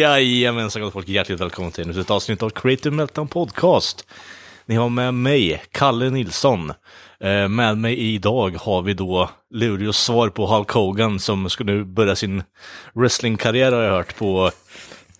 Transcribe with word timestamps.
Jajamensan 0.00 0.82
gott 0.82 0.92
folk, 0.92 1.08
hjärtligt 1.08 1.40
välkomna 1.40 1.70
till 1.70 2.00
ett 2.00 2.10
avsnitt 2.10 2.42
av 2.42 2.50
Creative 2.50 2.96
Meltdown 2.96 3.28
Podcast. 3.28 4.06
Ni 4.66 4.74
har 4.74 4.88
med 4.88 5.14
mig, 5.14 5.62
Kalle 5.70 6.10
Nilsson. 6.10 6.72
Eh, 7.20 7.48
med 7.48 7.78
mig 7.78 7.98
idag 7.98 8.56
har 8.60 8.82
vi 8.82 8.94
då 8.94 9.30
Luleås 9.50 9.98
svar 9.98 10.28
på 10.28 10.46
Hulk 10.46 10.70
Hogan 10.70 11.20
som 11.20 11.50
ska 11.50 11.64
nu 11.64 11.84
börja 11.84 12.16
sin 12.16 12.42
wrestlingkarriär 12.94 13.72
har 13.72 13.82
jag 13.82 13.92
hört 13.92 14.16
på 14.16 14.50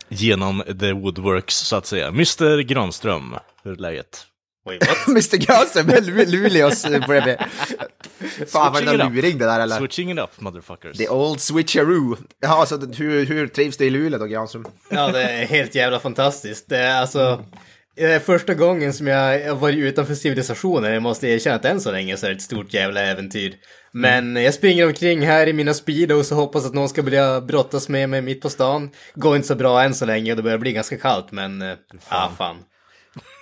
genom 0.08 0.62
The 0.80 0.92
Woodworks 0.92 1.56
så 1.56 1.76
att 1.76 1.86
säga. 1.86 2.08
Mr 2.08 2.60
Granström, 2.60 3.36
hur 3.62 3.72
är 3.72 3.76
läget? 3.76 4.29
Wait, 4.66 4.86
what? 4.88 5.08
Mr 5.08 5.36
Lu- 6.00 6.26
Luleås 6.26 6.82
bredvid. 7.06 7.36
Fan 8.48 8.72
vad 8.72 8.88
up. 8.88 9.12
luring 9.14 9.38
det 9.38 9.44
där 9.44 9.60
eller? 9.60 9.78
Switching 9.78 10.10
it 10.12 10.18
up 10.18 10.40
motherfuckers. 10.40 10.96
The 10.98 11.08
old 11.08 11.40
switcheroo. 11.40 12.16
Ja, 12.40 12.66
så 12.66 12.76
hur, 12.96 13.26
hur 13.26 13.48
trivs 13.48 13.76
du 13.76 13.84
i 13.84 13.90
Luleå 13.90 14.18
då 14.18 14.26
Granström? 14.26 14.64
Ja, 14.90 15.08
det 15.08 15.22
är 15.22 15.46
helt 15.46 15.74
jävla 15.74 16.00
fantastiskt. 16.00 16.68
Det 16.68 16.76
är 16.78 17.00
alltså... 17.00 17.44
Det 17.96 18.04
är 18.12 18.18
första 18.18 18.54
gången 18.54 18.92
som 18.92 19.06
jag 19.06 19.54
varit 19.54 19.76
utanför 19.76 20.14
civilisationen. 20.14 20.92
Jag 20.92 21.02
måste 21.02 21.28
erkänna 21.28 21.56
att 21.56 21.64
än 21.64 21.80
så 21.80 21.92
länge 21.92 22.16
så 22.16 22.26
är 22.26 22.30
det 22.30 22.36
ett 22.36 22.42
stort 22.42 22.74
jävla 22.74 23.00
äventyr. 23.00 23.54
Men 23.92 24.36
jag 24.36 24.54
springer 24.54 24.86
omkring 24.86 25.26
här 25.26 25.46
i 25.46 25.52
mina 25.52 25.74
speedos 25.74 26.30
och 26.32 26.38
hoppas 26.38 26.66
att 26.66 26.74
någon 26.74 26.88
ska 26.88 27.02
börja 27.02 27.40
brottas 27.40 27.88
med 27.88 28.08
mig 28.08 28.22
mitt 28.22 28.40
på 28.40 28.48
stan. 28.50 28.90
Går 29.14 29.36
inte 29.36 29.48
så 29.48 29.54
bra 29.54 29.82
än 29.82 29.94
så 29.94 30.06
länge 30.06 30.30
och 30.32 30.36
det 30.36 30.42
börjar 30.42 30.58
bli 30.58 30.72
ganska 30.72 30.96
kallt 30.98 31.32
men... 31.32 31.62
eh, 31.62 31.74
Ja, 32.10 32.32
fan. 32.38 32.56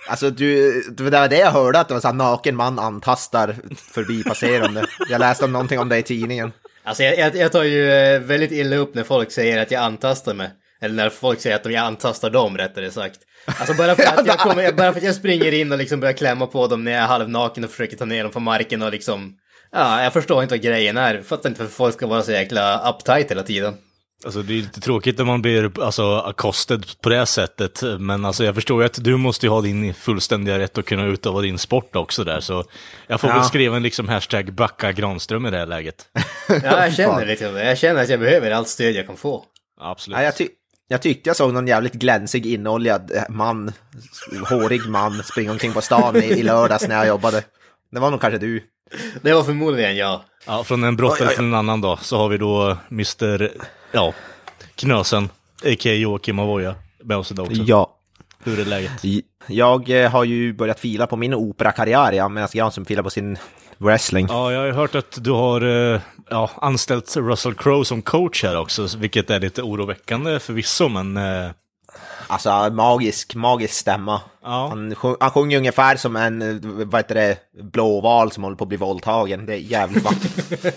Alltså 0.09 0.29
du, 0.29 0.81
det 0.91 1.03
var 1.03 1.27
det 1.27 1.37
jag 1.37 1.51
hörde 1.51 1.79
att 1.79 1.87
det 1.87 1.93
var 1.93 2.01
så 2.01 2.07
här 2.07 2.15
naken 2.15 2.55
man 2.55 2.79
antastar 2.79 3.55
förbipasserande. 3.75 4.85
Jag 5.09 5.19
läste 5.19 5.45
om 5.45 5.51
någonting 5.51 5.79
om 5.79 5.89
det 5.89 5.97
i 5.97 6.03
tidningen. 6.03 6.51
Alltså 6.83 7.03
jag, 7.03 7.17
jag, 7.17 7.35
jag 7.35 7.51
tar 7.51 7.63
ju 7.63 7.91
eh, 7.91 8.19
väldigt 8.19 8.51
illa 8.51 8.75
upp 8.75 8.95
när 8.95 9.03
folk 9.03 9.31
säger 9.31 9.61
att 9.61 9.71
jag 9.71 9.83
antastar 9.83 10.33
mig. 10.33 10.49
Eller 10.81 10.95
när 10.95 11.09
folk 11.09 11.41
säger 11.41 11.55
att 11.55 11.65
jag 11.65 11.75
antastar 11.75 12.29
dem 12.29 12.57
rättare 12.57 12.91
sagt. 12.91 13.19
Alltså 13.45 13.73
bara 13.73 13.95
för, 13.95 14.03
att 14.03 14.27
jag 14.27 14.39
kommer, 14.39 14.71
bara 14.71 14.91
för 14.91 14.99
att 14.99 15.05
jag 15.05 15.15
springer 15.15 15.53
in 15.53 15.71
och 15.71 15.77
liksom 15.77 15.99
börjar 15.99 16.13
klämma 16.13 16.47
på 16.47 16.67
dem 16.67 16.83
när 16.83 16.91
jag 16.91 17.01
är 17.01 17.07
halvnaken 17.07 17.63
och 17.63 17.69
försöker 17.69 17.97
ta 17.97 18.05
ner 18.05 18.23
dem 18.23 18.31
på 18.31 18.39
marken 18.39 18.81
och 18.81 18.91
liksom... 18.91 19.33
Ja, 19.71 20.03
jag 20.03 20.13
förstår 20.13 20.43
inte 20.43 20.53
vad 20.53 20.61
grejen 20.61 20.97
är. 20.97 21.21
Fattar 21.21 21.49
inte 21.49 21.61
varför 21.61 21.75
folk 21.75 21.93
ska 21.93 22.07
vara 22.07 22.23
så 22.23 22.31
jäkla 22.31 22.89
uptight 22.89 23.31
hela 23.31 23.43
tiden. 23.43 23.73
Alltså 24.25 24.41
det 24.41 24.53
är 24.53 24.57
lite 24.57 24.81
tråkigt 24.81 25.17
när 25.17 25.25
man 25.25 25.41
blir 25.41 25.83
alltså, 25.83 26.15
accosted 26.15 26.85
på 27.01 27.09
det 27.09 27.25
sättet, 27.25 27.81
men 27.99 28.25
alltså 28.25 28.43
jag 28.43 28.55
förstår 28.55 28.81
ju 28.81 28.85
att 28.85 29.03
du 29.03 29.17
måste 29.17 29.45
ju 29.45 29.49
ha 29.49 29.61
din 29.61 29.93
fullständiga 29.93 30.59
rätt 30.59 30.77
att 30.77 30.85
kunna 30.85 31.05
utöva 31.05 31.41
din 31.41 31.57
sport 31.57 31.95
också 31.95 32.23
där, 32.23 32.39
så 32.39 32.63
jag 33.07 33.21
får 33.21 33.29
Ja. 33.29 33.35
väl 33.35 33.45
skriva 33.45 33.77
en 33.77 33.83
liksom 33.83 34.09
hashtag 34.09 34.53
backa 34.53 34.91
Granström 34.91 35.45
i 35.45 35.51
det 35.51 35.57
här 35.57 35.65
läget. 35.65 36.05
Ja, 36.47 36.83
jag 36.85 36.93
känner 36.93 37.25
lite 37.25 37.51
det. 37.51 37.65
Jag 37.65 37.77
känner 37.77 38.01
att 38.03 38.09
jag 38.09 38.19
behöver 38.19 38.51
allt 38.51 38.67
stöd 38.67 38.95
jag 38.95 39.07
kan 39.07 39.17
få. 39.17 39.43
Absolut. 39.81 40.17
Ja, 40.17 40.23
jag, 40.23 40.37
ty 40.37 40.47
jag 40.87 41.01
tyckte 41.01 41.29
jag 41.29 41.37
såg 41.37 41.53
någon 41.53 41.67
jävligt 41.67 41.93
glänsig 41.93 42.45
inoljad 42.45 43.11
eh, 43.15 43.23
man, 43.29 43.71
hårig 44.49 44.87
man, 44.87 45.23
springa 45.23 45.51
omkring 45.51 45.73
på 45.73 45.81
stan 45.81 46.15
i, 46.15 46.25
i 46.25 46.43
lördags 46.43 46.87
när 46.87 46.95
jag 46.95 47.07
jobbade. 47.07 47.43
Det 47.91 47.99
var 47.99 48.11
nog 48.11 48.21
kanske 48.21 48.37
du. 48.37 48.63
Det 49.21 49.33
var 49.33 49.43
förmodligen 49.43 49.95
jag. 49.97 50.21
Ja, 50.45 50.63
från 50.63 50.83
en 50.83 50.95
brottare 50.95 51.29
till 51.29 51.39
en 51.45 51.53
annan 51.53 51.81
då, 51.81 51.97
så 52.01 52.17
har 52.17 52.29
vi 52.29 52.37
då 52.37 52.77
Mr. 52.91 53.51
Ja, 53.91 54.13
Knösen, 54.75 55.23
a.k.a. 55.65 55.93
Joakim 55.93 56.39
Avoya, 56.39 56.75
med 57.03 57.17
oss 57.17 57.31
idag 57.31 57.47
också. 57.47 57.61
Ja. 57.61 57.95
Hur 58.43 58.59
är 58.59 58.65
läget? 58.65 59.25
Jag 59.47 59.89
eh, 59.89 60.11
har 60.11 60.23
ju 60.23 60.53
börjat 60.53 60.79
fila 60.79 61.07
på 61.07 61.15
min 61.15 61.33
operakarriär, 61.33 62.11
ja, 62.11 62.29
medan 62.29 62.49
Granström 62.53 62.85
filar 62.85 63.03
på 63.03 63.09
sin 63.09 63.37
wrestling. 63.77 64.27
Ja, 64.29 64.51
jag 64.51 64.61
har 64.61 64.71
hört 64.71 64.95
att 64.95 65.23
du 65.23 65.31
har 65.31 65.61
eh, 65.61 66.01
ja, 66.29 66.49
anställt 66.55 67.17
Russell 67.17 67.53
Crowe 67.53 67.85
som 67.85 68.01
coach 68.01 68.43
här 68.43 68.57
också, 68.57 68.87
vilket 68.97 69.29
är 69.29 69.39
lite 69.39 69.61
oroväckande 69.61 70.39
förvisso, 70.39 70.87
men 70.87 71.17
eh, 71.17 71.51
Alltså 72.27 72.69
magisk, 72.71 73.35
magisk 73.35 73.73
stämma. 73.73 74.21
Ja. 74.43 74.67
Han, 74.69 74.95
sjung, 74.95 75.15
han 75.19 75.31
sjunger 75.31 75.57
ungefär 75.57 75.95
som 75.95 76.15
en, 76.15 76.59
vad 76.89 76.99
heter 76.99 77.15
det, 77.15 77.37
blåval 77.63 78.31
som 78.31 78.43
håller 78.43 78.57
på 78.57 78.63
att 78.63 78.67
bli 78.67 78.77
våldtagen. 78.77 79.45
Det 79.45 79.53
är 79.53 79.57
jävligt 79.57 80.03
vackert. 80.03 80.69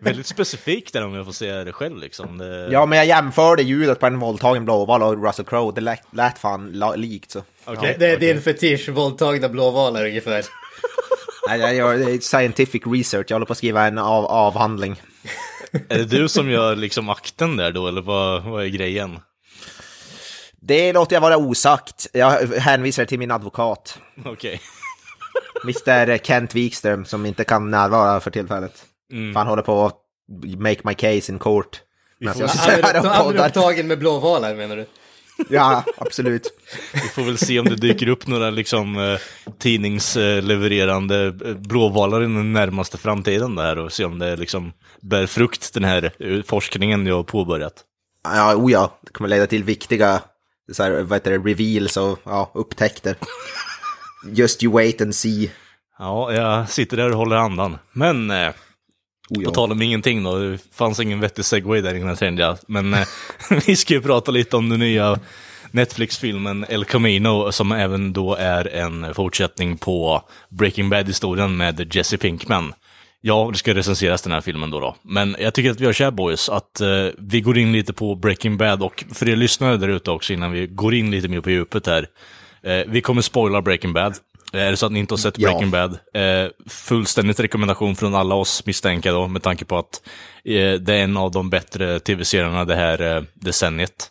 väldigt 0.00 0.26
specifikt 0.26 0.92
där 0.92 1.04
om 1.04 1.14
jag 1.14 1.24
får 1.24 1.32
säga 1.32 1.64
det 1.64 1.72
själv 1.72 1.98
liksom. 1.98 2.38
Det... 2.38 2.68
ja, 2.70 2.86
men 2.86 2.98
jag 2.98 3.06
jämförde 3.06 3.62
ljudet 3.62 4.00
på 4.00 4.06
en 4.06 4.18
våldtagen 4.18 4.64
blåval 4.64 5.02
och 5.02 5.24
Russell 5.24 5.44
Crowe. 5.44 5.72
Det 5.74 5.80
lät, 5.80 6.02
lät 6.10 6.38
fan 6.38 6.82
likt 6.96 7.30
så. 7.30 7.42
Okej, 7.64 7.96
det 7.98 8.06
är 8.06 8.16
okej. 8.16 8.28
din 8.28 8.42
fetisch, 8.42 8.88
våldtagna 8.88 9.48
blåvalar 9.48 10.06
ungefär. 10.06 10.44
Nej, 11.48 11.60
jag 11.60 11.74
gör 11.74 12.20
scientific 12.20 12.82
research. 12.86 13.26
Jag 13.28 13.34
håller 13.34 13.46
på 13.46 13.52
att 13.52 13.58
skriva 13.58 13.86
en 13.86 13.98
av, 13.98 14.24
avhandling. 14.24 15.00
Är 15.88 15.98
det 15.98 16.04
du 16.04 16.28
som 16.28 16.50
gör 16.50 16.76
liksom 16.76 17.08
akten 17.08 17.56
där 17.56 17.72
då, 17.72 17.88
eller 17.88 18.02
vad, 18.02 18.42
vad 18.42 18.64
är 18.64 18.68
grejen? 18.68 19.18
Det 20.66 20.92
låter 20.92 21.16
jag 21.16 21.20
vara 21.20 21.36
osagt. 21.36 22.06
Jag 22.12 22.30
hänvisar 22.46 23.04
till 23.04 23.18
min 23.18 23.30
advokat. 23.30 23.98
Okej. 24.24 24.60
Mr 25.64 26.18
Kent 26.18 26.54
Wikström 26.54 27.04
som 27.04 27.26
inte 27.26 27.44
kan 27.44 27.70
närvara 27.70 28.20
för 28.20 28.30
tillfället. 28.30 28.72
För 29.10 29.38
han 29.38 29.46
håller 29.46 29.62
på 29.62 29.86
att 29.86 29.96
make 30.58 30.80
my 30.84 30.94
case 30.94 31.32
in 31.32 31.38
court. 31.38 31.80
Får- 32.34 33.08
Han 33.08 33.36
är 33.38 33.46
upptagen 33.46 33.86
med 33.86 33.98
blåvalar 33.98 34.54
menar 34.54 34.76
du? 34.76 34.86
Ja, 35.48 35.84
absolut. 35.98 36.52
Vi 36.92 37.00
får 37.00 37.22
väl 37.22 37.38
se 37.38 37.60
om 37.60 37.66
det 37.66 37.76
dyker 37.76 38.08
upp 38.08 38.26
några 38.26 38.50
liksom 38.50 38.96
eh, 38.98 39.18
tidningslevererande 39.58 41.26
eh, 41.26 41.54
blåvalar 41.54 42.20
i 42.20 42.24
den 42.24 42.52
närmaste 42.52 42.98
framtiden 42.98 43.54
där 43.54 43.78
och 43.78 43.92
se 43.92 44.04
om 44.04 44.18
det 44.18 44.36
liksom 44.36 44.72
bär 45.00 45.26
frukt 45.26 45.74
den 45.74 45.84
här 45.84 46.12
eh, 46.18 46.42
forskningen 46.42 47.06
jag 47.06 47.16
har 47.16 47.22
påbörjat. 47.22 47.74
Ja, 48.24 48.54
oh 48.56 48.72
ja, 48.72 48.98
det 49.02 49.12
kommer 49.12 49.28
leda 49.28 49.46
till 49.46 49.64
viktiga 49.64 50.20
så 50.72 50.82
här, 50.82 51.02
vad 51.02 51.16
heter 51.16 51.30
det, 51.30 51.38
reveals 51.38 51.96
och 51.96 52.18
ja, 52.24 52.50
upptäckter. 52.54 53.16
Just 54.26 54.62
you 54.62 54.72
wait 54.72 55.00
and 55.00 55.14
see. 55.14 55.50
Ja, 55.98 56.32
jag 56.32 56.70
sitter 56.70 56.96
där 56.96 57.10
och 57.10 57.16
håller 57.16 57.36
andan. 57.36 57.78
Men 57.92 58.30
eh, 58.30 58.50
Oh, 59.30 59.42
ja. 59.42 59.48
På 59.48 59.54
tal 59.54 59.72
om 59.72 59.82
ingenting 59.82 60.22
då, 60.22 60.38
det 60.38 60.58
fanns 60.72 61.00
ingen 61.00 61.20
vettig 61.20 61.44
segway 61.44 61.80
där 61.80 61.94
innan 61.94 62.16
kände 62.16 62.42
jag. 62.42 62.58
Men 62.68 62.94
eh, 62.94 63.06
vi 63.66 63.76
ska 63.76 63.94
ju 63.94 64.00
prata 64.02 64.30
lite 64.30 64.56
om 64.56 64.68
den 64.68 64.80
nya 64.80 65.18
Netflix-filmen 65.70 66.66
El 66.68 66.84
Camino 66.84 67.52
som 67.52 67.72
även 67.72 68.12
då 68.12 68.34
är 68.34 68.74
en 68.74 69.14
fortsättning 69.14 69.76
på 69.76 70.22
Breaking 70.48 70.90
Bad-historien 70.90 71.56
med 71.56 71.94
Jesse 71.94 72.18
Pinkman. 72.18 72.72
Ja, 73.26 73.48
det 73.52 73.58
ska 73.58 73.74
recenseras 73.74 74.22
den 74.22 74.32
här 74.32 74.40
filmen 74.40 74.70
då, 74.70 74.80
då. 74.80 74.96
Men 75.02 75.36
jag 75.38 75.54
tycker 75.54 75.70
att 75.70 75.80
vi 75.80 75.84
gör 75.84 75.92
så 75.92 76.04
här 76.04 76.10
boys, 76.10 76.48
att 76.48 76.80
eh, 76.80 76.88
vi 77.18 77.40
går 77.40 77.58
in 77.58 77.72
lite 77.72 77.92
på 77.92 78.14
Breaking 78.14 78.56
Bad 78.56 78.82
och 78.82 79.04
för 79.12 79.28
er 79.28 79.36
lyssnare 79.36 79.76
där 79.76 79.88
ute 79.88 80.10
också 80.10 80.32
innan 80.32 80.52
vi 80.52 80.66
går 80.66 80.94
in 80.94 81.10
lite 81.10 81.28
mer 81.28 81.40
på 81.40 81.50
djupet 81.50 81.86
här. 81.86 82.06
Eh, 82.62 82.82
vi 82.88 83.00
kommer 83.00 83.22
spoila 83.22 83.62
Breaking 83.62 83.92
Bad. 83.92 84.14
Eh, 84.52 84.60
Är 84.60 84.70
det 84.70 84.76
så 84.76 84.86
att 84.86 84.92
ni 84.92 84.98
inte 84.98 85.12
har 85.14 85.18
sett 85.18 85.38
Ja. 85.38 85.48
Breaking 85.48 85.70
Bad, 85.70 85.98
eh, 86.14 86.50
fullständigt 86.68 87.40
rekommendation 87.40 87.96
från 87.96 88.14
alla 88.14 88.34
oss 88.34 88.66
misstänka 88.66 89.12
då, 89.12 89.28
med 89.28 89.42
tanke 89.42 89.64
på 89.64 89.78
att 89.78 90.02
eh, 90.44 90.72
det 90.72 90.94
är 90.94 91.04
en 91.04 91.16
av 91.16 91.30
de 91.30 91.50
bättre 91.50 92.00
tv-serierna 92.00 92.64
det 92.64 92.76
här 92.76 93.16
eh, 93.16 93.22
decenniet. 93.34 94.10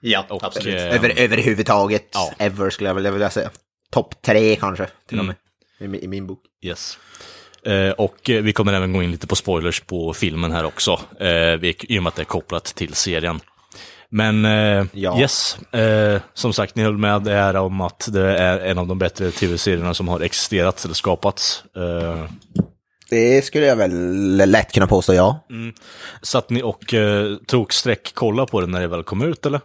Ja, 0.00 0.26
Och, 0.28 0.44
absolut. 0.44 0.74
eh, 0.74 0.94
Över, 0.94 1.12
överhuvudtaget, 1.16 2.08
Ja. 2.12 2.32
ever 2.38 2.70
skulle 2.70 2.88
jag 2.88 2.94
vilja, 3.12 3.30
säga. 3.30 3.50
Topp 3.90 4.22
tre 4.22 4.56
kanske, 4.56 4.86
till 5.08 5.18
Mm. 5.18 5.28
och 5.28 5.34
med. 5.90 6.00
I, 6.00 6.04
I 6.04 6.08
min 6.08 6.26
bok. 6.26 6.40
Yes. 6.62 6.98
Eh, 7.64 7.90
och 7.90 8.16
vi 8.24 8.52
kommer 8.52 8.72
även 8.72 8.92
gå 8.92 9.02
in 9.02 9.10
lite 9.10 9.26
på 9.26 9.36
spoilers 9.36 9.80
på 9.80 10.12
filmen 10.12 10.52
här 10.52 10.64
också, 10.64 11.00
eh, 11.20 11.64
i 11.64 11.98
och 11.98 12.02
med 12.02 12.08
att 12.08 12.16
det 12.16 12.22
är 12.22 12.24
kopplat 12.24 12.64
till 12.64 12.94
serien. 12.94 13.40
Men 14.10 14.44
eh, 14.44 14.84
Ja. 14.92 15.20
yes, 15.20 15.58
som 16.34 16.52
sagt, 16.52 16.74
ni 16.76 16.82
höll 16.82 16.98
med 16.98 17.22
det 17.22 17.34
här 17.34 17.56
om 17.56 17.80
att 17.80 18.08
det 18.12 18.38
är 18.38 18.58
en 18.58 18.78
av 18.78 18.86
de 18.86 18.98
bättre 18.98 19.30
tv-serierna 19.30 19.94
som 19.94 20.08
har 20.08 20.20
existerat 20.20 20.84
eller 20.84 20.94
skapats. 20.94 21.64
Det 23.10 23.44
skulle 23.44 23.66
jag 23.66 23.76
väl 23.76 24.50
lätt 24.50 24.72
kunna 24.72 24.86
påstå, 24.86 25.14
ja. 25.14 25.46
satt 26.22 26.50
ni 26.50 26.62
och 26.62 26.94
eh, 26.94 27.36
tog 27.46 27.74
streck 27.74 28.12
kolla 28.14 28.46
på 28.46 28.60
den 28.60 28.70
när 28.70 28.80
det 28.80 28.88
väl 28.88 29.02
kom 29.02 29.22
ut 29.22 29.46
eller? 29.46 29.60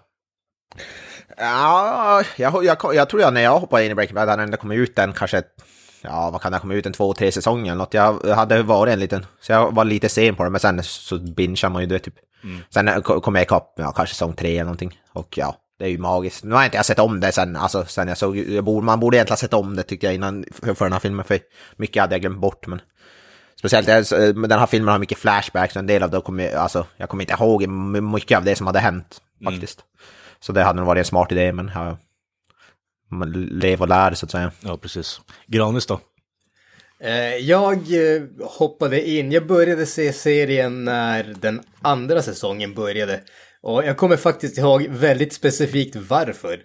Ja, 1.38 2.24
jag, 2.36 2.66
jag, 2.66 2.95
jag 2.95 3.10
tror 3.10 3.22
jag 3.22 3.34
när 3.34 3.42
jag 3.42 3.60
hoppade 3.60 3.86
in 3.86 3.92
i 3.92 3.95
Breaking 3.95 4.16
Bad 4.16 4.30
hade 4.30 4.45
den 4.45 4.57
kommit 4.57 4.80
ut 4.80 4.95
den 4.95 5.13
kanske, 5.13 5.44
ja 6.03 6.29
vad 6.31 6.41
kan 6.41 6.51
det 6.51 6.55
ha 6.57 6.61
kommit 6.61 6.77
ut, 6.77 6.85
en 6.85 6.94
två, 6.94 7.13
tre 7.13 7.31
säsonger 7.31 7.71
eller 7.71 7.75
något. 7.75 7.94
Jag 7.94 8.23
hade 8.35 8.63
varit 8.63 8.94
en 8.94 9.00
liten, 9.00 9.25
så 9.41 9.51
jag 9.51 9.75
var 9.75 9.85
lite 9.85 10.09
sen 10.09 10.35
på 10.35 10.44
det, 10.44 10.50
men 10.50 10.59
sen 10.59 10.83
så 10.83 11.17
bingear 11.19 11.69
man 11.69 11.81
ju 11.81 11.88
det 11.88 12.00
typ 12.00 12.15
Sen 12.69 12.88
eh, 12.88 13.00
ko- 13.01 13.21
kom 13.21 13.35
jag 13.35 13.41
ikapp, 13.44 13.73
ja, 13.77 13.91
kanske 13.91 14.15
säsong 14.15 14.33
tre 14.33 14.51
eller 14.53 14.63
någonting. 14.63 15.00
Och 15.13 15.38
ja, 15.38 15.55
det 15.79 15.85
är 15.85 15.89
ju 15.89 15.97
magiskt. 15.97 16.44
Nu 16.44 16.55
har 16.55 16.65
inte 16.65 16.77
jag 16.77 16.85
sett 16.85 17.00
om 17.00 17.19
det 17.19 17.31
sen, 17.31 17.55
alltså 17.55 17.85
sen 17.85 18.07
jag 18.07 18.17
såg, 18.17 18.38
jag 18.38 18.63
borde, 18.63 18.85
man 18.85 19.00
borde 19.00 19.17
egentligen 19.17 19.33
ha 19.33 19.38
sett 19.38 19.53
om 19.53 19.75
det 19.75 19.83
tyckte 19.83 20.05
jag 20.05 20.15
innan, 20.15 20.45
för, 20.75 20.85
den 20.85 20.94
här 20.94 21.00
filmen, 21.00 21.25
för 21.25 21.39
mycket 21.75 22.01
hade 22.01 22.13
jag 22.15 22.21
glömt 22.21 22.39
bort. 22.39 22.67
Men 22.67 22.81
speciellt, 23.59 24.11
men 24.35 24.49
den 24.49 24.59
här 24.59 24.65
filmen 24.65 24.91
har 24.91 24.99
mycket 24.99 25.17
flashbacks 25.17 25.75
en 25.75 25.88
del 25.88 26.03
av 26.03 26.09
det 26.09 26.21
kommer, 26.21 26.56
alltså, 26.56 26.85
jag 26.97 27.09
kommer 27.09 27.23
inte 27.23 27.44
ihåg 27.44 27.67
mycket 27.67 28.38
av 28.38 28.44
det 28.44 28.56
som 28.56 28.67
hade 28.67 28.79
hänt 28.79 29.17
faktiskt. 29.45 29.79
Så 30.39 30.51
det 30.53 30.63
hade 30.63 30.77
nog 30.77 30.88
varit 30.88 30.99
en 30.99 31.06
smart 31.06 31.31
idé, 31.31 31.53
men 31.53 31.71
ja, 31.75 31.97
lever 33.62 33.81
och 33.81 33.89
lär 33.89 34.13
så 34.13 34.25
att 34.25 34.31
säga. 34.31 34.51
Ja, 34.63 34.77
precis. 34.77 35.21
Granis 35.48 35.86
då? 35.86 36.00
Eh, 37.00 37.36
Jag 37.36 37.74
eh, 37.75 38.21
hoppade 38.39 39.10
in, 39.10 39.31
jag 39.31 39.48
började 39.48 39.86
se 39.86 40.13
serien 40.13 40.86
när 40.86 41.24
den 41.39 41.62
andra 41.81 42.21
säsongen 42.21 42.74
började. 42.74 43.19
Och 43.62 43.86
jag 43.86 43.98
kommer 43.98 44.18
faktiskt 44.18 44.57
ihåg 44.57 44.88
väldigt 44.89 45.33
specifikt 45.33 45.95
varför. 45.95 46.60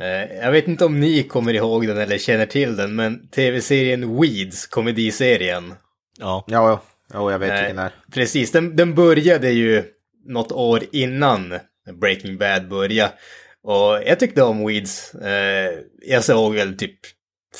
Eh, 0.00 0.36
Jag 0.36 0.52
vet 0.52 0.68
inte 0.68 0.84
om 0.84 1.00
ni 1.00 1.22
kommer 1.22 1.54
ihåg 1.54 1.86
den 1.86 1.98
eller 1.98 2.18
känner 2.18 2.46
till 2.46 2.76
den, 2.76 2.94
men 2.96 3.28
tv-serien 3.28 4.20
Weeds, 4.20 4.66
komediserien. 4.66 5.74
Ja. 6.18 6.44
Ja, 6.46 6.68
ja, 6.70 6.82
ja 7.12 7.30
jag 7.32 7.38
vet 7.38 7.52
vilken 7.60 7.76
det 7.76 7.82
är. 7.82 7.94
Precis, 8.12 8.52
den, 8.52 8.76
den 8.76 8.94
började 8.94 9.50
ju 9.50 9.84
något 10.26 10.52
år 10.52 10.82
innan 10.92 11.54
Breaking 12.00 12.38
Bad 12.38 12.68
började. 12.68 13.12
Och 13.66 14.02
jag 14.06 14.18
tyckte 14.18 14.42
om 14.42 14.66
Weeds. 14.66 15.14
Eh, 15.14 15.70
jag 16.06 16.24
såg 16.24 16.54
väl 16.54 16.76
typ 16.76 16.98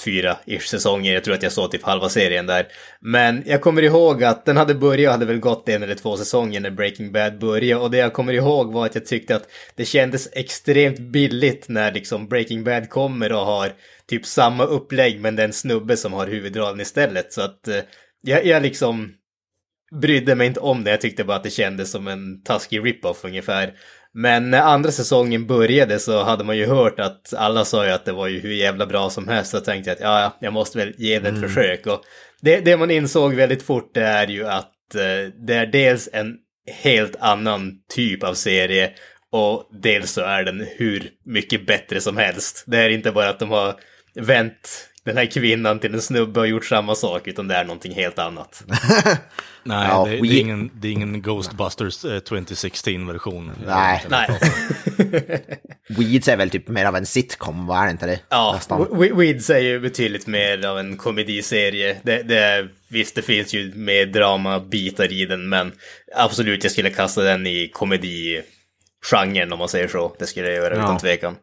fyra 0.05 0.37
ish 0.47 0.67
säsonger, 0.67 1.14
jag 1.14 1.25
tror 1.25 1.35
att 1.35 1.43
jag 1.43 1.53
såg 1.53 1.70
typ 1.70 1.82
halva 1.82 2.08
serien 2.08 2.47
där. 2.47 2.67
Men 3.00 3.43
jag 3.47 3.61
kommer 3.61 3.82
ihåg 3.82 4.25
att 4.25 4.44
den 4.44 4.56
hade 4.56 4.75
börjat, 4.75 5.08
och 5.08 5.12
hade 5.12 5.26
väl 5.26 5.38
gått 5.38 5.69
en 5.69 5.82
eller 5.82 5.94
två 5.94 6.17
säsonger 6.17 6.61
när 6.61 6.70
Breaking 6.70 7.12
Bad 7.12 7.38
började. 7.38 7.82
Och 7.82 7.91
det 7.91 7.97
jag 7.97 8.12
kommer 8.12 8.32
ihåg 8.32 8.73
var 8.73 8.87
att 8.87 8.94
jag 8.94 9.06
tyckte 9.06 9.37
att 9.37 9.49
det 9.75 9.85
kändes 9.85 10.29
extremt 10.32 10.99
billigt 10.99 11.69
när 11.69 11.93
liksom 11.93 12.29
Breaking 12.29 12.64
Bad 12.64 12.91
kommer 12.91 13.32
och 13.32 13.47
har 13.47 13.73
typ 14.08 14.26
samma 14.26 14.64
upplägg 14.64 15.20
men 15.20 15.37
det 15.37 15.43
är 15.43 15.47
en 15.47 15.53
snubbe 15.53 15.97
som 15.97 16.12
har 16.12 16.26
huvudrollen 16.26 16.81
istället. 16.81 17.32
Så 17.32 17.43
att 17.43 17.69
eh, 17.69 17.81
jag, 18.23 18.47
jag 18.47 18.62
liksom 18.62 19.12
brydde 20.00 20.35
mig 20.35 20.47
inte 20.47 20.61
om 20.61 20.85
det, 20.85 20.91
jag 20.91 21.00
tyckte 21.00 21.25
bara 21.25 21.37
att 21.37 21.44
det 21.44 21.50
kändes 21.50 21.91
som 21.91 22.08
en 22.08 22.43
taskig 22.43 22.85
rip-off 22.85 23.25
ungefär. 23.25 23.75
Men 24.19 24.51
när 24.51 24.63
andra 24.63 24.91
säsongen 24.91 25.47
började 25.47 25.99
så 25.99 26.23
hade 26.23 26.45
man 26.45 26.57
ju 26.57 26.67
hört 26.67 27.01
att 27.01 27.35
alla 27.35 27.65
sa 27.65 27.87
ju 27.87 27.93
att 27.93 28.05
det 28.05 28.13
var 28.13 28.27
ju 28.27 28.41
hur 28.41 28.53
jävla 28.53 28.87
bra 28.87 29.11
som 29.11 29.29
helst. 29.29 29.51
Så 29.51 29.61
tänkte 29.61 29.91
jag 29.91 29.95
att 29.95 30.01
ja, 30.01 30.21
ja, 30.21 30.37
jag 30.41 30.53
måste 30.53 30.79
väl 30.79 30.95
ge 30.99 31.19
det 31.19 31.29
ett 31.29 31.41
försök. 31.41 31.87
Och 31.87 32.03
det, 32.41 32.61
det 32.61 32.77
man 32.77 32.91
insåg 32.91 33.35
väldigt 33.35 33.63
fort 33.63 33.95
det 33.95 34.03
är 34.03 34.27
ju 34.27 34.47
att 34.47 34.95
eh, 34.95 35.33
det 35.47 35.55
är 35.55 35.67
dels 35.67 36.09
en 36.13 36.35
helt 36.83 37.17
annan 37.21 37.73
typ 37.95 38.23
av 38.23 38.35
serie 38.35 38.91
och 39.33 39.69
dels 39.83 40.11
så 40.11 40.21
är 40.21 40.45
den 40.45 40.67
hur 40.77 41.11
mycket 41.25 41.67
bättre 41.67 42.01
som 42.01 42.17
helst. 42.17 42.65
Det 42.67 42.79
är 42.79 42.89
inte 42.89 43.13
bara 43.13 43.29
att 43.29 43.39
de 43.39 43.51
har 43.51 43.75
vänt 44.15 44.89
den 45.06 45.17
här 45.17 45.26
kvinnan 45.26 45.79
till 45.79 45.94
en 45.94 46.03
snubbe 46.03 46.41
och 46.41 46.47
gjort 46.49 46.64
samma 46.64 46.94
sak, 46.94 47.26
utan 47.29 47.49
det 47.49 47.55
är 47.55 47.64
någonting 47.64 47.94
helt 47.94 48.19
annat. 48.19 48.64
Nej, 49.62 49.88
Ja, 49.88 50.05
det, 50.05 50.11
det, 50.11 50.29
är 50.29 50.41
ingen, 50.41 50.70
det 50.75 50.88
är 50.88 50.93
ingen 50.93 51.23
Ghostbusters 51.23 52.05
eh, 52.05 52.08
2016-version. 52.20 53.53
Nej. 53.67 54.05
Nej. 54.08 54.29
Weeds 55.88 56.29
är 56.29 56.37
väl 56.37 56.50
typ 56.50 56.69
mer 56.69 56.85
av 56.87 56.97
en 56.97 57.06
sitcom, 57.06 57.67
var 57.67 57.85
det 57.85 57.91
inte 57.91 58.06
det? 58.06 58.20
Ja, 58.29 58.53
Nästan. 58.55 58.82
We- 58.87 59.17
Weeds 59.17 59.50
är 59.50 59.58
ju 59.58 59.81
betydligt 59.81 60.26
mer 60.26 60.67
av 60.67 60.79
en 60.79 60.97
komediserie. 60.97 61.97
Det, 62.03 62.23
det 62.23 62.38
är, 62.38 62.69
visst, 62.88 63.14
det 63.14 63.23
finns 63.23 63.55
ju 63.55 63.73
mer 63.75 64.06
dramabitar 64.06 65.12
i 65.12 65.26
den, 65.26 65.49
men 65.49 65.73
absolut, 66.17 66.62
jag 66.64 66.73
skulle 66.73 66.91
kasta 66.91 67.23
den 67.23 67.47
i 67.47 67.70
komedigenren 67.73 69.53
om 69.53 69.58
man 69.58 69.69
säger 69.69 69.88
så. 69.88 70.17
Det 70.19 70.26
skulle 70.26 70.47
jag 70.47 70.56
göra 70.56 70.75
Ja. 70.76 70.81
utan 70.82 70.99
tvekan. 70.99 71.37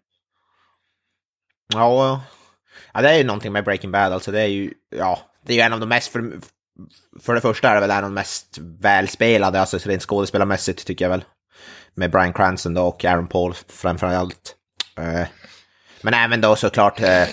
Ja, 1.74 2.24
ja, 2.94 3.02
det 3.02 3.10
är 3.10 3.18
ju 3.18 3.24
någonting 3.24 3.52
med 3.52 3.64
Breaking 3.64 3.92
Bad, 3.92 4.14
alltså 4.14 4.31
det 4.31 4.42
är 4.42 4.48
ju, 4.48 4.74
ja, 4.96 5.20
det 5.46 5.54
är 5.54 5.58
ju 5.58 5.62
en 5.64 5.74
av 5.74 5.80
de 5.80 5.90
mest, 5.90 6.12
för, 6.12 6.31
för 7.22 7.36
det 7.36 7.42
första 7.42 7.70
är 7.70 7.75
det 7.75 7.81
väl 7.81 7.92
en 7.92 7.98
av 7.98 8.04
de 8.04 8.14
mest 8.14 8.58
välspelade, 8.80 9.60
alltså 9.60 9.78
rent 9.78 10.02
skådespelarmässigt 10.02 10.86
tycker 10.88 11.06
jag 11.06 11.10
väl. 11.10 11.24
Med 11.96 12.12
Bryan 12.12 12.34
Cranston 12.34 12.74
då 12.74 12.81
och 12.84 13.06
Aaron 13.06 13.28
Paul 13.28 13.54
framförallt. 13.68 14.56
Eh, 14.98 15.28
men 16.02 16.14
även 16.14 16.42
då 16.42 16.56
såklart 16.56 17.00
eh, 17.02 17.28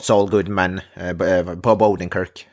Saul, 0.00 0.30
Goodman, 0.30 0.80
eh, 0.94 1.42
Bob 1.54 1.82
Odenkirk. 1.82 2.46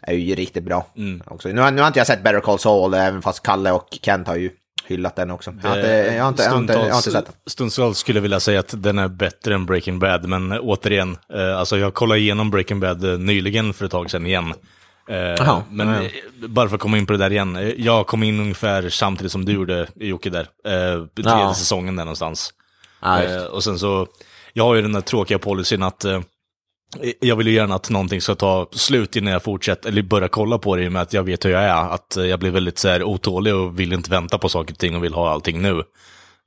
Är 0.00 0.14
ju 0.14 0.34
riktigt 0.34 0.64
bra. 0.64 0.86
Också. 1.26 1.48
Nu, 1.48 1.60
har- 1.60 1.70
nu 1.70 1.80
har 1.80 1.86
inte 1.88 2.00
jag 2.00 2.06
sett 2.06 2.22
Better 2.22 2.40
Call 2.40 2.58
Saul, 2.58 2.94
även 2.94 3.22
fast 3.22 3.42
Kalle 3.42 3.72
och 3.72 3.88
Kent 4.02 4.26
har 4.28 4.36
ju 4.36 4.50
hyllat 4.88 5.16
den 5.16 5.30
också. 5.30 5.54
Jag 5.62 5.68
har 5.68 5.76
inte, 5.76 5.88
jag 6.16 6.22
har 6.22 6.28
inte, 6.28 6.42
jag 6.42 6.50
har 6.50 6.58
inte, 6.58 6.72
jag 6.72 6.80
har 6.80 6.86
inte 6.86 7.10
sett 7.10 7.24
den. 7.26 7.34
Stundtals 7.46 7.98
skulle 7.98 8.16
jag 8.18 8.22
vilja 8.22 8.40
säga 8.40 8.60
att 8.60 8.82
den 8.82 8.98
är 8.98 9.08
bättre 9.08 9.54
än 9.54 9.66
Breaking 9.66 9.98
Bad, 9.98 10.28
men 10.28 10.52
eh, 10.52 10.58
återigen, 10.62 11.16
eh, 11.34 11.58
alltså 11.58 11.78
jag 11.78 11.94
kollade 11.94 12.20
igenom 12.20 12.50
Breaking 12.50 12.80
Bad 12.80 13.04
eh, 13.12 13.18
nyligen 13.18 13.72
för 13.72 13.84
ett 13.84 13.90
tag 13.90 14.10
sedan 14.10 14.26
igen. 14.26 14.54
Eh, 15.08 15.16
Jaha, 15.16 15.62
men 15.70 15.88
ja, 15.88 15.94
ja. 15.94 16.02
eh, 16.02 16.48
bara 16.48 16.68
för 16.68 16.74
att 16.76 16.80
komma 16.82 16.98
in 16.98 17.06
på 17.06 17.12
det 17.12 17.18
där 17.18 17.30
igen, 17.32 17.56
eh, 17.56 17.68
jag 17.76 18.06
kom 18.06 18.22
in 18.22 18.40
ungefär 18.40 18.88
samtidigt 18.88 19.32
som 19.32 19.44
du 19.44 19.52
gjorde, 19.52 19.86
Jocke, 19.94 20.30
där. 20.30 20.46
Eh, 20.64 20.72
tredje 21.14 21.32
Ja. 21.40 21.54
säsongen 21.54 21.96
där 21.96 22.04
någonstans. 22.04 22.50
Eh, 23.02 23.42
och 23.44 23.64
sen 23.64 23.78
så, 23.78 24.06
jag 24.52 24.64
har 24.64 24.74
ju 24.74 24.82
den 24.82 24.92
där 24.92 25.00
tråkiga 25.00 25.38
policyn 25.38 25.82
att 25.82 26.04
eh, 26.04 26.20
jag 27.20 27.36
vill 27.36 27.46
ju 27.46 27.52
gärna 27.52 27.74
att 27.74 27.90
någonting 27.90 28.20
ska 28.20 28.34
ta 28.34 28.68
slut 28.72 29.16
innan 29.16 29.32
jag 29.32 29.42
fortsätter, 29.42 29.88
eller 29.88 30.02
börjar 30.02 30.28
kolla 30.28 30.58
på 30.58 30.76
det 30.76 30.82
i 30.84 30.88
och 30.88 30.92
med 30.92 31.02
att 31.02 31.12
jag 31.12 31.22
vet 31.22 31.44
hur 31.44 31.50
jag 31.50 31.62
är. 31.62 31.94
Att 31.94 32.16
eh, 32.16 32.24
jag 32.24 32.40
blir 32.40 32.50
väldigt 32.50 32.78
så 32.78 32.88
här 32.88 33.02
otålig 33.02 33.54
och 33.54 33.80
vill 33.80 33.92
inte 33.92 34.10
vänta 34.10 34.38
på 34.38 34.48
saker 34.48 34.74
och 34.74 34.78
ting 34.78 34.96
och 34.96 35.04
vill 35.04 35.14
ha 35.14 35.30
allting 35.30 35.62
nu. 35.62 35.82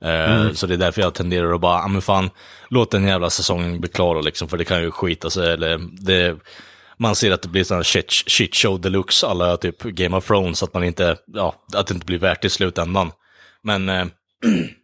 Eh, 0.04 0.52
Så 0.52 0.66
det 0.66 0.74
är 0.74 0.78
därför 0.78 1.00
jag 1.02 1.14
tenderar 1.14 1.54
att 1.54 1.60
bara, 1.60 1.78
ja 1.78 1.88
men 1.88 2.02
fan, 2.02 2.30
låt 2.68 2.90
den 2.90 3.04
jävla 3.06 3.30
säsongen 3.30 3.80
bli 3.80 3.88
klar 3.88 4.22
liksom, 4.22 4.48
för 4.48 4.58
det 4.58 4.64
kan 4.64 4.82
ju 4.82 4.90
skita 4.90 5.30
sig. 5.30 5.52
Eller 5.52 5.80
det, 5.92 6.36
man 6.98 7.14
ser 7.14 7.32
att 7.32 7.42
det 7.42 7.48
blir 7.48 7.64
sån 7.64 7.84
shit, 7.84 8.10
shit 8.10 8.56
show 8.56 8.80
deluxe, 8.80 9.26
alla 9.26 9.56
typ 9.56 9.82
Game 9.82 10.16
of 10.16 10.26
Thrones, 10.26 10.62
att 10.62 10.74
man 10.74 10.84
inte, 10.84 11.16
ja, 11.26 11.54
att 11.74 11.86
det 11.86 11.94
inte 11.94 12.06
blir 12.06 12.18
värt 12.18 12.44
i 12.44 12.48
slutändan. 12.50 13.10
Men 13.62 13.88
eh, 13.88 14.04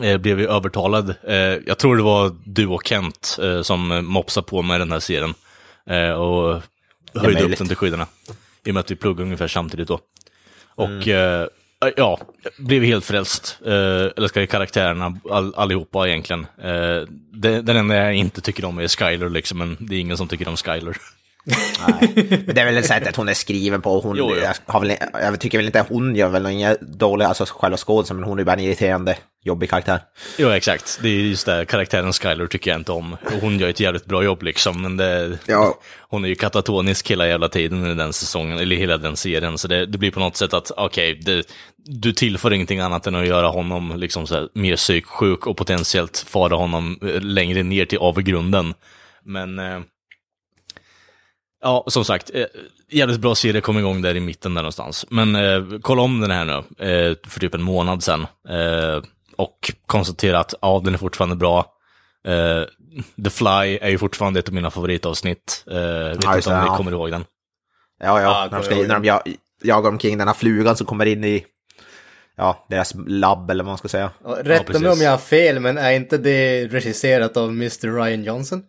blev 0.00 0.40
ju 0.40 0.48
övertalad. 0.48 1.14
Eh, 1.28 1.36
jag 1.66 1.78
tror 1.78 1.96
det 1.96 2.02
var 2.02 2.36
du 2.44 2.66
och 2.66 2.86
Kent 2.86 3.38
eh, 3.42 3.62
som 3.62 3.92
eh, 3.92 4.00
mopsade 4.00 4.46
på 4.46 4.62
med 4.62 4.80
den 4.80 4.92
här 4.92 5.00
serien. 5.00 5.34
Eh, 5.90 6.10
och 6.10 6.62
höjde 7.14 7.44
upp 7.44 7.58
den 7.58 7.68
till 7.68 7.76
skydarna. 7.76 8.06
I 8.64 8.70
och 8.70 8.74
med 8.74 8.80
att 8.80 8.90
vi 8.90 8.96
pluggade 8.96 9.22
ungefär 9.22 9.48
samtidigt 9.48 9.88
då. 9.88 10.00
Och 10.74 11.08
eh, 11.08 11.46
ja, 11.96 12.18
blev 12.58 12.82
helt 12.82 13.04
frälst. 13.04 13.58
Eh, 13.66 13.72
eller 14.16 14.28
ska 14.28 14.40
jag 14.40 14.48
karaktärerna 14.48 15.16
all, 15.30 15.54
allihopa 15.54 16.08
egentligen. 16.08 16.46
Eh, 16.62 17.08
den 17.62 17.76
enda 17.76 17.96
jag 17.96 18.14
inte 18.14 18.40
tycker 18.40 18.64
om 18.64 18.78
är 18.78 18.88
Skyler 18.88 19.28
liksom, 19.28 19.58
men 19.58 19.76
det 19.80 19.94
är 19.94 20.00
ingen 20.00 20.16
som 20.16 20.28
tycker 20.28 20.48
om 20.48 20.56
Skyler. 20.56 20.96
Men 22.46 22.54
det 22.54 22.60
är 22.60 22.72
väl 22.72 22.84
sättet 22.84 23.16
hon 23.16 23.28
är 23.28 23.34
skriven 23.34 23.82
på. 23.82 24.00
Hon, 24.00 24.16
Jo, 24.16 24.32
jo. 24.36 24.42
Jag, 24.66 24.80
väl, 24.80 24.96
jag 25.12 25.40
tycker 25.40 25.58
väl 25.58 25.66
inte 25.66 25.84
hon 25.88 26.16
gör 26.16 26.28
väl 26.28 26.46
inga 26.46 26.76
dåliga, 26.80 27.28
alltså 27.28 27.44
själva 27.48 27.76
skådisen, 27.76 28.16
men 28.16 28.28
hon 28.28 28.38
är 28.38 28.44
bara 28.44 28.52
en 28.52 28.60
irriterande, 28.60 29.16
jobbig 29.44 29.70
karaktär. 29.70 30.00
Jo, 30.38 30.48
exakt. 30.50 30.98
Det 31.02 31.08
är 31.08 31.20
just 31.20 31.46
det, 31.46 31.64
karaktären 31.68 32.12
Skyler 32.12 32.46
tycker 32.46 32.70
jag 32.70 32.80
inte 32.80 32.92
om. 32.92 33.12
Och 33.12 33.40
hon 33.40 33.58
gör 33.58 33.68
ett 33.68 33.80
jävligt 33.80 34.04
bra 34.06 34.24
jobb 34.24 34.42
liksom, 34.42 34.82
men 34.82 34.96
det, 34.96 35.38
Ja. 35.46 35.78
hon 36.00 36.24
är 36.24 36.28
ju 36.28 36.34
katatonisk 36.34 37.10
hela 37.10 37.26
jävla 37.28 37.48
tiden 37.48 37.86
i 37.86 37.94
den 37.94 38.12
säsongen, 38.12 38.58
eller 38.58 38.76
hela 38.76 38.98
den 38.98 39.16
serien. 39.16 39.58
Så 39.58 39.68
det, 39.68 39.86
det 39.86 39.98
blir 39.98 40.10
på 40.10 40.20
något 40.20 40.36
sätt 40.36 40.54
att, 40.54 40.70
okej, 40.76 41.14
det- 41.24 41.46
du 41.86 42.12
tillför 42.12 42.52
ingenting 42.52 42.80
annat 42.80 43.06
än 43.06 43.14
att 43.14 43.26
göra 43.26 43.46
honom 43.48 43.92
liksom 43.96 44.26
så 44.26 44.34
här, 44.34 44.48
mer 44.54 44.76
psyksjuk 44.76 45.46
och 45.46 45.56
potentiellt 45.56 46.24
fara 46.28 46.56
honom 46.56 46.98
eh, 47.02 47.20
längre 47.20 47.62
ner 47.62 47.84
till 47.84 47.98
avgrunden. 47.98 48.74
Men, 49.24 49.58
eh, 49.58 49.80
ja, 51.62 51.84
som 51.86 52.04
sagt, 52.04 52.30
eh, 52.34 52.44
jävligt 52.90 53.20
bra 53.20 53.34
serie 53.34 53.60
kom 53.60 53.78
igång 53.78 54.02
där 54.02 54.14
i 54.16 54.20
mitten 54.20 54.54
där 54.54 54.62
någonstans. 54.62 55.06
Men 55.10 55.36
eh, 55.36 55.62
kolla 55.82 56.02
om 56.02 56.20
den 56.20 56.30
här 56.30 56.44
nu, 56.44 56.52
eh, 56.88 57.16
för 57.26 57.40
typ 57.40 57.54
en 57.54 57.62
månad 57.62 58.02
sedan. 58.02 58.20
Eh, 58.48 59.02
och 59.36 59.72
konstatera 59.86 60.38
att, 60.38 60.54
ja, 60.60 60.80
den 60.84 60.94
är 60.94 60.98
fortfarande 60.98 61.36
bra. 61.36 61.66
Eh, 62.26 62.62
The 63.24 63.30
Fly 63.30 63.78
är 63.80 63.88
ju 63.88 63.98
fortfarande 63.98 64.40
ett 64.40 64.48
av 64.48 64.54
mina 64.54 64.70
favoritavsnitt. 64.70 65.64
Eh, 65.66 65.74
vet 65.74 66.24
Ja, 66.24 66.36
inte 66.36 66.50
om 66.50 66.54
det, 66.56 66.60
ni 66.62 66.66
ja. 66.66 66.76
kommer 66.76 66.92
ihåg 66.92 67.10
den. 67.10 67.24
Ja, 68.00 68.22
Ja, 68.22 68.22
ja, 68.22 68.48
när 68.50 68.58
de, 68.58 68.64
ska, 68.64 68.74
när 68.74 68.94
de 68.94 69.04
jag, 69.04 69.22
jagar 69.62 69.90
omkring 69.90 70.18
den 70.18 70.28
här 70.28 70.34
flugan 70.34 70.76
som 70.76 70.86
kommer 70.86 71.06
in 71.06 71.24
i 71.24 71.44
ja, 72.36 72.66
deras 72.70 72.94
labb 73.06 73.50
eller 73.50 73.64
vad 73.64 73.70
man 73.70 73.78
ska 73.78 73.88
säga. 73.88 74.10
Och 74.24 74.36
Rätta 74.36 74.78
mig 74.78 74.90
om 74.90 75.00
jag 75.00 75.10
har 75.10 75.18
fel, 75.18 75.60
men 75.60 75.78
är 75.78 75.92
inte 75.92 76.18
det 76.18 76.66
regisserat 76.66 77.36
av 77.36 77.48
Mr. 77.48 78.02
Ryan 78.02 78.24
Johnson? 78.24 78.62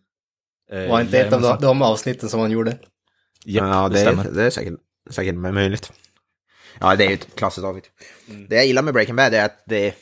Eh, 0.72 0.90
Var 0.90 1.02
inte 1.02 1.20
ett 1.20 1.34
av 1.34 1.62
de, 1.62 1.82
avsnitten 1.82 2.30
som 2.30 2.40
han 2.40 2.52
gjorde? 2.52 2.78
Japp, 3.46 3.68
ja, 3.68 3.90
det, 3.90 4.04
det, 4.04 4.32
det 4.32 4.44
är 4.44 4.50
säkert, 4.50 4.74
säkert 5.10 5.36
möjligt. 5.36 5.92
Ja, 6.80 6.96
det 6.96 7.06
är 7.06 7.08
ju 7.10 7.14
ett 7.14 7.36
klassiskt 7.36 7.66
avsnitt. 7.66 7.90
Mm. 8.30 8.48
Det 8.50 8.56
jag 8.56 8.66
gillar 8.66 8.82
med 8.82 8.94
Breaking 8.94 9.16
Bad 9.16 9.34
är 9.34 9.46
att 9.46 9.64
det, 9.66 9.94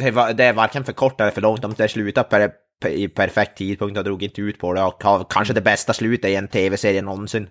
det, 0.00 0.08
är, 0.08 0.12
va- 0.12 0.32
det 0.32 0.44
är 0.44 0.52
varken 0.52 0.84
för 0.84 0.92
kort 0.92 1.20
eller 1.20 1.30
för 1.30 1.40
långt. 1.40 1.62
De 1.62 1.74
det 1.76 1.88
slutar 1.88 2.22
per, 2.22 2.50
per, 2.82 2.90
i 2.90 3.08
perfekt 3.08 3.58
tidpunkt 3.58 3.98
och 3.98 4.04
drog 4.04 4.22
inte 4.22 4.40
ut 4.40 4.58
på 4.58 4.72
det. 4.74 4.82
Och 4.82 5.02
har 5.04 5.26
kanske 5.30 5.54
det 5.54 5.60
bästa 5.60 5.92
slutet 5.92 6.30
i 6.30 6.34
en 6.34 6.48
tv-serie 6.48 7.02
någonsin. 7.02 7.48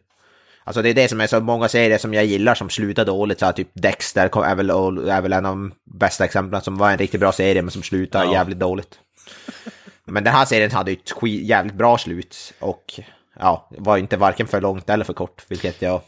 Alltså 0.64 0.82
det 0.82 0.90
är 0.90 0.94
det 0.94 1.08
som 1.08 1.22
är 1.22 1.28
så 1.28 1.40
många 1.40 1.68
serier 1.68 1.98
som 1.98 2.14
jag 2.14 2.26
gillar 2.26 2.56
som 2.56 2.70
slutar 2.70 3.06
dåligt, 3.06 3.40
så 3.40 3.46
här, 3.46 3.54
typ 3.54 3.70
Dexter 3.74 4.44
är 4.46 4.56
väl, 4.56 4.70
är 4.70 5.22
väl 5.22 5.34
en 5.34 5.46
av 5.46 5.52
de 5.56 5.74
bästa 6.00 6.26
exemplen 6.26 6.62
som 6.62 6.78
var 6.78 6.92
en 6.92 6.98
riktigt 6.98 7.20
bra 7.20 7.32
serie 7.32 7.62
men 7.62 7.72
som 7.72 7.84
slutar 7.84 8.24
Ja. 8.26 8.34
jävligt 8.34 8.60
dåligt. 8.60 9.00
Men 10.06 10.24
den 10.24 10.34
här 10.34 10.46
serien 10.46 10.72
hade 10.72 10.92
ju 10.92 10.98
ett 10.98 11.24
jävligt 11.24 11.74
bra 11.74 11.98
slut 11.98 12.54
och 12.60 13.00
ja, 13.40 13.68
var 13.72 13.98
inte 13.98 14.18
varken 14.18 14.48
för 14.48 14.62
långt 14.62 14.90
eller 14.90 15.06
för 15.06 15.14
kort, 15.14 15.46
vilket 15.48 15.82
jag 15.82 16.02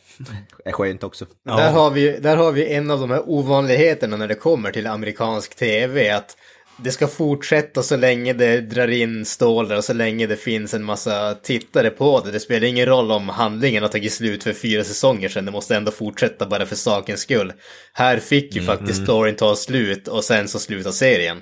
är 0.66 0.72
skönt 0.72 1.04
också. 1.04 1.26
Där, 1.46 1.72
har 1.72 1.92
vi, 1.92 2.20
där 2.20 2.38
har 2.38 2.52
vi 2.52 2.74
en 2.74 2.92
av 2.92 3.00
de 3.00 3.12
här 3.12 3.30
ovanligheterna 3.30 4.18
när 4.18 4.28
det 4.28 4.36
kommer 4.36 4.72
till 4.72 4.88
amerikansk 4.88 5.56
tv. 5.56 6.10
Att 6.10 6.38
det 6.78 6.92
ska 6.92 7.08
fortsätta 7.08 7.84
så 7.84 7.96
länge 7.96 8.34
det 8.34 8.62
drar 8.62 8.88
in 8.88 9.26
stålar 9.26 9.78
och 9.78 9.84
så 9.84 9.94
länge 9.94 10.28
det 10.28 10.38
finns 10.38 10.74
en 10.74 10.84
massa 10.84 11.34
tittare 11.34 11.90
på 11.90 12.20
det. 12.20 12.32
Det 12.32 12.40
spelar 12.40 12.68
ingen 12.68 12.86
roll 12.86 13.12
om 13.12 13.30
handlingen 13.30 13.84
har 13.84 13.90
tagit 13.90 14.14
slut 14.14 14.44
för 14.44 14.54
fyra 14.54 14.84
säsonger 14.84 15.30
sedan. 15.30 15.46
Det 15.46 15.52
måste 15.52 15.76
ändå 15.76 15.92
fortsätta 15.92 16.46
bara 16.46 16.66
för 16.66 16.76
sakens 16.76 17.22
skull. 17.22 17.54
Här 17.94 18.18
fick 18.18 18.56
ju 18.56 18.62
faktiskt 18.62 19.04
storyn 19.04 19.36
ta 19.36 19.56
slut 19.56 20.08
och 20.08 20.24
sen 20.24 20.48
så 20.48 20.60
slutar 20.60 20.92
serien. 20.92 21.42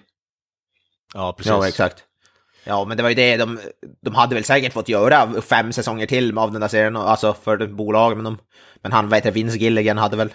Ja, 1.14 1.34
precis. 1.38 1.50
Ja, 1.50 1.68
exakt. 1.68 2.04
Ja, 2.64 2.86
men 2.86 2.98
det 2.98 3.04
var 3.04 3.10
ju 3.10 3.16
det, 3.16 3.38
de, 3.38 3.60
de 4.02 4.16
hade 4.16 4.36
väl 4.36 4.44
säkert 4.44 4.74
fått 4.74 4.90
göra 4.90 5.42
fem 5.42 5.74
säsonger 5.74 6.06
till 6.06 6.38
av 6.38 6.52
den 6.52 6.62
där 6.62 6.68
serien, 6.68 6.96
alltså 6.96 7.36
för 7.44 7.68
bolaget, 7.68 8.18
men, 8.18 8.24
de, 8.24 8.38
men 8.82 8.92
han, 8.92 9.10
vet 9.10 9.26
jag, 9.26 9.32
Vince 9.32 9.58
Gilligan 9.58 9.98
hade 9.98 10.18
väl, 10.18 10.34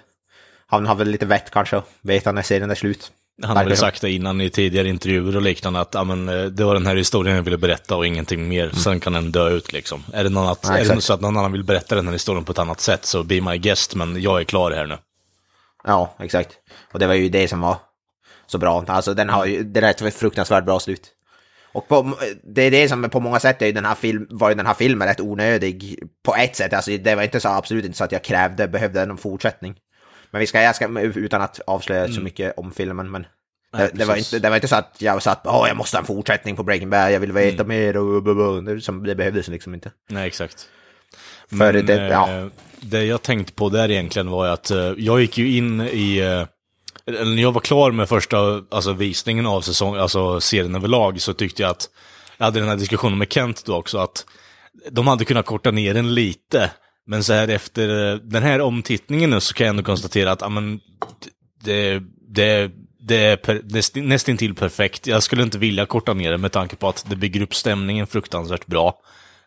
han 0.66 0.86
har 0.86 0.94
väl 0.94 1.08
lite 1.08 1.26
vett 1.26 1.50
kanske, 1.50 1.82
vet 2.00 2.24
han 2.24 2.34
när 2.34 2.42
serien 2.42 2.70
är 2.70 2.74
slut. 2.74 3.12
Han 3.42 3.56
har 3.56 3.64
väl 3.64 3.76
sagt 3.76 4.00
det 4.00 4.10
innan 4.10 4.40
i 4.40 4.50
tidigare 4.50 4.88
intervjuer 4.88 5.36
och 5.36 5.42
liknande 5.42 5.80
att 5.80 5.94
ja, 5.94 6.04
men, 6.04 6.28
eh, 6.28 6.44
det 6.44 6.64
var 6.64 6.74
den 6.74 6.86
här 6.86 6.96
historien 6.96 7.36
jag 7.36 7.42
ville 7.42 7.58
berätta 7.58 7.96
och 7.96 8.06
ingenting 8.06 8.48
mer. 8.48 8.70
Sen 8.70 9.00
kan 9.00 9.12
den 9.12 9.32
dö 9.32 9.50
ut 9.50 9.72
liksom. 9.72 10.04
Är 10.12 10.24
det, 10.24 10.30
någon 10.30 10.48
att, 10.48 10.60
Ja, 10.68 10.78
är 10.78 10.94
det 10.94 11.00
så 11.00 11.14
att 11.14 11.20
någon 11.20 11.36
annan 11.36 11.52
vill 11.52 11.64
berätta 11.64 11.94
den 11.94 12.06
här 12.06 12.12
historien 12.12 12.44
på 12.44 12.52
ett 12.52 12.58
annat 12.58 12.80
sätt 12.80 13.04
så 13.04 13.22
be 13.22 13.40
my 13.40 13.58
guest, 13.58 13.94
men 13.94 14.22
jag 14.22 14.40
är 14.40 14.44
klar 14.44 14.70
här 14.70 14.86
nu. 14.86 14.98
Ja, 15.84 16.16
exakt. 16.20 16.50
Och 16.92 16.98
det 16.98 17.06
var 17.06 17.14
ju 17.14 17.28
det 17.28 17.48
som 17.48 17.60
var 17.60 17.76
så 18.46 18.58
bra. 18.58 18.84
Alltså 18.86 19.14
den 19.14 19.28
har 19.28 19.46
ju, 19.46 19.62
det 19.62 19.80
är 19.80 20.06
ett 20.06 20.14
fruktansvärt 20.14 20.64
bra 20.64 20.80
slut. 20.80 21.10
Och 21.74 21.88
på, 21.88 22.18
det 22.42 22.62
är 22.62 22.70
det 22.70 22.88
som 22.88 23.10
på 23.10 23.20
många 23.20 23.40
sätt 23.40 23.62
är 23.62 23.72
den 23.72 23.84
här 23.84 23.94
film, 23.94 24.26
var 24.30 24.48
ju 24.48 24.54
den 24.54 24.66
här 24.66 24.74
filmen 24.74 25.08
rätt 25.08 25.20
onödig 25.20 25.98
på 26.22 26.34
ett 26.34 26.56
sätt. 26.56 26.72
Alltså 26.72 26.90
det 26.90 27.14
var 27.14 27.22
inte 27.22 27.40
så, 27.40 27.48
absolut 27.48 27.84
inte 27.84 27.98
så 27.98 28.04
att 28.04 28.12
jag 28.12 28.22
krävde, 28.22 28.68
behövde 28.68 29.06
någon 29.06 29.18
fortsättning. 29.18 29.74
Men 30.30 30.40
vi 30.40 30.46
ska, 30.46 30.62
jag 30.62 30.76
ska, 30.76 31.00
utan 31.00 31.42
att 31.42 31.60
avslöja 31.66 32.08
så 32.08 32.20
mycket 32.20 32.58
om 32.58 32.72
filmen, 32.72 33.10
men 33.10 33.26
Nej, 33.72 33.90
det, 33.92 33.98
det, 33.98 34.04
var 34.04 34.16
inte, 34.16 34.38
det 34.38 34.48
var 34.48 34.56
inte 34.56 34.68
så 34.68 34.76
att 34.76 34.96
jag 34.98 35.22
satt, 35.22 35.40
åh 35.44 35.64
jag 35.68 35.76
måste 35.76 35.96
ha 35.96 36.00
en 36.00 36.06
fortsättning 36.06 36.56
på 36.56 36.62
Breaking 36.62 36.90
Bad, 36.90 37.12
jag 37.12 37.20
vill 37.20 37.32
veta 37.32 37.64
mer 37.64 37.96
och 37.96 38.22
blablabla." 38.22 38.72
det, 38.72 38.80
som, 38.80 39.06
det 39.06 39.14
behövdes 39.14 39.48
liksom 39.48 39.74
inte. 39.74 39.90
Nej, 40.10 40.26
exakt. 40.26 40.68
För 41.48 41.72
Men, 41.72 41.86
det, 41.86 41.94
ja. 41.94 42.30
eh, 42.30 42.46
det 42.80 43.04
jag 43.04 43.22
tänkte 43.22 43.52
på 43.52 43.68
där 43.68 43.90
egentligen 43.90 44.30
var 44.30 44.46
att 44.46 44.70
eh, 44.70 44.92
jag 44.96 45.20
gick 45.20 45.38
ju 45.38 45.56
in 45.56 45.80
i, 45.80 46.18
eh, 46.18 46.46
när 47.06 47.42
jag 47.42 47.52
var 47.52 47.60
klar 47.60 47.90
med 47.90 48.08
första 48.08 48.62
alltså, 48.70 48.92
visningen 48.92 49.46
av 49.46 49.60
säsong, 49.60 49.96
alltså 49.96 50.40
serien 50.40 50.74
överlag, 50.74 51.20
så 51.20 51.32
tyckte 51.32 51.62
jag 51.62 51.70
att, 51.70 51.88
jag 52.38 52.44
hade 52.44 52.60
den 52.60 52.68
här 52.68 52.76
diskussionen 52.76 53.18
med 53.18 53.32
Kent 53.32 53.64
då 53.64 53.76
också, 53.76 53.98
att 53.98 54.26
de 54.90 55.06
hade 55.06 55.24
kunnat 55.24 55.46
korta 55.46 55.70
ner 55.70 55.94
den 55.94 56.14
lite. 56.14 56.70
Men 57.06 57.24
så 57.24 57.32
här 57.32 57.48
efter 57.48 58.12
eh, 58.12 58.18
den 58.18 58.42
här 58.42 58.60
omtittningen 58.60 59.30
nu 59.30 59.40
så 59.40 59.54
kan 59.54 59.66
jag 59.66 59.72
ändå 59.72 59.82
konstatera 59.82 60.32
att, 60.32 60.42
amen, 60.42 60.80
det, 61.64 62.02
det, 62.28 62.70
det 63.00 63.16
är 63.16 63.36
per, 63.36 63.60
näst, 63.64 63.94
nästintill 63.94 64.54
perfekt. 64.54 65.06
Jag 65.06 65.22
skulle 65.22 65.42
inte 65.42 65.58
vilja 65.58 65.86
korta 65.86 66.14
ner 66.14 66.30
det 66.30 66.38
med 66.38 66.52
tanke 66.52 66.76
på 66.76 66.88
att 66.88 67.04
det 67.08 67.16
bygger 67.16 67.42
upp 67.42 67.54
stämningen 67.54 68.06
fruktansvärt 68.06 68.66
bra. 68.66 69.00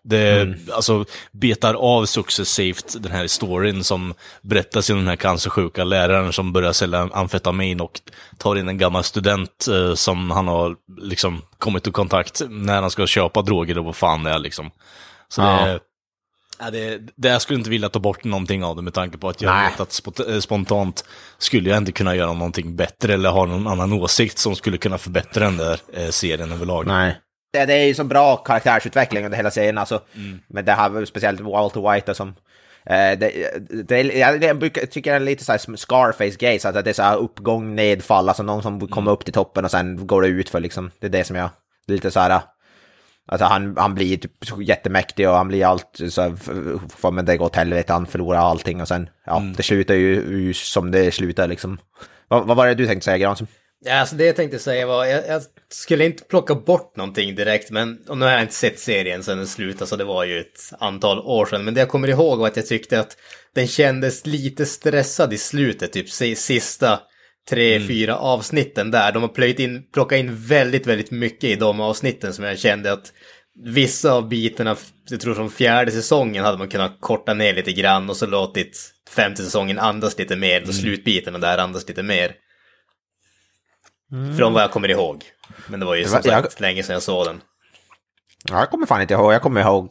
Det 0.09 0.55
alltså, 0.73 1.05
betar 1.31 1.73
av 1.73 2.05
successivt 2.05 2.95
den 2.99 3.11
här 3.11 3.27
storyn 3.27 3.83
som 3.83 4.13
berättas 4.41 4.89
i 4.89 4.93
den 4.93 5.07
här 5.07 5.15
cancersjuka 5.15 5.83
läraren 5.83 6.33
som 6.33 6.53
börjar 6.53 6.73
sälja 6.73 7.09
amfetamin 7.13 7.81
och 7.81 8.01
tar 8.37 8.55
in 8.55 8.67
en 8.67 8.77
gammal 8.77 9.03
student 9.03 9.67
eh, 9.71 9.93
som 9.93 10.31
han 10.31 10.47
har 10.47 10.75
liksom 10.97 11.41
kommit 11.57 11.87
i 11.87 11.91
kontakt 11.91 12.41
när 12.49 12.81
han 12.81 12.91
ska 12.91 13.07
köpa 13.07 13.41
droger 13.41 13.77
och 13.77 13.85
vad 13.85 13.95
fan 13.95 14.23
det 14.23 14.31
är 14.31 14.39
liksom. 14.39 14.71
Så 15.29 15.41
Ja. 15.41 15.65
det, 15.65 15.79
ja, 16.59 16.71
det, 16.71 16.99
det, 17.15 17.27
jag 17.29 17.41
skulle 17.41 17.57
inte 17.59 17.69
vilja 17.69 17.89
ta 17.89 17.99
bort 17.99 18.23
någonting 18.23 18.63
av 18.63 18.75
det 18.75 18.81
med 18.81 18.93
tanke 18.93 19.17
på 19.17 19.29
att 19.29 19.41
jag 19.41 19.53
Nej. 19.55 19.71
vet 19.71 19.79
att 19.79 19.89
spot- 19.91 20.33
eh, 20.33 20.39
spontant 20.39 21.05
skulle 21.37 21.69
jag 21.69 21.77
inte 21.77 21.91
kunna 21.91 22.15
göra 22.15 22.33
någonting 22.33 22.75
bättre 22.75 23.13
eller 23.13 23.29
ha 23.29 23.45
någon 23.45 23.67
annan 23.67 23.93
åsikt 23.93 24.37
som 24.37 24.55
skulle 24.55 24.77
kunna 24.77 24.97
förbättra 24.97 25.43
den 25.45 25.57
där 25.57 25.79
eh, 25.93 26.09
serien 26.09 26.51
överlag. 26.51 26.87
Nej. 26.87 27.17
Det, 27.51 27.65
det 27.65 27.73
är 27.73 27.85
ju 27.85 27.93
så 27.93 28.03
bra 28.03 28.37
karaktärsutveckling 28.37 29.25
under 29.25 29.37
hela 29.37 29.51
serien, 29.51 29.77
alltså. 29.77 30.01
Men 30.47 30.65
det 30.65 30.71
här, 30.71 31.05
speciellt 31.05 31.41
Walter 31.41 31.93
White 31.93 32.13
som... 32.13 32.35
Eh, 32.85 33.19
det, 33.19 33.51
det, 33.87 34.01
jag, 34.01 34.43
jag 34.43 34.59
brukar, 34.59 34.85
tycker 34.85 35.11
det 35.11 35.15
är 35.15 35.19
lite 35.19 35.43
såhär 35.43 35.59
Scarface-gay, 35.75 36.59
så 36.59 36.67
att 36.67 36.83
det 36.83 36.89
är 36.89 36.93
så 36.93 37.03
här 37.03 37.17
uppgång, 37.17 37.75
nedfall, 37.75 38.29
alltså 38.29 38.43
någon 38.43 38.63
som 38.63 38.87
kommer 38.87 39.11
upp 39.11 39.25
till 39.25 39.33
toppen 39.33 39.65
och 39.65 39.71
sen 39.71 40.07
går 40.07 40.21
det 40.21 40.27
ut 40.27 40.49
för 40.49 40.59
liksom. 40.59 40.91
Det 40.99 41.07
är 41.07 41.11
det 41.11 41.23
som 41.23 41.35
jag... 41.35 41.49
Det 41.87 41.93
är 41.93 41.95
lite 41.95 42.11
så 42.11 42.19
här... 42.19 42.41
Alltså 43.29 43.45
han, 43.45 43.77
han 43.77 43.95
blir 43.95 44.17
typ 44.17 44.31
jättemäktig 44.59 45.29
och 45.29 45.35
han 45.35 45.47
blir 45.47 45.65
allt 45.65 45.99
så 46.09 46.21
här, 46.21 47.11
men 47.11 47.25
det 47.25 47.37
går 47.37 47.45
åt 47.45 47.55
helvete, 47.55 47.93
han 47.93 48.05
förlorar 48.05 48.39
allting 48.39 48.81
och 48.81 48.87
sen, 48.87 49.09
ja, 49.25 49.43
det 49.57 49.63
slutar 49.63 49.93
ju, 49.93 50.13
ju 50.15 50.53
som 50.53 50.91
det 50.91 51.11
slutar 51.11 51.47
liksom. 51.47 51.77
Vad, 52.27 52.47
vad 52.47 52.57
var 52.57 52.67
det 52.67 52.75
du 52.75 52.87
tänkte 52.87 53.05
säga 53.05 53.17
Granström? 53.17 53.47
Ja, 53.85 53.93
alltså 53.93 54.15
det 54.15 54.25
jag 54.25 54.35
tänkte 54.35 54.59
säga 54.59 54.87
var, 54.87 55.05
jag, 55.05 55.27
jag 55.27 55.41
skulle 55.69 56.05
inte 56.05 56.23
plocka 56.23 56.55
bort 56.55 56.95
någonting 56.95 57.35
direkt, 57.35 57.71
men 57.71 57.97
och 58.07 58.17
nu 58.17 58.25
har 58.25 58.31
jag 58.31 58.41
inte 58.41 58.53
sett 58.53 58.79
serien 58.79 59.23
sedan 59.23 59.37
den 59.37 59.47
slutade, 59.47 59.87
så 59.87 59.95
det 59.95 60.03
var 60.03 60.23
ju 60.23 60.39
ett 60.39 60.59
antal 60.79 61.19
år 61.19 61.45
sedan. 61.45 61.65
Men 61.65 61.73
det 61.73 61.79
jag 61.79 61.89
kommer 61.89 62.07
ihåg 62.07 62.39
var 62.39 62.47
att 62.47 62.57
jag 62.57 62.65
tyckte 62.65 62.99
att 62.99 63.17
den 63.55 63.67
kändes 63.67 64.25
lite 64.25 64.65
stressad 64.65 65.33
i 65.33 65.37
slutet, 65.37 65.93
typ 65.93 66.09
si- 66.09 66.35
sista 66.35 66.99
tre, 67.49 67.79
fyra 67.87 68.17
avsnitten 68.17 68.91
där. 68.91 69.11
De 69.11 69.21
har 69.21 69.29
plöjt 69.29 69.59
in, 69.59 69.83
plockat 69.93 70.19
in 70.19 70.35
väldigt, 70.35 70.87
väldigt 70.87 71.11
mycket 71.11 71.49
i 71.49 71.55
de 71.55 71.79
avsnitten 71.81 72.33
som 72.33 72.45
jag 72.45 72.59
kände 72.59 72.91
att 72.91 73.13
vissa 73.63 74.11
av 74.11 74.29
bitarna, 74.29 74.75
jag 75.09 75.19
tror 75.21 75.33
från 75.33 75.49
fjärde 75.49 75.91
säsongen 75.91 76.43
hade 76.43 76.57
man 76.57 76.67
kunnat 76.69 76.97
korta 76.99 77.33
ner 77.33 77.53
lite 77.53 77.71
grann 77.73 78.09
och 78.09 78.17
så 78.17 78.25
låtit 78.25 78.93
femte 79.09 79.43
säsongen 79.43 79.79
andas 79.79 80.17
lite 80.17 80.35
mer, 80.35 80.61
och 80.67 80.75
slutbiten 80.75 81.41
där 81.41 81.57
andas 81.57 81.87
lite 81.87 82.03
mer. 82.03 82.31
Från 84.37 84.53
vad 84.53 84.63
jag 84.63 84.71
kommer 84.71 84.89
ihåg. 84.89 85.23
Men 85.67 85.79
det 85.79 85.85
var 85.85 85.95
ju 85.95 86.03
Det 86.03 86.09
som 86.09 86.21
var- 86.25 86.29
sagt 86.41 86.59
länge 86.59 86.83
sedan 86.83 86.93
jag 86.93 87.03
såg 87.03 87.25
den. 87.25 87.41
Ja, 88.49 88.59
jag 88.59 88.69
kommer 88.69 88.85
fan 88.85 89.01
inte 89.01 89.13
ihåg. 89.13 89.33
Jag 89.33 89.41
kommer 89.41 89.61
ihåg 89.61 89.89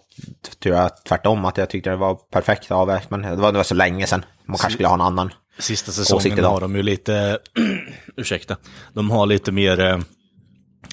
tror 0.63 0.75
jag, 0.77 0.91
tvärtom 1.05 1.45
att 1.45 1.57
jag 1.59 1.71
tyckte 1.71 1.91
det 1.91 1.97
var 1.97 2.15
perfekt 2.15 2.71
avvägt. 2.71 3.11
Men 3.11 3.23
det 3.23 3.37
var, 3.37 3.53
det 3.53 3.59
var 3.59 3.65
så 3.65 3.75
länge 3.75 4.07
sedan. 4.07 4.25
Man 4.47 4.57
kanske 4.57 4.73
skulle 4.73 4.89
ha 4.89 4.95
en 4.95 5.01
annan. 5.01 5.33
Sista 5.59 5.93
säsongen 5.93 6.45
har 6.45 6.61
de 6.61 6.77
ju 6.77 6.83
lite, 6.83 7.39
ursäkta, 8.17 8.57
de 8.93 9.11
har 9.11 9.27
lite 9.27 9.53
mer, 9.53 9.81
eh, 9.81 9.99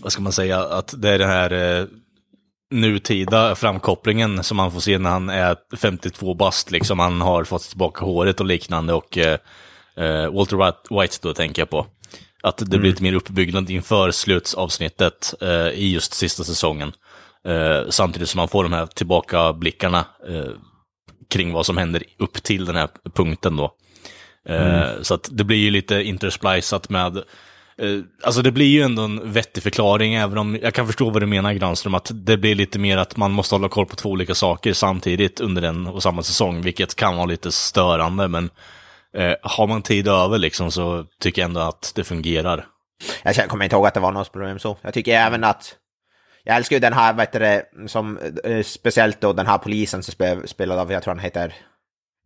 vad 0.01 0.11
ska 0.11 0.21
man 0.21 0.31
säga, 0.33 0.59
att 0.59 0.93
det 0.97 1.09
är 1.09 1.19
den 1.19 1.29
här 1.29 1.79
eh, 1.81 1.85
nutida 2.71 3.55
framkopplingen 3.55 4.43
som 4.43 4.57
man 4.57 4.71
får 4.71 4.79
se 4.79 4.97
när 4.97 5.09
han 5.09 5.29
är 5.29 5.55
52 5.77 6.33
bast, 6.33 6.71
liksom. 6.71 6.99
Han 6.99 7.21
har 7.21 7.43
fått 7.43 7.61
tillbaka 7.61 8.05
håret 8.05 8.39
och 8.39 8.45
liknande 8.45 8.93
och 8.93 9.17
eh, 9.17 9.37
eh, 9.97 10.31
Walter 10.33 10.57
White- 10.57 11.01
White 11.01 11.17
då 11.21 11.33
tänker 11.33 11.61
jag 11.61 11.69
på. 11.69 11.85
Att 12.43 12.57
det 12.57 12.77
blir 12.77 12.89
lite 12.89 13.03
mer 13.03 13.13
uppbyggnad 13.13 13.69
inför 13.69 14.11
slutsavsnittet 14.11 15.33
eh, 15.41 15.67
i 15.67 15.91
just 15.93 16.13
sista 16.13 16.43
säsongen. 16.43 16.91
Eh, 17.47 17.89
samtidigt 17.89 18.29
som 18.29 18.37
man 18.37 18.47
får 18.47 18.63
de 18.63 18.73
här 18.73 18.85
tillbakablickarna 18.85 20.05
eh, 20.29 20.51
kring 21.29 21.53
vad 21.53 21.65
som 21.65 21.77
händer 21.77 22.03
upp 22.19 22.43
till 22.43 22.65
den 22.65 22.75
här 22.75 22.89
punkten 23.13 23.55
då. 23.55 23.73
Eh, 24.49 24.87
Så 25.01 25.13
att 25.13 25.29
det 25.31 25.43
blir 25.43 25.57
ju 25.57 25.69
lite 25.69 26.03
intersplicat 26.03 26.89
med, 26.89 27.17
eh, 27.77 27.99
alltså 28.23 28.41
det 28.41 28.51
blir 28.51 28.67
ju 28.67 28.81
ändå 28.81 29.01
en 29.01 29.33
vettig 29.33 29.63
förklaring, 29.63 30.13
även 30.13 30.37
om 30.37 30.57
jag 30.61 30.73
kan 30.73 30.87
förstå 30.87 31.09
vad 31.09 31.21
du 31.21 31.25
menar 31.25 31.53
Granström, 31.53 31.93
att 31.95 32.11
det 32.13 32.37
blir 32.37 32.55
lite 32.55 32.79
mer 32.79 32.97
att 32.97 33.17
man 33.17 33.31
måste 33.31 33.55
hålla 33.55 33.69
koll 33.69 33.85
på 33.85 33.95
två 33.95 34.09
olika 34.09 34.35
saker 34.35 34.73
samtidigt 34.73 35.39
under 35.41 35.61
en 35.61 35.87
och 35.87 36.03
samma 36.03 36.23
säsong, 36.23 36.61
vilket 36.61 36.95
kan 36.95 37.15
vara 37.15 37.25
lite 37.25 37.51
störande, 37.51 38.27
men 38.27 38.49
eh, 39.17 39.35
har 39.41 39.67
man 39.67 39.81
tid 39.81 40.07
över 40.07 40.37
liksom 40.37 40.71
så 40.71 41.05
tycker 41.19 41.41
jag 41.41 41.47
ändå 41.49 41.61
att 41.61 41.91
det 41.95 42.03
fungerar. 42.03 42.67
Jag 43.23 43.35
känner- 43.35 43.49
kommer 43.49 43.63
inte 43.65 43.75
ihåg 43.75 43.87
att 43.87 43.93
det 43.93 43.99
var 43.99 44.11
något 44.11 44.31
problem 44.31 44.59
så. 44.59 44.77
Jag 44.81 44.93
tycker 44.93 45.13
även 45.19 45.43
att... 45.43 45.75
Jag 46.43 46.55
älskar 46.55 46.75
ju 46.75 46.79
den 46.79 46.93
här, 46.93 47.13
vad 47.13 47.21
heter 47.21 47.39
det, 47.39 47.65
som 47.87 48.17
eh, 48.43 48.63
speciellt 48.63 49.21
då 49.21 49.33
den 49.33 49.47
här 49.47 49.57
polisen 49.57 50.03
som 50.03 50.11
spe- 50.13 50.45
spelad 50.47 50.79
av, 50.79 50.91
jag 50.91 51.03
tror 51.03 51.13
han 51.13 51.23
heter 51.23 51.55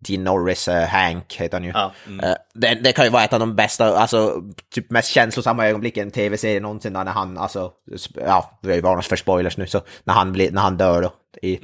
Dean 0.08 0.24
Norris, 0.24 0.68
eh, 0.68 0.88
Hank 0.88 1.36
heter 1.36 1.58
han 1.58 1.64
ju. 1.64 1.72
Ja. 1.74 1.92
Eh, 2.24 2.36
det, 2.54 2.76
det 2.84 2.92
kan 2.92 3.06
ju 3.06 3.12
vara 3.12 3.24
ett 3.24 3.34
av 3.34 3.40
de 3.40 3.56
bästa, 3.56 3.98
alltså 3.98 4.42
typ 4.74 4.92
mest 4.92 5.10
känslosamma 5.10 5.68
ögonblicken 5.68 6.02
i 6.04 6.06
en 6.06 6.12
tv-serie 6.12 6.60
någonsin 6.60 6.94
när 6.94 7.06
han, 7.06 7.38
alltså, 7.38 7.72
ja, 8.16 8.60
vi 8.62 8.70
har 8.70 8.76
ju 8.76 8.82
varnat 8.82 9.06
för 9.06 9.16
spoilers 9.16 9.58
nu, 9.58 9.68
så 9.68 9.82
när 10.04 10.14
han, 10.14 10.32
blir, 10.32 10.52
när 10.52 10.62
han 10.62 10.78
dör 10.78 11.02
då. 11.02 11.14
I, 11.42 11.60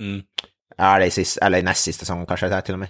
Ja, 0.77 0.99
det 0.99 1.05
är 1.05 1.09
sist, 1.09 1.37
eller 1.37 1.61
näst 1.63 1.83
sista 1.83 1.99
säsongen 1.99 2.25
kanske 2.25 2.47
det 2.47 2.55
är 2.55 2.61
till 2.61 2.73
och 2.73 2.79
med. 2.79 2.89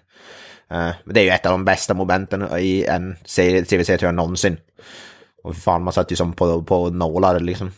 Eh, 0.74 0.96
men 1.04 1.14
det 1.14 1.20
är 1.20 1.24
ju 1.24 1.30
ett 1.30 1.46
av 1.46 1.52
de 1.52 1.66
bästa 1.66 1.94
momenten 1.94 2.58
i 2.60 2.86
en 2.86 3.16
serie, 3.26 3.66
tv-serie 3.66 3.98
tror 3.98 4.08
jag 4.08 4.16
någonsin. 4.16 4.58
Och 5.44 5.56
fan, 5.56 5.84
man 5.84 5.94
satt 5.94 6.12
ju 6.12 6.16
som 6.16 6.34
på, 6.34 6.64
på 6.64 6.90
nålar 6.90 7.40
liksom. 7.40 7.72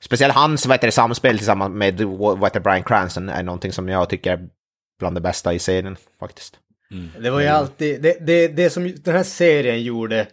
Speciellt 0.00 0.34
hans 0.34 0.66
vad 0.66 0.74
heter 0.74 0.88
det, 0.88 0.92
samspel 0.92 1.38
tillsammans 1.38 1.74
med 1.74 2.02
vad 2.02 2.44
heter, 2.44 2.60
Brian 2.60 2.84
Cranston 2.84 3.28
är 3.28 3.42
någonting 3.42 3.72
som 3.72 3.88
jag 3.88 4.08
tycker 4.08 4.32
är 4.32 4.48
bland 4.98 5.16
det 5.16 5.20
bästa 5.20 5.54
i 5.54 5.58
serien 5.58 5.96
faktiskt. 6.20 6.56
Det 7.18 7.30
var 7.30 7.40
ju 7.40 7.46
alltid, 7.46 8.02
det, 8.02 8.26
det, 8.26 8.48
det 8.48 8.70
som 8.70 8.94
den 9.04 9.16
här 9.16 9.22
serien 9.22 9.82
gjorde 9.82 10.26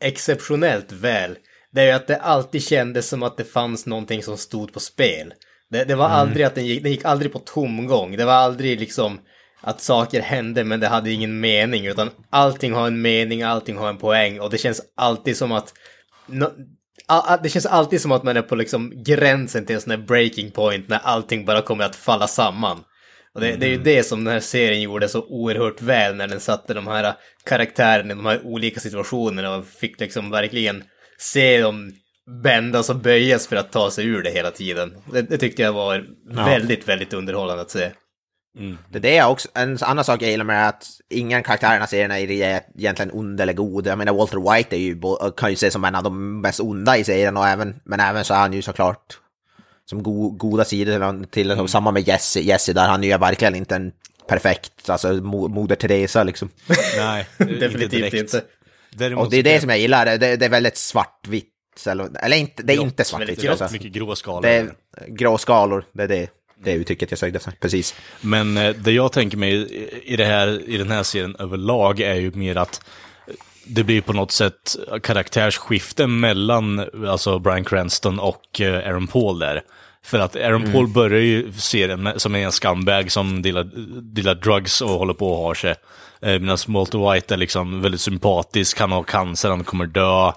exceptionellt 0.00 0.92
väl, 0.92 1.36
det 1.72 1.80
är 1.80 1.86
ju 1.86 1.92
att 1.92 2.06
det 2.06 2.16
alltid 2.16 2.62
kändes 2.62 3.08
som 3.08 3.22
att 3.22 3.36
det 3.36 3.44
fanns 3.44 3.86
någonting 3.86 4.22
som 4.22 4.36
stod 4.36 4.72
på 4.72 4.80
spel. 4.80 5.34
Det, 5.70 5.84
det 5.84 5.94
var 5.94 6.08
aldrig 6.08 6.46
att 6.46 6.54
den 6.54 6.66
gick, 6.66 6.82
den 6.82 6.92
gick 6.92 7.04
aldrig 7.04 7.32
på 7.32 7.38
tomgång, 7.38 8.16
det 8.16 8.24
var 8.24 8.32
aldrig 8.32 8.80
liksom 8.80 9.18
att 9.62 9.80
saker 9.80 10.20
hände 10.20 10.64
men 10.64 10.80
det 10.80 10.88
hade 10.88 11.10
ingen 11.10 11.40
mening, 11.40 11.86
utan 11.86 12.10
allting 12.30 12.72
har 12.72 12.86
en 12.86 13.02
mening, 13.02 13.42
allting 13.42 13.76
har 13.76 13.88
en 13.88 13.98
poäng 13.98 14.40
och 14.40 14.50
det 14.50 14.58
känns 14.58 14.80
alltid 14.96 15.36
som 15.36 15.52
att 15.52 15.72
a- 17.08 17.24
a- 17.28 17.38
det 17.42 17.48
känns 17.48 17.66
alltid 17.66 18.00
som 18.00 18.12
att 18.12 18.22
man 18.22 18.36
är 18.36 18.42
på 18.42 18.54
liksom 18.56 19.02
gränsen 19.04 19.66
till 19.66 19.74
en 19.74 19.80
sån 19.80 19.90
här 19.90 19.98
breaking 19.98 20.50
point 20.50 20.88
när 20.88 20.98
allting 20.98 21.44
bara 21.44 21.62
kommer 21.62 21.84
att 21.84 21.96
falla 21.96 22.26
samman. 22.26 22.78
Och 23.34 23.40
det, 23.40 23.56
det 23.56 23.66
är 23.66 23.70
ju 23.70 23.78
det 23.82 24.02
som 24.02 24.24
den 24.24 24.32
här 24.32 24.40
serien 24.40 24.80
gjorde 24.82 25.08
så 25.08 25.22
oerhört 25.28 25.82
väl 25.82 26.14
när 26.16 26.26
den 26.28 26.40
satte 26.40 26.74
de 26.74 26.86
här 26.86 27.14
karaktärerna 27.44 28.12
i 28.12 28.16
de 28.16 28.26
här 28.26 28.40
olika 28.46 28.80
situationerna 28.80 29.56
och 29.56 29.66
fick 29.66 30.00
liksom 30.00 30.30
verkligen 30.30 30.84
se 31.18 31.60
dem 31.60 31.92
bändas 32.42 32.90
och 32.90 32.96
böjas 32.96 33.46
för 33.46 33.56
att 33.56 33.72
ta 33.72 33.90
sig 33.90 34.06
ur 34.06 34.22
det 34.22 34.30
hela 34.30 34.50
tiden. 34.50 34.94
Det, 35.12 35.22
det 35.22 35.38
tyckte 35.38 35.62
jag 35.62 35.72
var 35.72 36.04
väldigt, 36.44 36.88
väldigt 36.88 37.12
underhållande 37.12 37.62
att 37.62 37.70
se. 37.70 37.90
Det 38.90 38.98
är 38.98 39.02
det 39.02 39.14
jag 39.14 39.32
också, 39.32 39.48
en 39.54 39.78
annan 39.80 40.04
sak 40.04 40.22
jag 40.22 40.30
gillar 40.30 40.44
med 40.44 40.68
att 40.68 40.86
ingen 41.10 41.42
karaktärerna 41.42 41.84
i 41.84 41.88
serien 41.88 42.10
är 42.10 42.30
egentligen 42.78 43.10
ond 43.12 43.40
eller 43.40 43.52
god. 43.52 43.86
Jag 43.86 43.98
menar 43.98 44.12
Walter 44.12 44.54
White 44.54 44.76
är 44.76 44.80
ju, 44.80 45.00
kan 45.36 45.50
ju 45.50 45.54
ses 45.54 45.72
som 45.72 45.84
en 45.84 45.94
av 45.94 46.02
de 46.02 46.40
mest 46.40 46.60
onda 46.60 46.96
i 46.96 47.04
serien, 47.04 47.36
och 47.36 47.46
även, 47.48 47.80
men 47.84 48.00
även 48.00 48.24
så 48.24 48.34
är 48.34 48.38
han 48.38 48.52
ju 48.52 48.62
såklart 48.62 49.18
som 49.84 50.02
go, 50.02 50.30
goda 50.30 50.64
sidor 50.64 51.24
till, 51.26 51.56
till 51.56 51.68
samma 51.68 51.90
med 51.90 52.08
Jesse, 52.08 52.40
Jesse 52.40 52.72
där 52.72 52.88
han 52.88 53.04
är 53.04 53.08
ju 53.08 53.18
verkligen 53.18 53.54
inte 53.54 53.76
en 53.76 53.92
perfekt, 54.28 54.90
alltså 54.90 55.12
mo, 55.12 55.48
moder 55.48 55.76
Teresa 55.76 56.24
liksom. 56.24 56.48
Nej, 56.96 57.26
Definitivt 57.38 58.14
inte. 58.14 58.44
Däremot 58.90 59.24
Och 59.24 59.30
det 59.30 59.36
är 59.36 59.42
det 59.42 59.60
som 59.60 59.68
jag 59.70 59.78
gillar, 59.78 60.06
det, 60.06 60.36
det 60.36 60.44
är 60.44 60.50
väldigt 60.50 60.76
svartvitt, 60.76 61.48
eller, 61.86 62.24
eller 62.24 62.36
inte, 62.36 62.62
det 62.62 62.72
är 62.72 62.76
Grått, 62.76 62.86
inte 62.86 63.04
svartvitt. 63.04 63.28
väldigt 63.28 63.50
Alltså. 63.50 63.72
mycket 63.72 63.92
grå 63.92 64.16
skalor. 64.16 64.42
Det 64.42 64.50
är 64.56 64.74
grå 65.08 65.38
skalor, 65.38 65.84
det 65.92 66.02
är 66.02 66.08
det, 66.08 66.28
det 66.64 66.72
uttrycket 66.72 67.10
jag 67.10 67.18
sökte, 67.18 67.40
precis. 67.60 67.94
Men 68.20 68.56
eh, 68.56 68.74
det 68.76 68.92
jag 68.92 69.12
tänker 69.12 69.36
mig 69.36 69.52
i- 70.12 70.16
det 70.16 70.24
här, 70.24 70.68
i 70.70 70.76
den 70.78 70.90
här 70.90 71.02
serien 71.02 71.36
överlag 71.38 72.00
är 72.00 72.14
ju 72.14 72.30
mer 72.34 72.56
att 72.56 72.80
det 73.66 73.84
blir 73.84 74.00
på 74.00 74.12
något 74.12 74.32
sätt 74.32 74.76
karaktärsskifte 75.02 76.06
mellan 76.06 76.88
alltså 77.08 77.38
Bryan 77.38 77.64
Cranston 77.64 78.18
och 78.18 78.60
eh, 78.60 78.74
Aaron 78.88 79.06
Paul 79.06 79.38
där. 79.38 79.62
För 80.04 80.18
att 80.18 80.36
Aaron 80.36 80.72
Paul 80.72 80.88
börjar 80.88 81.20
ju 81.20 81.52
serien 81.52 82.10
som 82.16 82.34
en 82.34 82.52
scumbag 82.52 83.10
som 83.12 83.42
delar, 83.42 83.70
delar 84.14 84.34
drugs 84.34 84.80
och 84.80 84.88
håller 84.90 85.14
på 85.14 85.32
och 85.32 85.42
har 85.46 85.54
sig. 85.54 85.74
Eh, 86.22 86.38
Medan 86.38 86.58
Walter 86.68 87.12
White 87.12 87.34
är 87.34 87.38
liksom 87.38 87.82
väldigt 87.82 88.00
sympatisk, 88.00 88.78
han 88.80 88.92
har 88.92 89.02
cancer, 89.02 89.48
han 89.48 89.64
kommer 89.64 89.86
dö 89.86 90.32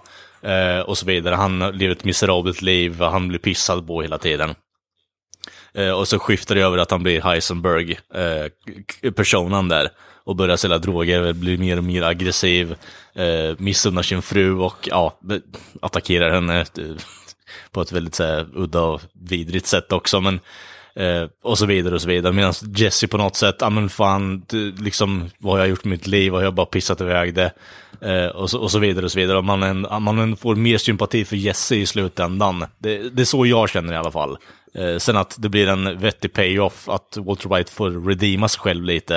och 0.85 0.97
så 0.97 1.05
vidare. 1.05 1.35
Han 1.35 1.59
lever 1.59 1.91
ett 1.95 2.03
miserabelt 2.03 2.61
liv, 2.61 3.01
han 3.01 3.27
blir 3.27 3.39
pissad 3.39 3.87
på 3.87 4.01
hela 4.01 4.17
tiden. 4.17 4.55
Eh, 5.75 5.91
och 5.91 6.07
så 6.07 6.19
skiftar 6.19 6.55
det 6.55 6.61
över 6.61 6.77
att 6.77 6.91
han 6.91 7.03
blir 7.03 7.21
Heisenberg, 7.21 7.99
eh, 8.13 9.63
där. 9.69 9.89
Och 10.23 10.35
börjar 10.35 10.57
sälja 10.57 10.77
droger, 10.77 11.33
blir 11.33 11.57
mer 11.57 11.77
och 11.77 11.83
mer 11.83 12.03
aggressiv, 12.03 12.75
eh, 13.15 13.55
missunnar 13.57 14.01
sin 14.01 14.21
fru 14.21 14.57
och 14.57 14.87
ja, 14.91 15.19
attackerar 15.81 16.31
henne 16.31 16.59
eh, 16.59 16.65
på 17.71 17.81
ett 17.81 17.91
väldigt 17.91 18.15
så 18.15 18.23
här, 18.23 18.47
udda 18.55 18.81
och 18.81 19.01
vidrigt 19.13 19.65
sätt 19.65 19.91
också. 19.91 20.21
Men, 20.21 20.39
eh, 20.95 21.29
och 21.43 21.57
så 21.57 21.65
vidare 21.65 21.95
och 21.95 22.01
så 22.01 22.07
vidare. 22.07 22.33
Medan 22.33 22.53
Jesse 22.75 23.07
på 23.07 23.17
något 23.17 23.35
sätt, 23.35 23.55
ja 23.59 23.69
men 23.69 23.89
fan, 23.89 24.45
du, 24.47 24.71
liksom, 24.71 25.29
vad 25.37 25.53
har 25.53 25.59
jag 25.59 25.67
gjort 25.67 25.83
med 25.83 25.91
mitt 25.91 26.07
liv? 26.07 26.31
Har 26.33 26.41
jag 26.41 26.53
bara 26.53 26.65
pissat 26.65 27.01
iväg 27.01 27.33
det? 27.33 27.51
Eh, 28.01 28.27
och, 28.27 28.49
så, 28.49 28.59
och 28.59 28.71
så 28.71 28.79
vidare 28.79 29.05
och 29.05 29.11
så 29.11 29.19
vidare. 29.19 29.37
Och 29.37 29.43
man, 29.43 29.63
en, 29.63 29.87
man 30.03 30.19
en 30.19 30.37
får 30.37 30.55
mer 30.55 30.77
sympati 30.77 31.25
för 31.25 31.35
Jesse 31.35 31.75
i 31.75 31.85
slutändan. 31.85 32.65
Det, 32.77 33.09
det 33.09 33.21
är 33.21 33.25
så 33.25 33.45
jag 33.45 33.69
känner 33.69 33.93
i 33.93 33.97
alla 33.97 34.11
fall. 34.11 34.37
Eh, 34.75 34.97
sen 34.97 35.17
att 35.17 35.35
det 35.39 35.49
blir 35.49 35.67
en 35.67 35.99
vettig 35.99 36.33
payoff, 36.33 36.89
att 36.89 37.17
Walter 37.17 37.55
White 37.55 37.71
får 37.71 38.07
redeema 38.07 38.47
sig 38.47 38.59
själv 38.59 38.83
lite, 38.83 39.15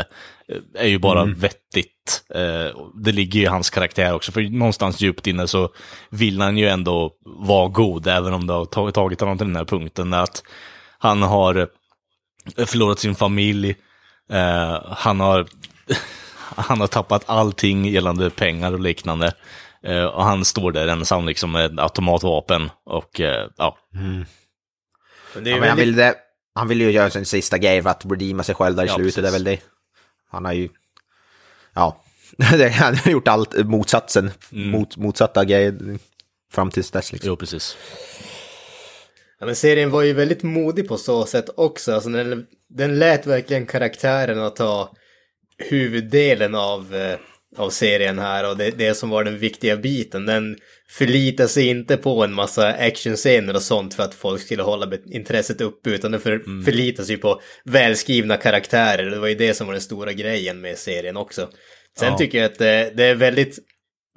eh, 0.48 0.82
är 0.85 0.88
ju 0.88 0.98
bara 0.98 1.24
vettigt. 1.24 2.22
Eh, 2.35 2.80
det 2.94 3.12
ligger 3.12 3.40
ju 3.40 3.44
i 3.44 3.48
hans 3.48 3.70
karaktär 3.70 4.14
också, 4.14 4.32
för 4.32 4.42
någonstans 4.42 5.00
djupt 5.00 5.26
inne 5.26 5.48
så 5.48 5.68
vill 6.11 6.40
han 6.40 6.59
ju 6.59 6.68
ändå 6.68 7.12
vara 7.24 7.68
god, 7.68 8.06
även 8.06 8.35
om 8.35 8.46
det 8.46 8.52
har 8.52 8.64
tagit, 8.90 9.20
honom 9.20 9.38
till 9.38 9.46
den 9.46 9.56
här 9.56 9.64
punkten. 9.64 10.14
Att 10.14 10.42
han 10.98 11.22
har 11.22 11.68
eh, 12.56 12.66
förlorat 12.66 12.98
sin 12.98 13.14
familj, 13.14 13.76
eh, 14.32 14.82
han 14.88 15.20
har 15.20 15.46
han 16.56 16.80
har 16.80 16.87
tappat 16.87 17.24
allting 17.26 17.85
gällande 17.85 18.30
pengar 18.30 18.72
och 18.72 18.80
liknande. 18.80 19.32
Eh, 19.82 20.04
och 20.04 20.24
han 20.24 20.44
står 20.44 20.72
där 20.72 20.88
ensam 20.88 21.26
liksom 21.26 21.52
med 21.52 21.80
automatvapen 21.80 22.70
och 22.85 23.20
eh, 23.20 23.48
ja, 23.56 23.78
Men 25.34 25.44
det 25.44 25.50
är 25.50 25.54
Ja, 25.54 25.60
men 25.60 25.68
han, 25.68 25.78
väldigt... 25.78 25.94
vill 25.96 25.96
det, 25.96 26.14
han 26.54 26.70
ju 26.80 26.90
göra 26.90 27.10
sin 27.10 27.26
sista 27.26 27.58
grej 27.58 27.82
för 27.82 27.90
att 27.90 28.04
redeema 28.06 28.42
sig 28.42 28.54
själv 28.54 28.76
där 28.76 28.84
i 28.84 28.86
Ja, 28.86 28.94
slutet, 28.94 29.22
det 29.22 29.28
är 29.28 29.32
väl 29.32 29.44
det. 29.44 29.58
Han 30.30 30.44
har 30.44 30.52
ju, 30.52 30.68
ja, 31.74 32.02
det- 32.36 32.68
han 32.68 32.96
har 32.96 33.10
gjort 33.10 33.28
allt 33.28 33.54
motsatsen, 33.66 34.30
mot, 34.50 34.96
motsatta 34.96 35.44
grejer 35.44 35.98
fram 36.52 36.70
tills 36.70 36.90
dess 36.90 37.12
liksom. 37.12 37.28
jo 37.28 37.36
precis. 37.36 37.76
Ja, 39.40 39.46
men 39.46 39.56
serien 39.56 39.90
var 39.90 40.02
ju 40.02 40.12
väldigt 40.12 40.42
modig 40.42 40.88
på 40.88 40.96
så 40.96 41.26
sätt 41.26 41.50
också. 41.56 41.92
Alltså, 41.94 42.08
den, 42.10 42.46
den 42.68 42.98
lät 42.98 43.26
verkligen 43.26 43.66
karaktärerna 43.66 44.50
ta 44.50 44.92
huvuddelen 45.58 46.54
av, 46.54 46.94
eh, 46.94 47.18
av 47.56 47.70
serien 47.70 48.18
här 48.18 48.50
och 48.50 48.56
det, 48.56 48.70
det 48.70 48.94
som 48.94 49.10
var 49.10 49.24
den 49.24 49.38
viktiga 49.38 49.76
biten. 49.76 50.26
Den 50.26 50.56
förlitar 50.90 51.46
sig 51.46 51.66
inte 51.68 51.96
på 51.96 52.24
en 52.24 52.33
massa 52.33 52.66
actionscener 52.68 53.55
och 53.55 53.62
sånt 53.62 53.94
för 53.94 54.03
att 54.03 54.14
folk 54.14 54.42
skulle 54.42 54.62
hålla 54.62 54.92
intresset 55.07 55.61
uppe 55.61 55.90
utan 55.90 56.11
den 56.12 56.20
för, 56.20 56.62
förlitar 56.64 57.05
sig 57.05 57.16
på 57.16 57.40
välskrivna 57.64 58.37
karaktärer. 58.37 59.11
Det 59.11 59.18
var 59.18 59.29
ju 59.29 59.35
det 59.35 59.55
som 59.55 59.66
var 59.66 59.74
den 59.74 59.83
stora 59.83 60.12
grejen 60.12 60.61
med 60.61 60.79
serien 60.79 61.16
också. 61.16 61.48
Sen 61.98 62.09
Ja. 62.12 62.18
tycker 62.18 62.38
jag 62.38 62.44
att 62.53 62.59
det, 62.59 62.92
det 62.96 63.05
är 63.05 63.14
väldigt 63.14 63.59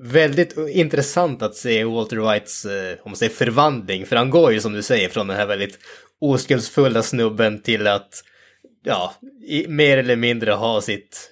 väldigt 0.04 0.58
intressant 0.70 1.42
att 1.42 1.56
se 1.56 1.84
Walter 1.84 2.34
Whites, 2.34 2.66
eh, 2.66 2.94
om 3.04 3.12
man 3.12 3.16
säger 3.16 3.32
förvandling, 3.32 4.06
för 4.06 4.16
han 4.16 4.30
går 4.30 4.54
ju 4.54 4.60
som 4.62 4.74
du 4.74 4.84
säger 4.84 5.10
från 5.10 5.28
den 5.28 5.38
här 5.38 5.46
väldigt 5.46 5.80
oskuldsfulla 6.22 7.04
snubben 7.04 7.62
till 7.62 7.88
att, 7.88 8.24
ja, 8.84 9.14
mer 9.68 9.98
eller 9.98 10.16
mindre 10.16 10.52
ha 10.52 10.82
sitt 10.82 11.32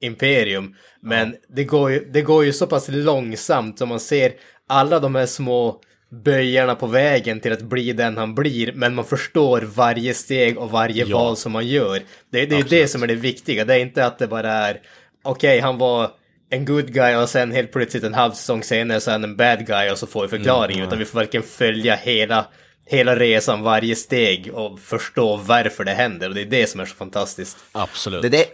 drogimperium. 0.00 0.74
Men 1.00 1.36
det, 1.48 1.64
går 1.64 1.90
ju, 1.90 2.04
det 2.12 2.22
går 2.22 2.44
ju 2.44 2.52
så 2.52 2.66
pass 2.66 2.88
långsamt 2.88 3.78
som 3.78 3.88
man 3.88 4.00
ser 4.00 4.32
alla 4.68 5.00
de 5.00 5.14
här 5.14 5.26
små 5.26 5.80
böjarna 6.24 6.74
på 6.74 6.86
vägen 6.86 7.40
till 7.40 7.52
att 7.52 7.62
bli 7.62 7.92
den 7.92 8.16
han 8.16 8.34
blir, 8.34 8.72
men 8.72 8.94
man 8.94 9.04
förstår 9.04 9.60
varje 9.60 10.14
steg 10.14 10.58
och 10.58 10.70
varje 10.70 11.04
Ja. 11.06 11.18
val 11.18 11.36
som 11.36 11.52
man 11.52 11.66
gör. 11.66 12.00
Det, 12.32 12.46
det 12.46 12.54
är 12.54 12.58
ju 12.58 12.64
det 12.64 12.88
som 12.88 13.02
är 13.02 13.06
det 13.06 13.14
viktiga, 13.14 13.64
det 13.64 13.74
är 13.74 13.78
inte 13.78 14.06
att 14.06 14.18
det 14.18 14.26
bara 14.26 14.52
är, 14.52 14.80
okej, 15.24 15.60
han 15.60 15.78
var 15.78 16.10
en 16.50 16.64
good 16.64 16.92
guy 16.92 17.14
och 17.16 17.28
sen 17.28 17.52
helt 17.52 17.72
plötsligt 17.72 18.04
en 18.04 18.14
halv 18.14 18.32
säsong 18.32 18.62
senare 18.62 19.00
så 19.00 19.10
är 19.10 19.12
han 19.12 19.24
en 19.24 19.36
bad 19.36 19.66
guy 19.66 19.90
och 19.90 19.98
så 19.98 20.06
får 20.06 20.22
vi 20.22 20.28
förklaring. 20.28 20.80
utan 20.80 20.98
vi 20.98 21.04
får 21.04 21.18
verkligen 21.18 21.46
följa 21.46 21.94
hela, 21.94 22.46
hela 22.86 23.16
resan, 23.16 23.62
varje 23.62 23.96
steg 23.96 24.50
och 24.54 24.80
förstå 24.80 25.36
varför 25.36 25.84
det 25.84 25.90
händer. 25.92 26.28
Och 26.28 26.34
det 26.34 26.40
är 26.40 26.46
det 26.46 26.66
som 26.66 26.80
är 26.80 26.84
så 26.84 26.94
fantastiskt. 26.94 27.56
Absolut. 27.72 28.22
Det 28.22 28.28
är 28.28 28.30
det, 28.30 28.46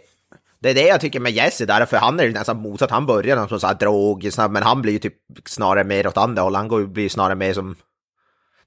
det 0.62 0.70
är 0.70 0.74
det 0.74 0.86
jag 0.86 1.00
tycker 1.00 1.20
med 1.20 1.32
Jesse 1.32 1.66
där, 1.66 1.86
för 1.86 1.96
han 1.96 2.20
är 2.20 2.24
ju 2.24 2.32
nästan 2.32 2.62
motsatt. 2.62 2.90
Han 2.90 3.06
börjar 3.06 3.46
som 3.46 3.60
så 3.60 3.66
här 3.66 3.74
drog, 3.74 4.30
men 4.50 4.62
han 4.62 4.82
blir 4.82 4.92
ju 4.92 4.98
typ 4.98 5.14
snarare 5.44 5.84
mer 5.84 6.06
åt 6.06 6.16
andra 6.16 6.42
håll. 6.42 6.54
Han 6.54 6.68
går 6.68 6.86
blir 6.86 7.08
snarare 7.08 7.34
mer 7.34 7.52
som 7.52 7.76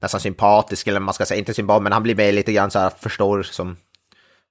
nästan 0.02 0.20
sympatisk, 0.20 0.88
eller 0.88 1.00
man 1.00 1.14
ska 1.14 1.26
säga 1.26 1.40
inte 1.40 1.54
sympatisk, 1.54 1.84
men 1.84 1.94
han 1.94 2.04
blir 2.04 2.16
mer 2.16 2.32
lite 2.32 2.54
grann 2.54 2.72
så 2.72 2.80
här, 2.80 2.92
förstår 3.00 3.44
som 3.44 3.78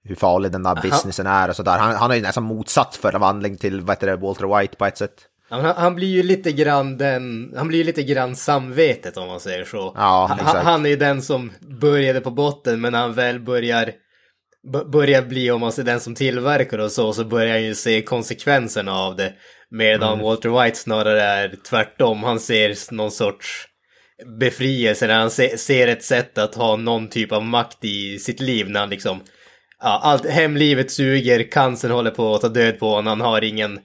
hur 0.05 0.14
farlig 0.14 0.52
den 0.52 0.62
där 0.62 0.74
businessen 0.83 1.26
är 1.26 1.48
och 1.48 1.57
sådär. 1.57 1.78
Han, 1.78 1.94
han 1.94 2.11
har 2.11 2.16
ju 2.16 2.22
nästan 2.22 2.44
motsatt 2.44 2.96
förvandling 2.96 3.57
till, 3.57 3.81
vad 3.81 3.96
heter 3.96 4.07
det, 4.07 4.16
Walter 4.16 4.59
White 4.59 4.76
på 4.76 4.87
ett 4.87 4.98
sätt. 4.98 5.14
Han, 5.50 5.64
han 5.64 5.94
blir 5.94 6.09
ju 6.09 6.22
lite 6.22 6.52
grann 6.52 6.98
den, 6.98 7.55
han 7.57 7.68
blir 7.68 7.78
ju 7.78 7.85
lite 7.85 8.02
grann 8.02 8.37
samvetet 8.37 9.16
om 9.16 9.28
man 9.28 9.40
säger 9.40 9.64
så. 9.64 9.92
Ja, 9.96 10.37
han, 10.38 10.66
han 10.66 10.87
är 10.87 10.90
ju 10.90 10.96
den 10.96 11.22
som 11.22 11.52
började 11.61 12.20
på 12.20 12.31
botten 12.31 12.81
men 12.81 12.92
när 12.92 13.00
han 13.00 13.12
väl 13.12 13.40
börjar, 13.40 13.92
börjar 14.92 15.22
bli 15.22 15.51
om 15.51 15.61
man 15.61 15.72
säger 15.72 15.87
den 15.87 16.01
som 16.01 16.14
tillverkar 16.14 16.79
och 16.79 16.92
så, 16.92 17.12
så 17.12 17.25
börjar 17.25 17.53
han 17.53 17.62
ju 17.62 17.75
se 17.75 18.03
konsekvenserna 18.03 18.92
av 18.92 19.16
det. 19.16 19.33
Medan 19.70 20.12
Mm. 20.12 20.25
Walter 20.25 20.62
White 20.62 20.79
snarare 20.79 21.22
är 21.22 21.55
tvärtom, 21.68 22.22
han 22.22 22.40
ser 22.40 22.94
någon 22.94 23.11
sorts 23.11 23.68
befrielse 24.40 25.07
när 25.07 25.18
han 25.18 25.31
se, 25.31 25.59
ser 25.59 25.88
ett 25.88 26.03
sätt 26.03 26.38
att 26.38 26.55
ha 26.55 26.77
någon 26.77 27.09
typ 27.09 27.33
av 27.33 27.44
makt 27.44 27.85
i 27.85 28.18
sitt 28.18 28.40
liv 28.40 28.70
när 28.70 28.81
han 28.81 28.90
liksom 28.90 29.20
Ja, 29.85 30.01
allt, 30.03 30.27
hemlivet 30.27 30.90
suger, 30.90 31.51
cancern 31.51 31.90
håller 31.90 32.11
på 32.11 32.35
att 32.35 32.40
ta 32.40 32.48
död 32.48 32.79
på 32.79 32.88
honom, 32.88 33.07
han 33.07 33.20
har 33.20 33.44
ingen, 33.44 33.79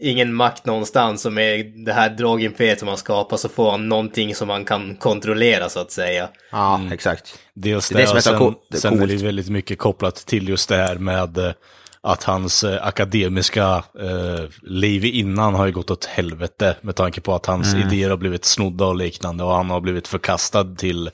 ingen 0.00 0.34
makt 0.34 0.66
någonstans 0.66 1.26
och 1.26 1.32
med 1.32 1.66
det 1.86 1.92
här 1.92 2.10
drogimperiet 2.10 2.78
som 2.78 2.88
han 2.88 2.96
skapar 2.96 3.36
så 3.36 3.48
får 3.48 3.70
han 3.70 3.88
någonting 3.88 4.34
som 4.34 4.48
han 4.48 4.64
kan 4.64 4.96
kontrollera 4.96 5.68
så 5.68 5.80
att 5.80 5.90
säga. 5.92 6.28
Ja, 6.52 6.80
exakt. 6.92 7.38
Dels 7.54 7.88
Det 7.88 7.94
det, 7.94 8.02
är 8.02 8.02
det 8.02 8.08
som 8.08 8.16
och 8.16 8.22
sen, 8.22 8.38
coolt- 8.38 8.80
sen 8.80 9.02
är 9.02 9.06
det 9.06 9.16
väldigt 9.16 9.48
mycket 9.48 9.78
kopplat 9.78 10.14
till 10.16 10.48
just 10.48 10.68
det 10.68 10.76
här 10.76 10.94
med 10.96 11.38
eh, 11.38 11.52
att 12.00 12.24
hans 12.24 12.64
eh, 12.64 12.86
akademiska 12.86 13.84
eh, 14.00 14.44
liv 14.62 15.04
innan 15.04 15.54
har 15.54 15.66
ju 15.66 15.72
gått 15.72 15.90
åt 15.90 16.04
helvete 16.04 16.76
med 16.80 16.96
tanke 16.96 17.20
på 17.20 17.34
att 17.34 17.46
hans 17.46 17.74
idéer 17.74 18.10
har 18.10 18.16
blivit 18.16 18.44
snodda 18.44 18.84
och 18.86 18.96
liknande 18.96 19.44
och 19.44 19.54
han 19.54 19.70
har 19.70 19.80
blivit 19.80 20.08
förkastad 20.08 20.64
till 20.76 21.10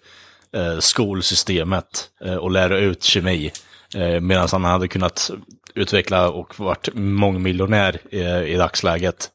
eh, 0.56 0.78
skolsystemet 0.78 2.08
eh, 2.24 2.34
och 2.34 2.50
lära 2.50 2.78
ut 2.78 3.02
kemi. 3.02 3.50
Eh, 3.94 4.20
Medan 4.20 4.48
han 4.52 4.64
hade 4.64 4.88
kunnat 4.88 5.30
utveckla 5.74 6.30
och 6.30 6.61
varit 6.61 6.88
mångmiljonär 6.94 8.14
i 8.46 8.57
dagsläget. 8.57 9.30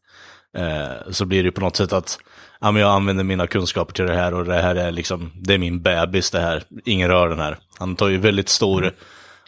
Eh, 0.57 1.11
så 1.11 1.25
blir 1.25 1.43
det 1.43 1.51
på 1.51 1.61
något 1.61 1.75
sätt 1.75 1.93
att 1.93 2.19
ja, 2.61 2.71
men 2.71 2.81
jag 2.81 2.91
använder 2.91 3.23
mina 3.23 3.47
kunskaper 3.47 3.93
till 3.93 4.05
det 4.05 4.15
här 4.15 4.33
och 4.33 4.45
det 4.45 4.61
här 4.61 4.75
är 4.75 4.91
liksom, 4.91 5.31
det 5.35 5.53
är 5.53 5.57
min 5.57 5.81
bebis 5.81 6.31
det 6.31 6.39
här. 6.39 6.63
Ingen 6.85 7.09
rör 7.09 7.29
den 7.29 7.39
här. 7.39 7.57
Han 7.79 7.95
tar 7.95 8.07
ju 8.07 8.17
väldigt 8.17 8.49
stor, 8.49 8.95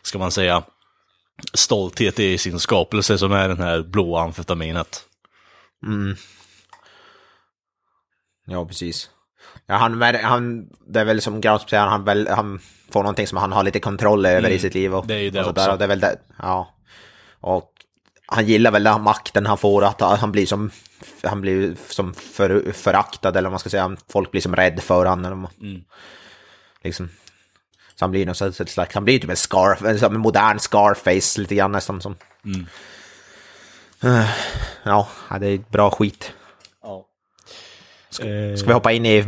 ska 0.02 0.20
man 0.20 0.32
säga, 0.32 0.64
stolthet 1.54 2.20
i 2.20 2.38
sin 2.38 2.60
skapelse 2.60 3.18
som 3.18 3.32
är 3.32 3.48
den 3.48 3.60
här 3.60 3.82
blåa 3.82 4.22
amfetaminet. 4.22 5.06
Ja, 8.46 8.66
precis. 8.66 9.10
Ja, 9.72 9.78
han, 9.78 10.02
han, 10.24 10.68
det 10.88 11.00
är 11.00 11.06
väl 11.06 11.22
som 11.22 11.42
Gauss 11.42 11.70
säger, 11.70 11.86
han, 11.88 12.04
väl, 12.04 12.28
han 12.28 12.60
får 12.90 13.00
någonting 13.04 13.28
som 13.28 13.38
han 13.38 13.52
har 13.52 13.64
lite 13.64 13.80
kontroll 13.80 14.26
över 14.26 14.50
i 14.50 14.60
sitt 14.60 14.74
liv. 14.74 14.96
Och, 14.96 15.08
det 15.08 15.14
är 15.16 15.20
ju 15.20 15.30
det 15.30 15.40
också. 15.40 15.54
Där, 15.54 15.72
och 15.72 15.78
det 15.78 15.84
är 15.84 15.88
väl 15.88 16.00
det, 16.00 16.18
ja. 16.38 16.74
Och 17.42 17.72
han 18.26 18.46
gillar 18.46 18.72
väl 18.72 18.84
den 18.84 19.02
makten 19.02 19.46
han 19.46 19.58
får, 19.58 19.84
att 19.84 20.02
han 20.02 20.32
blir 20.32 20.46
som, 20.46 20.72
han 21.24 21.42
blir 21.42 21.76
som 21.90 22.14
för, 22.14 22.72
föraktad, 22.72 23.30
eller 23.30 23.42
vad 23.42 23.52
man 23.52 23.60
ska 23.60 23.70
säga. 23.70 23.98
Folk 24.10 24.32
blir 24.32 24.42
som 24.42 24.56
rädd 24.56 24.80
för 24.84 25.06
honom. 25.06 25.48
Mm. 25.62 25.84
Liksom. 26.84 27.10
Så 27.96 28.04
han 28.06 28.12
blir 28.12 28.26
någon 28.26 28.36
slags, 28.36 28.58
slags- 28.68 28.96
han 28.96 29.06
blir 29.06 29.20
typ 29.20 29.30
en 29.30 29.36
scar, 29.36 30.06
en 30.06 30.20
modern 30.20 30.60
scarface 30.60 31.42
lite 31.42 31.56
grann 31.56 31.72
nästan 31.72 32.02
som. 32.02 32.16
Mm. 32.46 32.66
Ja, 34.84 35.08
det 35.40 35.48
är 35.48 35.58
bra 35.70 35.92
skit. 35.92 36.34
Ja. 38.20 38.58
Ska 38.58 38.68
vi 38.68 38.74
hoppa 38.74 38.92
in 38.92 39.06
i 39.06 39.26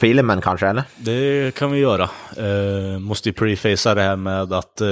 filmen 0.00 0.40
kanske, 0.40 0.66
eller? 0.66 0.82
Det 0.96 1.54
kan 1.54 1.72
vi 1.72 1.78
göra. 1.78 2.10
Eh, 2.36 2.98
måste 2.98 3.28
ju 3.28 3.32
prefacea 3.32 3.94
det 3.94 4.02
här 4.02 4.16
med 4.16 4.52
att 4.52 4.80
eh, 4.80 4.88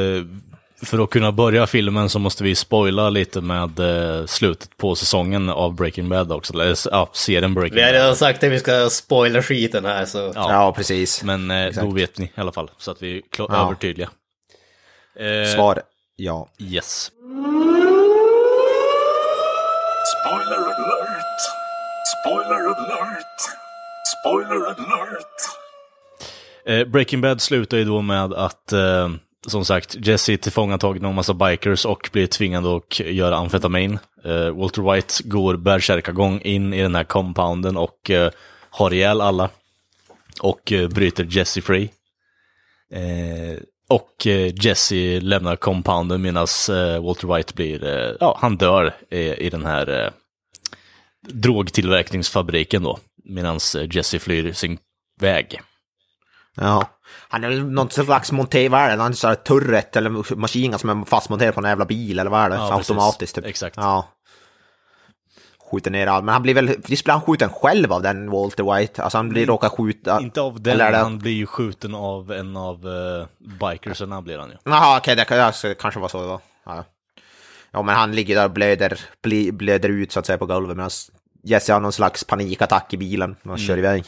för 0.84 1.04
att 1.04 1.10
kunna 1.10 1.32
börja 1.32 1.66
filmen 1.66 2.08
så 2.08 2.18
måste 2.18 2.44
vi 2.44 2.54
spoila 2.54 3.10
lite 3.10 3.40
med 3.40 3.78
eh, 3.80 4.26
slutet 4.26 4.76
på 4.76 4.94
säsongen 4.94 5.48
av 5.48 5.74
Breaking 5.74 6.08
Bad 6.08 6.32
också. 6.32 6.52
Eller 6.54 6.76
ja, 6.90 7.10
serien 7.12 7.54
Breaking 7.54 7.74
Vi 7.76 7.82
har 7.82 7.88
Bad. 7.92 7.94
redan 8.00 8.16
sagt 8.16 8.44
att 8.44 8.50
vi 8.52 8.58
ska 8.58 8.90
spoila 8.90 9.42
skiten 9.42 9.84
här 9.84 10.04
så... 10.04 10.18
Ja. 10.18 10.52
Ja, 10.52 10.72
precis. 10.76 11.22
Men 11.22 11.50
eh, 11.50 11.72
då 11.82 11.90
vet 11.90 12.18
ni 12.18 12.24
i 12.24 12.30
alla 12.40 12.52
fall, 12.52 12.70
så 12.78 12.90
att 12.90 13.02
vi 13.02 13.16
är 13.16 13.22
Ja. 13.38 13.64
övertydliga. 13.66 14.10
Eh, 15.18 15.54
Svar 15.54 15.82
ja. 16.16 16.48
Yes. 16.58 17.10
Spoiler! 20.12 20.71
Spoiler 22.22 22.54
alert! 22.54 23.40
Spoiler 24.20 24.66
alert! 24.66 25.38
Eh, 26.66 26.84
Breaking 26.84 27.20
Bad 27.20 27.40
slutar 27.40 27.76
ju 27.76 27.84
då 27.84 28.02
med 28.02 28.32
att, 28.32 28.72
eh, 28.72 29.10
som 29.46 29.64
sagt, 29.64 29.96
Jesse 30.06 30.32
är 30.32 30.36
tillfångatagen 30.36 31.04
av 31.04 31.10
en 31.10 31.14
massa 31.14 31.34
bikers 31.34 31.86
och 31.86 32.10
blir 32.12 32.26
tvingad 32.26 32.66
att 32.66 33.00
göra 33.00 33.36
amfetamin. 33.36 33.98
Eh, 34.24 34.50
Walter 34.50 34.92
White 34.92 35.14
går 35.24 35.56
bärsärkagång 35.56 36.40
in 36.40 36.74
i 36.74 36.82
den 36.82 36.94
här 36.94 37.04
compounden 37.04 37.76
och 37.76 38.10
eh, 38.10 38.30
har 38.70 38.92
ihjäl 38.92 39.20
alla. 39.20 39.50
Och 40.40 40.72
eh, 40.72 40.88
bryter 40.88 41.26
Jesse 41.30 41.60
free. 41.62 41.90
Eh, 42.92 43.62
och 43.88 44.26
eh, 44.26 44.52
Jesse 44.54 45.20
lämnar 45.20 45.56
compounden 45.56 46.22
medan 46.22 46.46
eh, 46.70 47.04
Walter 47.04 47.36
White 47.36 47.54
blir, 47.54 47.84
eh, 47.84 48.16
ja, 48.20 48.38
han 48.40 48.56
dör 48.56 48.94
i, 49.10 49.18
i 49.18 49.50
den 49.50 49.66
här 49.66 50.04
eh, 50.04 50.10
drogtillverkningsfabriken 51.28 52.82
då. 52.82 52.98
Medan 53.24 53.58
eh, 53.76 53.96
Jesse 53.96 54.18
flyr 54.18 54.52
sin 54.52 54.78
väg. 55.20 55.60
Ja. 56.56 56.88
Han 57.28 57.44
är 57.44 57.48
väl 57.48 57.64
någon 57.64 57.90
slags 57.90 58.32
monter, 58.32 58.68
vad 58.68 58.80
är 58.80 58.96
det? 58.96 59.14
Sån 59.14 59.28
här 59.28 59.34
turret 59.34 59.96
eller 59.96 60.34
maskin 60.36 60.78
som 60.78 60.90
är 61.02 61.04
fastmonterad 61.04 61.54
på 61.54 61.60
en 61.60 61.66
jävla 61.66 61.84
bil 61.84 62.18
eller 62.18 62.30
vad 62.30 62.40
är 62.40 62.50
det? 62.50 62.56
Ja, 62.56 62.74
automatiskt 62.74 63.34
typ. 63.34 63.46
Exakt. 63.46 63.76
Ja. 63.76 64.08
Skjuter 65.70 65.90
ner 65.90 66.06
allt. 66.06 66.24
Men 66.24 66.32
han 66.32 66.42
blir 66.42 66.54
väl, 66.54 66.76
visst 66.86 67.04
blir 67.04 67.12
han 67.12 67.22
skjuten 67.22 67.50
själv 67.50 67.92
av 67.92 68.02
den 68.02 68.30
Walter 68.30 68.74
White? 68.78 69.02
Alltså 69.02 69.18
han 69.18 69.28
blir 69.28 69.46
råkar 69.46 69.68
skjuta... 69.68 70.20
Inte 70.20 70.40
av 70.40 70.60
den, 70.62 70.72
Eller 70.72 70.84
är 70.86 70.92
det- 70.92 70.98
han 70.98 71.18
blir 71.18 71.32
ju 71.32 71.46
skjuten 71.46 71.94
av 71.94 72.32
en 72.32 72.56
av 72.56 72.86
uh, 72.86 73.26
bikerserna 73.60 74.22
blir 74.22 74.38
han 74.38 74.50
ju. 74.50 74.56
Jaha, 74.64 74.98
okej, 74.98 75.16
det 75.16 75.24
kan- 75.24 75.38
ja, 75.38 75.52
så 75.52 75.74
kanske 75.74 76.00
var 76.00 76.08
så 76.08 76.20
det 76.20 76.26
var. 76.26 76.40
Ja. 76.66 76.84
Ja, 77.72 77.82
men 77.82 77.94
han 77.94 78.12
ligger 78.12 78.34
där 78.34 78.44
och 78.44 78.50
blöder, 78.50 79.00
blöder 79.52 79.88
ut 79.88 80.12
så 80.12 80.20
att 80.20 80.26
säga 80.26 80.38
på 80.38 80.46
golvet 80.46 80.76
medan 80.76 80.90
Jesse 81.44 81.72
har 81.72 81.80
någon 81.80 81.92
slags 81.92 82.24
panikattack 82.24 82.94
i 82.94 82.96
bilen 82.96 83.36
och 83.42 83.58
kör 83.58 83.78
iväg. 83.78 84.04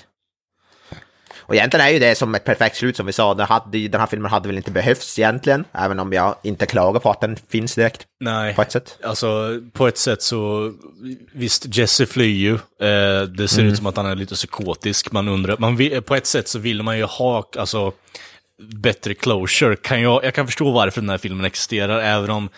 Och 1.46 1.54
egentligen 1.54 1.86
är 1.86 1.90
ju 1.90 1.98
det 1.98 2.14
som 2.14 2.34
ett 2.34 2.44
perfekt 2.44 2.76
slut 2.76 2.96
som 2.96 3.06
vi 3.06 3.12
sa. 3.12 3.34
Det 3.34 3.44
hade, 3.44 3.88
den 3.88 4.00
här 4.00 4.06
filmen 4.06 4.30
hade 4.30 4.48
väl 4.48 4.56
inte 4.56 4.70
behövts 4.70 5.18
egentligen, 5.18 5.64
även 5.72 6.00
om 6.00 6.12
jag 6.12 6.36
inte 6.42 6.66
klagar 6.66 7.00
på 7.00 7.10
att 7.10 7.20
den 7.20 7.36
finns 7.48 7.74
direkt 7.74 8.06
Nej, 8.20 8.54
på 8.54 8.62
ett 8.62 8.72
sätt. 8.72 8.98
alltså 9.02 9.60
på 9.72 9.88
ett 9.88 9.98
sätt 9.98 10.22
så, 10.22 10.72
visst 11.32 11.76
Jesse 11.76 12.06
flyr 12.06 12.36
ju. 12.36 12.54
Eh, 12.54 13.22
det 13.22 13.48
ser 13.48 13.62
ut 13.62 13.76
som 13.76 13.86
att 13.86 13.96
han 13.96 14.06
är 14.06 14.14
lite 14.14 14.34
psykotisk. 14.34 15.12
Man 15.12 15.28
undrar, 15.28 15.56
man 15.58 15.76
vill, 15.76 16.02
på 16.02 16.14
ett 16.14 16.26
sätt 16.26 16.48
så 16.48 16.58
vill 16.58 16.82
man 16.82 16.98
ju 16.98 17.04
ha, 17.04 17.48
alltså, 17.58 17.92
bättre 18.62 19.14
closure. 19.14 19.76
Kan 19.76 20.00
jag, 20.00 20.24
jag 20.24 20.34
kan 20.34 20.46
förstå 20.46 20.70
varför 20.70 21.00
den 21.00 21.10
här 21.10 21.18
filmen 21.18 21.44
existerar, 21.44 22.00
även 22.00 22.30
om 22.30 22.48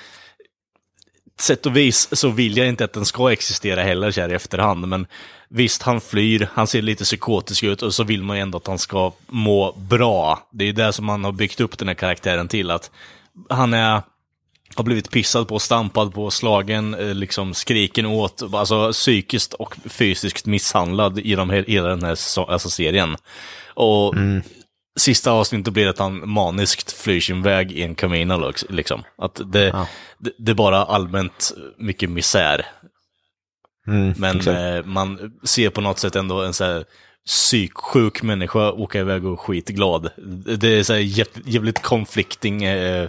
sätt 1.41 1.67
och 1.67 1.77
vis 1.77 2.09
så 2.13 2.29
vill 2.29 2.57
jag 2.57 2.69
inte 2.69 2.85
att 2.85 2.93
den 2.93 3.05
ska 3.05 3.33
existera 3.33 3.83
heller 3.83 4.11
så 4.11 4.21
här 4.21 4.29
i 4.29 4.35
efterhand. 4.35 4.89
Men 4.89 5.07
visst, 5.49 5.83
han 5.83 6.01
flyr, 6.01 6.49
han 6.53 6.67
ser 6.67 6.83
lite 6.83 7.05
psykotisk 7.05 7.63
ut 7.63 7.83
och 7.83 7.95
så 7.95 8.05
vill 8.05 8.23
man 8.23 8.37
ju 8.37 8.43
ändå 8.43 8.59
att 8.59 8.67
han 8.67 8.79
ska 8.79 9.13
må 9.27 9.73
bra. 9.73 10.49
Det 10.53 10.65
är 10.69 10.73
det 10.73 10.93
som 10.93 11.07
man 11.07 11.25
har 11.25 11.33
byggt 11.33 11.61
upp 11.61 11.79
den 11.79 11.89
här 11.89 11.95
karaktären 11.95 12.49
till, 12.49 12.71
att 12.71 12.91
han 13.49 13.75
är 13.75 14.03
har 14.75 14.85
blivit 14.85 15.11
pissad 15.11 15.49
på, 15.49 15.59
stampad 15.59 16.15
på, 16.15 16.31
slagen, 16.31 16.95
eh, 16.95 17.15
liksom 17.15 17.55
skriken 17.55 18.07
åt, 18.07 18.43
alltså 18.55 18.93
psykiskt 18.93 19.55
och 19.55 19.77
fysiskt 19.85 20.47
misshandlad 20.47 21.19
genom 21.19 21.51
hela 21.51 21.89
den 21.89 22.03
här 22.03 22.17
alltså 22.51 22.71
serien. 22.71 23.17
Och 23.75 24.15
mm 24.15 24.43
sista 24.97 25.31
avsnittet 25.31 25.73
blir 25.75 25.87
att 25.89 25.99
han 25.99 26.29
maniskt 26.31 26.93
flyr 26.93 27.21
sin 27.21 27.43
väg 27.43 27.73
i 27.73 27.83
en 27.83 27.95
lox- 27.97 28.67
liksom. 28.69 29.03
Att 29.19 29.41
det, 29.53 29.71
det, 30.19 30.33
det 30.39 30.53
är 30.53 30.55
bara 30.55 30.85
allmänt 30.85 31.53
mycket 31.79 32.11
misär. 32.11 32.67
Mm, 33.87 34.15
Men 34.19 34.41
eh, 34.49 34.85
man 34.85 35.33
ser 35.45 35.71
på 35.71 35.81
något 35.81 35.99
sätt 35.99 36.17
ändå 36.17 36.43
en 36.43 36.53
så 36.55 36.65
här 36.65 36.85
psyksjuk 37.27 38.23
människa 38.23 38.73
åka 38.73 39.01
iväg 39.01 39.25
och 39.27 39.41
skitglad. 39.41 40.11
Det 40.59 40.69
är 40.69 40.83
så 40.83 40.93
här 40.93 41.01
jäv- 41.01 41.43
jävligt 41.45 41.83
conflicting 41.83 42.65
eh, 42.65 43.09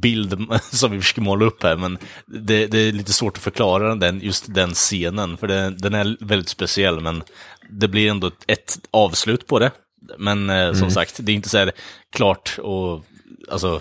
bild 0.00 0.46
som 0.62 0.90
vi 0.92 1.00
försöker 1.00 1.22
måla 1.22 1.44
upp 1.44 1.62
här, 1.62 1.76
men 1.76 1.98
det, 2.26 2.66
det 2.66 2.78
är 2.78 2.92
lite 2.92 3.12
svårt 3.12 3.36
att 3.36 3.42
förklara 3.42 3.94
den, 3.94 4.20
just 4.20 4.54
den 4.54 4.70
scenen, 4.74 5.36
för 5.36 5.46
det, 5.46 5.70
den 5.70 5.94
är 5.94 6.16
väldigt 6.20 6.48
speciell, 6.48 7.00
men 7.00 7.22
det 7.70 7.88
blir 7.88 8.10
ändå 8.10 8.26
ett, 8.26 8.44
ett 8.46 8.78
avslut 8.90 9.46
på 9.46 9.58
det. 9.58 9.70
Men 10.18 10.50
eh, 10.50 10.72
som 10.72 10.90
sagt, 10.90 11.16
det 11.22 11.32
är 11.32 11.36
inte 11.36 11.48
så 11.48 11.58
här 11.58 11.72
klart 12.12 12.58
och, 12.62 13.04
alltså, 13.50 13.80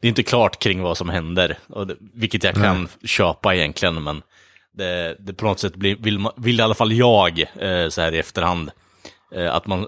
det 0.00 0.06
är 0.06 0.08
inte 0.08 0.22
klart 0.22 0.58
kring 0.58 0.82
vad 0.82 0.96
som 0.96 1.08
händer, 1.08 1.58
och 1.68 1.86
det, 1.86 1.96
vilket 2.14 2.44
jag 2.44 2.54
kan 2.54 2.88
köpa 3.04 3.54
egentligen, 3.54 4.02
men 4.02 4.22
det, 4.76 5.16
det 5.20 5.32
på 5.34 5.44
något 5.44 5.58
sätt 5.60 5.76
blir, 5.76 5.96
vill, 5.96 6.18
man- 6.18 6.32
vill 6.36 6.60
i 6.60 6.62
alla 6.62 6.74
fall 6.74 6.92
jag, 6.92 7.40
eh, 7.60 7.88
så 7.88 8.00
här 8.00 8.12
i 8.14 8.18
efterhand, 8.18 8.70
eh, 9.34 9.54
att 9.54 9.66
man, 9.66 9.86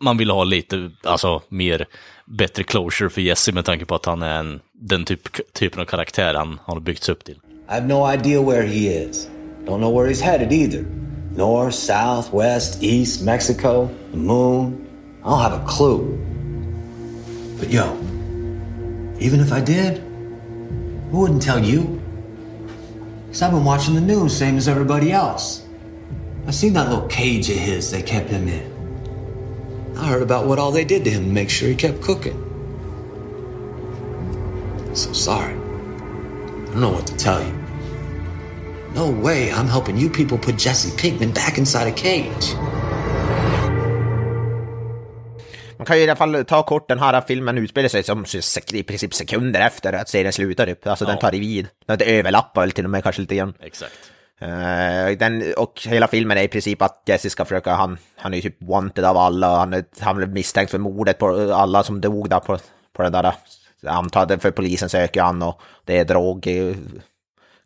man 0.00 0.16
vill 0.18 0.30
ha 0.30 0.44
lite, 0.44 0.90
alltså 1.04 1.42
mer, 1.48 1.86
bättre 2.26 2.62
closure 2.62 3.10
för 3.10 3.20
Jesse 3.20 3.52
med 3.52 3.64
tanke 3.64 3.84
på 3.84 3.94
att 3.94 4.06
han 4.06 4.22
är 4.22 4.38
en, 4.38 4.60
den 4.72 5.04
typ, 5.04 5.52
typen 5.52 5.80
av 5.80 5.84
karaktär 5.84 6.34
han 6.34 6.60
har 6.64 6.80
byggts 6.80 7.08
upp 7.08 7.24
till. 7.24 7.34
I 7.34 7.72
have 7.72 7.86
no 7.86 8.12
idea 8.12 8.42
where 8.42 8.66
he 8.66 9.02
is. 9.04 9.28
Don't 9.66 9.78
know 9.78 9.94
where 10.00 10.12
he's 10.14 10.22
headed 10.22 10.52
either. 10.52 10.84
North, 11.36 11.74
south, 11.74 12.32
west, 12.32 12.82
east, 12.82 13.22
Mexico, 13.22 13.94
the 14.10 14.16
moon. 14.16 14.88
I 15.22 15.28
don't 15.28 15.52
have 15.52 15.62
a 15.62 15.66
clue. 15.66 16.16
But 17.58 17.70
yo, 17.70 17.94
even 19.18 19.40
if 19.40 19.52
I 19.52 19.60
did, 19.60 19.98
who 21.10 21.20
wouldn't 21.20 21.42
tell 21.42 21.62
you? 21.62 22.00
Because 23.26 23.42
I've 23.42 23.50
been 23.50 23.64
watching 23.64 23.94
the 23.94 24.00
news, 24.00 24.36
same 24.36 24.56
as 24.56 24.66
everybody 24.66 25.12
else. 25.12 25.66
I 26.46 26.52
seen 26.52 26.72
that 26.72 26.88
little 26.88 27.08
cage 27.08 27.50
of 27.50 27.56
his 27.56 27.90
they 27.90 28.02
kept 28.02 28.30
him 28.30 28.48
in. 28.48 29.94
I 29.98 30.06
heard 30.06 30.22
about 30.22 30.46
what 30.46 30.58
all 30.58 30.72
they 30.72 30.84
did 30.84 31.04
to 31.04 31.10
him 31.10 31.24
to 31.24 31.30
make 31.30 31.50
sure 31.50 31.68
he 31.68 31.74
kept 31.74 32.00
cooking. 32.00 32.42
So 34.94 35.12
sorry. 35.12 35.54
I 35.54 35.56
don't 35.56 36.80
know 36.80 36.92
what 36.92 37.06
to 37.08 37.16
tell 37.16 37.42
you. 37.42 37.65
No 38.96 39.22
way 39.22 39.50
I'm 39.50 39.68
helping 39.68 39.98
you 39.98 40.10
people 40.10 40.38
put 40.38 40.66
Jesse 40.66 40.96
Pinkman 40.96 41.32
back 41.32 41.58
inside 41.58 41.88
a 41.88 41.96
cage. 41.96 42.56
Man 45.76 45.86
kan 45.86 45.96
ju 45.96 46.02
i 46.02 46.08
alla 46.08 46.16
fall 46.16 46.44
ta 46.44 46.62
kort, 46.62 46.88
den 46.88 46.98
här 46.98 47.20
filmen 47.20 47.58
utspelar 47.58 47.88
sig 47.88 48.02
som 48.02 48.24
i 48.72 48.82
princip 48.82 49.14
sekunder 49.14 49.60
efter 49.60 49.92
att 49.92 50.08
serien 50.08 50.32
slutar 50.32 50.66
typ. 50.66 50.86
Alltså 50.86 51.04
den 51.04 51.18
tar 51.18 51.34
i 51.34 51.38
vid. 51.38 51.66
Den 51.86 52.00
överlappar 52.00 52.60
väl 52.60 52.72
till 52.72 52.84
och 52.84 52.90
med 52.90 53.02
kanske 53.02 53.22
lite 53.22 53.34
grann. 53.34 53.54
Exakt. 53.60 53.92
Eh, 54.40 55.18
den, 55.18 55.54
och 55.56 55.82
hela 55.86 56.08
filmen 56.08 56.38
är 56.38 56.42
i 56.42 56.48
princip 56.48 56.82
att 56.82 57.02
Jesse 57.06 57.30
ska 57.30 57.44
försöka, 57.44 57.74
han, 57.74 57.98
han 58.16 58.32
är 58.32 58.36
ju 58.36 58.42
typ 58.42 58.62
wanted 58.62 59.04
av 59.04 59.16
alla, 59.16 59.56
han, 59.56 59.72
är, 59.72 59.84
han 60.00 60.16
blev 60.16 60.32
misstänkt 60.32 60.70
för 60.70 60.78
mordet 60.78 61.18
på 61.18 61.52
alla 61.54 61.82
som 61.82 62.00
dog 62.00 62.30
där 62.30 62.40
på, 62.40 62.58
på 62.96 63.02
det 63.02 63.10
där. 63.10 63.34
Antagligen 63.86 64.40
för 64.40 64.50
polisen 64.50 64.88
söker 64.88 65.22
han 65.22 65.42
och 65.42 65.60
det 65.84 65.98
är 65.98 66.04
drog, 66.04 66.46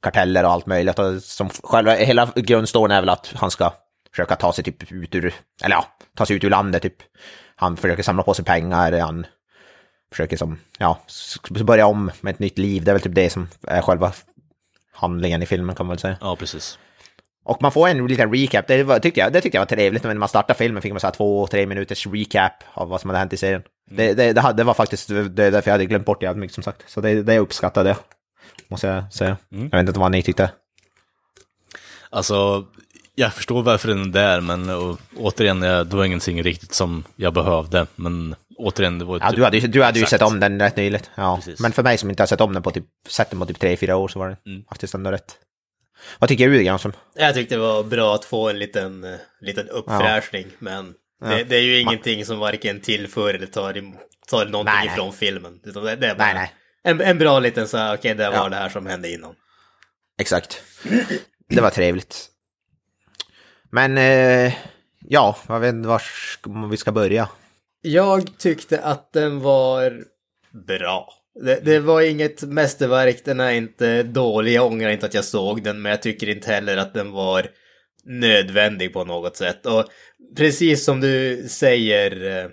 karteller 0.02 0.44
och 0.44 0.50
allt 0.50 0.66
möjligt. 0.66 0.98
Och 0.98 1.22
som 1.22 1.48
själva, 1.48 1.94
hela 1.94 2.32
grundstoryn 2.36 2.90
är 2.90 3.00
väl 3.00 3.08
att 3.08 3.32
han 3.36 3.50
ska 3.50 3.72
försöka 4.10 4.36
ta 4.36 4.52
sig 4.52 4.64
typ 4.64 4.92
ut 4.92 5.14
ur, 5.14 5.34
eller 5.62 5.76
ja, 5.76 5.84
ta 6.16 6.26
sig 6.26 6.36
ut 6.36 6.44
ur 6.44 6.50
landet 6.50 6.82
typ. 6.82 6.96
Han 7.56 7.76
försöker 7.76 8.02
samla 8.02 8.22
på 8.22 8.34
sig 8.34 8.44
pengar, 8.44 9.00
han 9.00 9.26
försöker 10.10 10.36
som, 10.36 10.58
ja, 10.78 10.98
börja 11.50 11.86
om 11.86 12.10
med 12.20 12.32
ett 12.32 12.38
nytt 12.38 12.58
liv. 12.58 12.84
Det 12.84 12.90
är 12.90 12.94
väl 12.94 13.02
typ 13.02 13.14
det 13.14 13.30
som 13.30 13.48
är 13.66 13.82
själva 13.82 14.12
handlingen 14.92 15.42
i 15.42 15.46
filmen 15.46 15.76
kan 15.76 15.86
man 15.86 15.94
väl 15.94 16.00
säga. 16.00 16.16
Ja, 16.20 16.36
precis. 16.36 16.78
Och 17.44 17.62
man 17.62 17.72
får 17.72 17.88
en 17.88 18.06
liten 18.06 18.32
recap, 18.32 18.66
det, 18.66 18.82
var, 18.82 18.98
tyckte 18.98 19.20
jag, 19.20 19.32
det 19.32 19.40
tyckte 19.40 19.56
jag 19.56 19.60
var 19.60 19.66
trevligt. 19.66 20.04
När 20.04 20.14
man 20.14 20.28
startade 20.28 20.58
filmen 20.58 20.82
fick 20.82 20.92
man 20.92 21.00
så 21.00 21.06
här 21.06 21.14
två, 21.14 21.46
tre 21.46 21.66
minuters 21.66 22.06
recap 22.06 22.52
av 22.74 22.88
vad 22.88 23.00
som 23.00 23.10
hade 23.10 23.18
hänt 23.18 23.32
i 23.32 23.36
serien. 23.36 23.62
Det, 23.90 24.14
det, 24.14 24.32
det, 24.32 24.40
hade, 24.40 24.56
det 24.56 24.64
var 24.64 24.74
faktiskt 24.74 25.08
det, 25.08 25.44
är 25.44 25.50
därför 25.50 25.70
jag 25.70 25.74
hade 25.74 25.86
glömt 25.86 26.06
bort 26.06 26.20
det 26.20 26.26
jävligt 26.26 26.40
mycket 26.40 26.54
som 26.54 26.62
sagt. 26.62 26.90
Så 26.90 27.00
det, 27.00 27.22
det 27.22 27.38
uppskattade 27.38 27.88
jag, 27.88 27.96
måste 28.70 28.86
jag 28.86 29.12
säga. 29.12 29.36
Jag 29.48 29.78
vet 29.78 29.88
inte 29.88 30.00
vad 30.00 30.10
ni 30.12 30.22
tyckte. 30.22 30.50
Alltså, 32.10 32.64
jag 33.14 33.34
förstår 33.34 33.62
varför 33.62 33.88
den 33.88 34.00
är 34.02 34.12
där, 34.12 34.40
men 34.40 34.70
och, 34.70 35.00
återigen, 35.16 35.62
jag- 35.62 35.86
det 35.86 35.96
var 35.96 36.04
ingenting 36.04 36.42
riktigt 36.42 36.74
som 36.74 37.04
jag 37.16 37.34
behövde. 37.34 37.86
Men 37.96 38.34
återigen, 38.58 38.98
det 38.98 39.04
var 39.04 39.18
Ja, 39.20 39.30
du 39.32 39.44
hade, 39.44 39.58
ju- 39.58 39.66
du 39.68 39.82
hade 39.82 39.98
ju 39.98 40.02
Exakt. 40.02 40.20
sett 40.22 40.28
om 40.32 40.40
den 40.40 40.60
rätt 40.60 40.76
nyligt. 40.76 41.10
Ja. 41.14 41.36
Precis. 41.36 41.60
Men 41.60 41.72
för 41.72 41.82
mig 41.82 41.98
som 41.98 42.10
inte 42.10 42.22
har 42.22 42.26
sett 42.26 42.40
om 42.40 42.52
den 42.52 42.62
på 42.62 42.70
typ, 42.70 42.84
sett 43.08 43.30
den 43.30 43.38
på 43.40 43.46
typ 43.46 43.58
tre, 43.58 43.76
fyra 43.76 43.96
år 43.96 44.08
så 44.08 44.18
var 44.18 44.28
det 44.28 44.36
faktiskt 44.68 44.94
ändå 44.94 45.10
rätt. 45.10 45.36
Vad 46.18 46.28
tycker 46.28 46.48
du 46.48 46.62
Granström? 46.62 46.92
Jag 47.14 47.34
tyckte 47.34 47.54
det 47.54 47.60
var 47.60 47.82
bra 47.84 48.14
att 48.14 48.24
få 48.24 48.48
en 48.50 48.58
liten, 48.58 49.04
eh, 49.04 49.10
liten 49.40 49.68
uppfräschning, 49.68 50.46
men 50.58 50.94
det, 51.24 51.44
det 51.44 51.56
är 51.56 51.60
ju 51.62 51.80
ingenting 51.80 52.24
som 52.24 52.38
varken 52.38 52.80
tillför 52.80 53.34
eller 53.34 53.46
tar, 53.46 53.72
tar 54.30 54.44
någonting 54.46 54.64
Nej, 54.74 54.86
nej. 54.86 54.94
ifrån 54.94 55.12
filmen. 55.12 55.60
Utan 55.64 55.84
det, 55.84 55.96
det 55.96 56.06
är 56.06 56.14
bara 56.14 56.24
Nej, 56.24 56.34
nej. 56.34 56.52
En, 56.84 57.00
en 57.00 57.18
bra 57.18 57.40
liten 57.40 57.68
så 57.68 57.76
här, 57.76 57.96
okej, 57.96 58.14
det 58.14 58.28
var 58.30 58.36
Ja. 58.36 58.48
det 58.48 58.56
här 58.56 58.68
som 58.68 58.86
hände 58.86 59.10
innan. 59.10 59.34
Exakt. 60.20 60.62
Det 61.48 61.60
var 61.60 61.70
trevligt. 61.70 62.26
Men, 63.72 63.98
eh, 63.98 64.52
ja, 65.08 65.36
jag 65.48 65.60
vet 65.60 65.74
inte 65.74 65.88
var 65.88 66.02
vi 66.70 66.76
ska 66.76 66.92
börja. 66.92 67.28
Jag 67.82 68.38
tyckte 68.38 68.80
att 68.80 69.12
den 69.12 69.40
var 69.40 70.04
bra. 70.66 71.14
Det, 71.44 71.60
det 71.64 71.80
var 71.80 72.00
inget 72.00 72.42
mästerverk, 72.42 73.24
den 73.24 73.40
är 73.40 73.50
inte 73.50 74.02
dålig, 74.02 74.52
jag 74.52 74.66
ångrar 74.66 74.90
inte 74.90 75.06
att 75.06 75.14
jag 75.14 75.24
såg 75.24 75.62
den, 75.62 75.82
men 75.82 75.90
jag 75.90 76.02
tycker 76.02 76.28
inte 76.28 76.52
heller 76.52 76.76
att 76.76 76.94
den 76.94 77.10
var 77.10 77.46
nödvändig 78.04 78.92
på 78.92 79.04
något 79.04 79.36
sätt. 79.36 79.66
Och 79.66 79.84
precis 80.36 80.84
som 80.84 81.00
du 81.00 81.44
säger, 81.48 82.26
eh, 82.26 82.44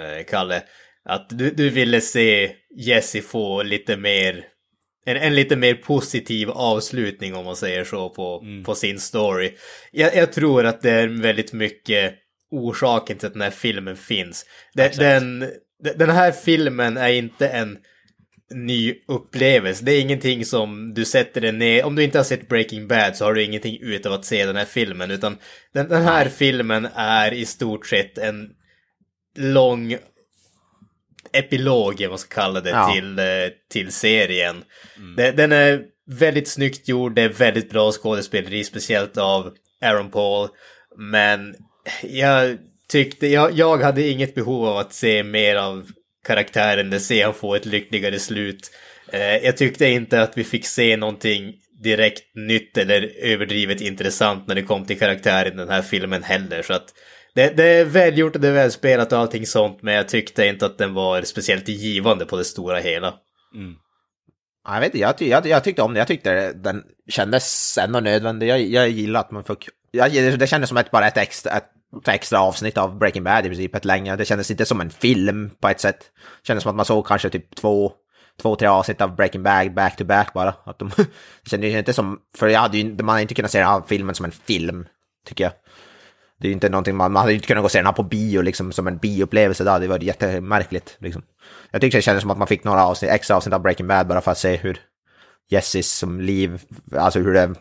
eh, 0.00 0.24
Kalle, 0.24 0.62
att 1.06 1.28
du, 1.30 1.50
du 1.50 1.70
ville 1.70 2.00
se 2.00 2.52
Jesse 2.76 3.20
få 3.20 3.62
lite 3.62 3.96
mer, 3.96 4.44
en, 5.06 5.16
en 5.16 5.34
lite 5.34 5.56
mer 5.56 5.74
positiv 5.74 6.50
avslutning 6.50 7.34
om 7.34 7.44
man 7.44 7.56
säger 7.56 7.84
så 7.84 8.10
på, 8.10 8.44
på 8.64 8.74
sin 8.74 9.00
story. 9.00 9.52
Jag, 9.92 10.16
jag 10.16 10.32
tror 10.32 10.66
att 10.66 10.82
det 10.82 10.90
är 10.90 11.08
väldigt 11.08 11.52
mycket 11.52 12.14
orsaken 12.50 13.18
till 13.18 13.26
att 13.26 13.32
den 13.32 13.42
här 13.42 13.50
filmen 13.50 13.96
finns. 13.96 14.46
Den, 14.74 14.90
den, 14.98 15.50
den 15.96 16.10
här 16.10 16.32
filmen 16.32 16.96
är 16.96 17.12
inte 17.12 17.48
en 17.48 17.78
ny 18.54 18.94
upplevelse. 19.08 19.84
Det 19.84 19.92
är 19.92 20.00
ingenting 20.00 20.44
som 20.44 20.94
du 20.94 21.04
sätter 21.04 21.40
dig 21.40 21.52
ner, 21.52 21.84
om 21.84 21.94
du 21.94 22.02
inte 22.02 22.18
har 22.18 22.24
sett 22.24 22.48
Breaking 22.48 22.88
Bad 22.88 23.16
så 23.16 23.24
har 23.24 23.34
du 23.34 23.44
ingenting 23.44 23.78
utav 23.80 24.12
att 24.12 24.24
se 24.24 24.46
den 24.46 24.56
här 24.56 24.64
filmen, 24.64 25.10
utan 25.10 25.38
den, 25.74 25.88
den 25.88 26.02
här 26.02 26.28
filmen 26.28 26.88
är 26.94 27.34
i 27.34 27.44
stort 27.44 27.86
sett 27.86 28.18
en 28.18 28.50
lång 29.38 29.96
epilog, 31.38 32.00
vad 32.00 32.08
man 32.10 32.18
ska 32.18 32.34
kalla 32.34 32.60
det, 32.60 32.70
Ja. 32.70 32.92
till, 32.94 33.18
eh, 33.18 33.24
till 33.72 33.92
serien. 33.92 34.64
Den, 35.16 35.36
den 35.36 35.52
är 35.52 35.82
väldigt 36.10 36.48
snyggt 36.48 36.88
gjord, 36.88 37.14
det 37.14 37.22
är 37.22 37.28
väldigt 37.28 37.70
bra 37.70 37.92
skådespeleri, 37.92 38.64
speciellt 38.64 39.18
av 39.18 39.52
Aaron 39.82 40.10
Paul. 40.10 40.48
Men 40.96 41.54
jag 42.02 42.58
tyckte, 42.88 43.26
jag, 43.26 43.52
jag 43.52 43.78
hade 43.78 44.08
inget 44.08 44.34
behov 44.34 44.66
av 44.66 44.76
att 44.76 44.92
se 44.92 45.22
mer 45.22 45.56
av 45.56 45.86
karaktären, 46.26 46.90
det 46.90 47.00
se 47.00 47.22
han 47.22 47.34
få 47.34 47.54
ett 47.54 47.66
lyckligare 47.66 48.18
slut. 48.18 48.70
Eh, 49.12 49.36
jag 49.36 49.56
tyckte 49.56 49.86
inte 49.86 50.22
att 50.22 50.38
vi 50.38 50.44
fick 50.44 50.66
se 50.66 50.96
någonting 50.96 51.54
direkt 51.82 52.34
nytt 52.34 52.78
eller 52.78 53.12
överdrivet 53.22 53.80
intressant 53.80 54.46
när 54.46 54.54
det 54.54 54.62
kom 54.62 54.84
till 54.84 54.98
karaktären 54.98 55.52
i 55.52 55.56
den 55.56 55.68
här 55.68 55.82
filmen 55.82 56.22
heller. 56.22 56.62
Så 56.62 56.72
att 56.72 56.86
det, 57.36 57.56
det 57.56 57.64
är 57.64 57.84
välgjort 57.84 58.34
och 58.34 58.40
det 58.40 58.48
är 58.48 58.52
välspelat 58.52 59.12
och 59.12 59.18
allting 59.18 59.46
sånt, 59.46 59.82
men 59.82 59.94
jag 59.94 60.08
tyckte 60.08 60.46
inte 60.46 60.66
att 60.66 60.78
den 60.78 60.94
var 60.94 61.22
speciellt 61.22 61.68
givande 61.68 62.26
på 62.26 62.36
det 62.36 62.44
stora 62.44 62.78
hela. 62.78 63.14
Ja, 64.64 64.74
Jag 64.74 64.80
vet 64.80 64.86
inte, 64.86 64.98
jag, 64.98 65.18
ty- 65.18 65.28
jag, 65.28 65.46
jag 65.46 65.64
tyckte 65.64 65.82
om 65.82 65.94
det. 65.94 65.98
Jag 65.98 66.08
tyckte 66.08 66.52
den 66.52 66.82
kändes 67.08 67.78
ändå 67.78 68.00
nödvändig. 68.00 68.48
Jag, 68.48 68.60
jag 68.60 68.88
gillar 68.88 69.20
att 69.20 69.30
man 69.30 69.44
fick... 69.44 69.68
Jag, 69.90 70.12
det 70.12 70.46
kändes 70.46 70.68
som 70.68 70.76
ett, 70.76 70.90
bara 70.90 71.06
ett 71.06 71.16
extra, 71.16 71.52
ett 71.52 72.08
extra 72.08 72.40
avsnitt 72.40 72.78
av 72.78 72.98
Breaking 72.98 73.24
Bad 73.24 73.46
i 73.46 73.48
princip, 73.48 73.74
ett 73.74 73.84
längre. 73.84 74.16
Det 74.16 74.24
kändes 74.24 74.50
inte 74.50 74.64
som 74.64 74.80
en 74.80 74.90
film 74.90 75.50
på 75.60 75.68
ett 75.68 75.80
sätt. 75.80 75.98
Det 76.42 76.46
kändes 76.46 76.62
som 76.62 76.70
att 76.70 76.76
man 76.76 76.84
såg 76.86 77.06
kanske 77.06 77.30
typ 77.30 77.54
två, 77.56 77.92
två 78.42 78.56
tre 78.56 78.68
avsnitt 78.68 79.00
av 79.00 79.16
Breaking 79.16 79.42
Bad 79.42 79.74
back 79.74 79.96
to 79.96 80.04
back 80.04 80.32
bara. 80.32 80.54
Att 80.64 80.78
de, 80.78 80.90
det 80.96 81.50
kändes 81.50 81.74
inte 81.74 81.92
som... 81.92 82.18
För 82.36 82.48
jag 82.48 82.60
hade 82.60 82.78
ju, 82.78 82.84
man 82.94 83.08
hade 83.08 83.22
inte 83.22 83.34
kunnat 83.34 83.50
se 83.50 83.58
den 83.58 83.68
här 83.68 83.82
filmen 83.88 84.14
som 84.14 84.24
en 84.24 84.32
film, 84.32 84.86
tycker 85.26 85.44
jag. 85.44 85.52
Det 86.40 86.46
är 86.46 86.48
ju 86.48 86.54
inte 86.54 86.68
någonting 86.68 86.96
man, 86.96 87.12
man 87.12 87.20
hade 87.20 87.32
ju 87.32 87.36
inte 87.36 87.46
kunnat 87.46 87.62
gå 87.62 87.64
och 87.64 87.70
se 87.70 87.78
den 87.78 87.86
här 87.86 87.92
på 87.92 88.02
bio 88.02 88.42
liksom 88.42 88.72
som 88.72 88.86
en 88.86 88.98
bioupplevelse 88.98 89.64
där. 89.64 89.80
Det 89.80 89.88
var 89.88 89.98
jättemärkligt 89.98 90.96
liksom. 90.98 91.22
Jag 91.70 91.80
tyckte 91.80 91.98
det 91.98 92.02
kändes 92.02 92.22
som 92.22 92.30
att 92.30 92.38
man 92.38 92.46
fick 92.46 92.64
några 92.64 92.86
avsnitt, 92.86 93.10
extra 93.10 93.36
avsnitt 93.36 93.54
av 93.54 93.62
Breaking 93.62 93.86
Bad 93.86 94.06
bara 94.06 94.20
för 94.20 94.30
att 94.30 94.38
se 94.38 94.56
hur 94.56 94.80
Jessis 95.48 95.92
som 95.92 96.20
liv, 96.20 96.62
alltså 96.96 97.18
hur 97.18 97.34
det, 97.34 97.54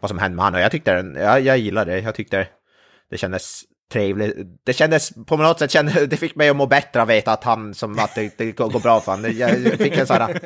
vad 0.00 0.08
som 0.08 0.18
hände 0.18 0.36
med 0.36 0.44
honom. 0.44 0.58
Och 0.58 0.64
jag 0.64 0.70
tyckte 0.72 0.94
den, 0.94 1.14
jag, 1.14 1.40
jag 1.40 1.58
gillade 1.58 1.92
det. 1.92 2.00
Jag 2.00 2.14
tyckte 2.14 2.46
det 3.10 3.16
kändes 3.18 3.62
trevligt. 3.92 4.36
Det 4.64 4.72
kändes, 4.72 5.12
på 5.26 5.36
något 5.36 5.58
sätt 5.58 5.70
kände, 5.70 6.06
det 6.10 6.16
fick 6.16 6.36
mig 6.36 6.48
att 6.48 6.56
må 6.56 6.66
bättre 6.66 7.02
att 7.02 7.08
veta 7.08 7.32
att 7.32 7.44
han, 7.44 7.74
som 7.74 7.98
att 7.98 8.14
det, 8.14 8.38
det 8.38 8.52
går 8.52 8.80
bra 8.80 9.00
för 9.00 9.12
honom. 9.12 9.32
Jag, 9.36 9.60
jag 9.60 9.78
fick 9.78 9.96
en 9.96 10.06
sån 10.06 10.16
här 10.16 10.40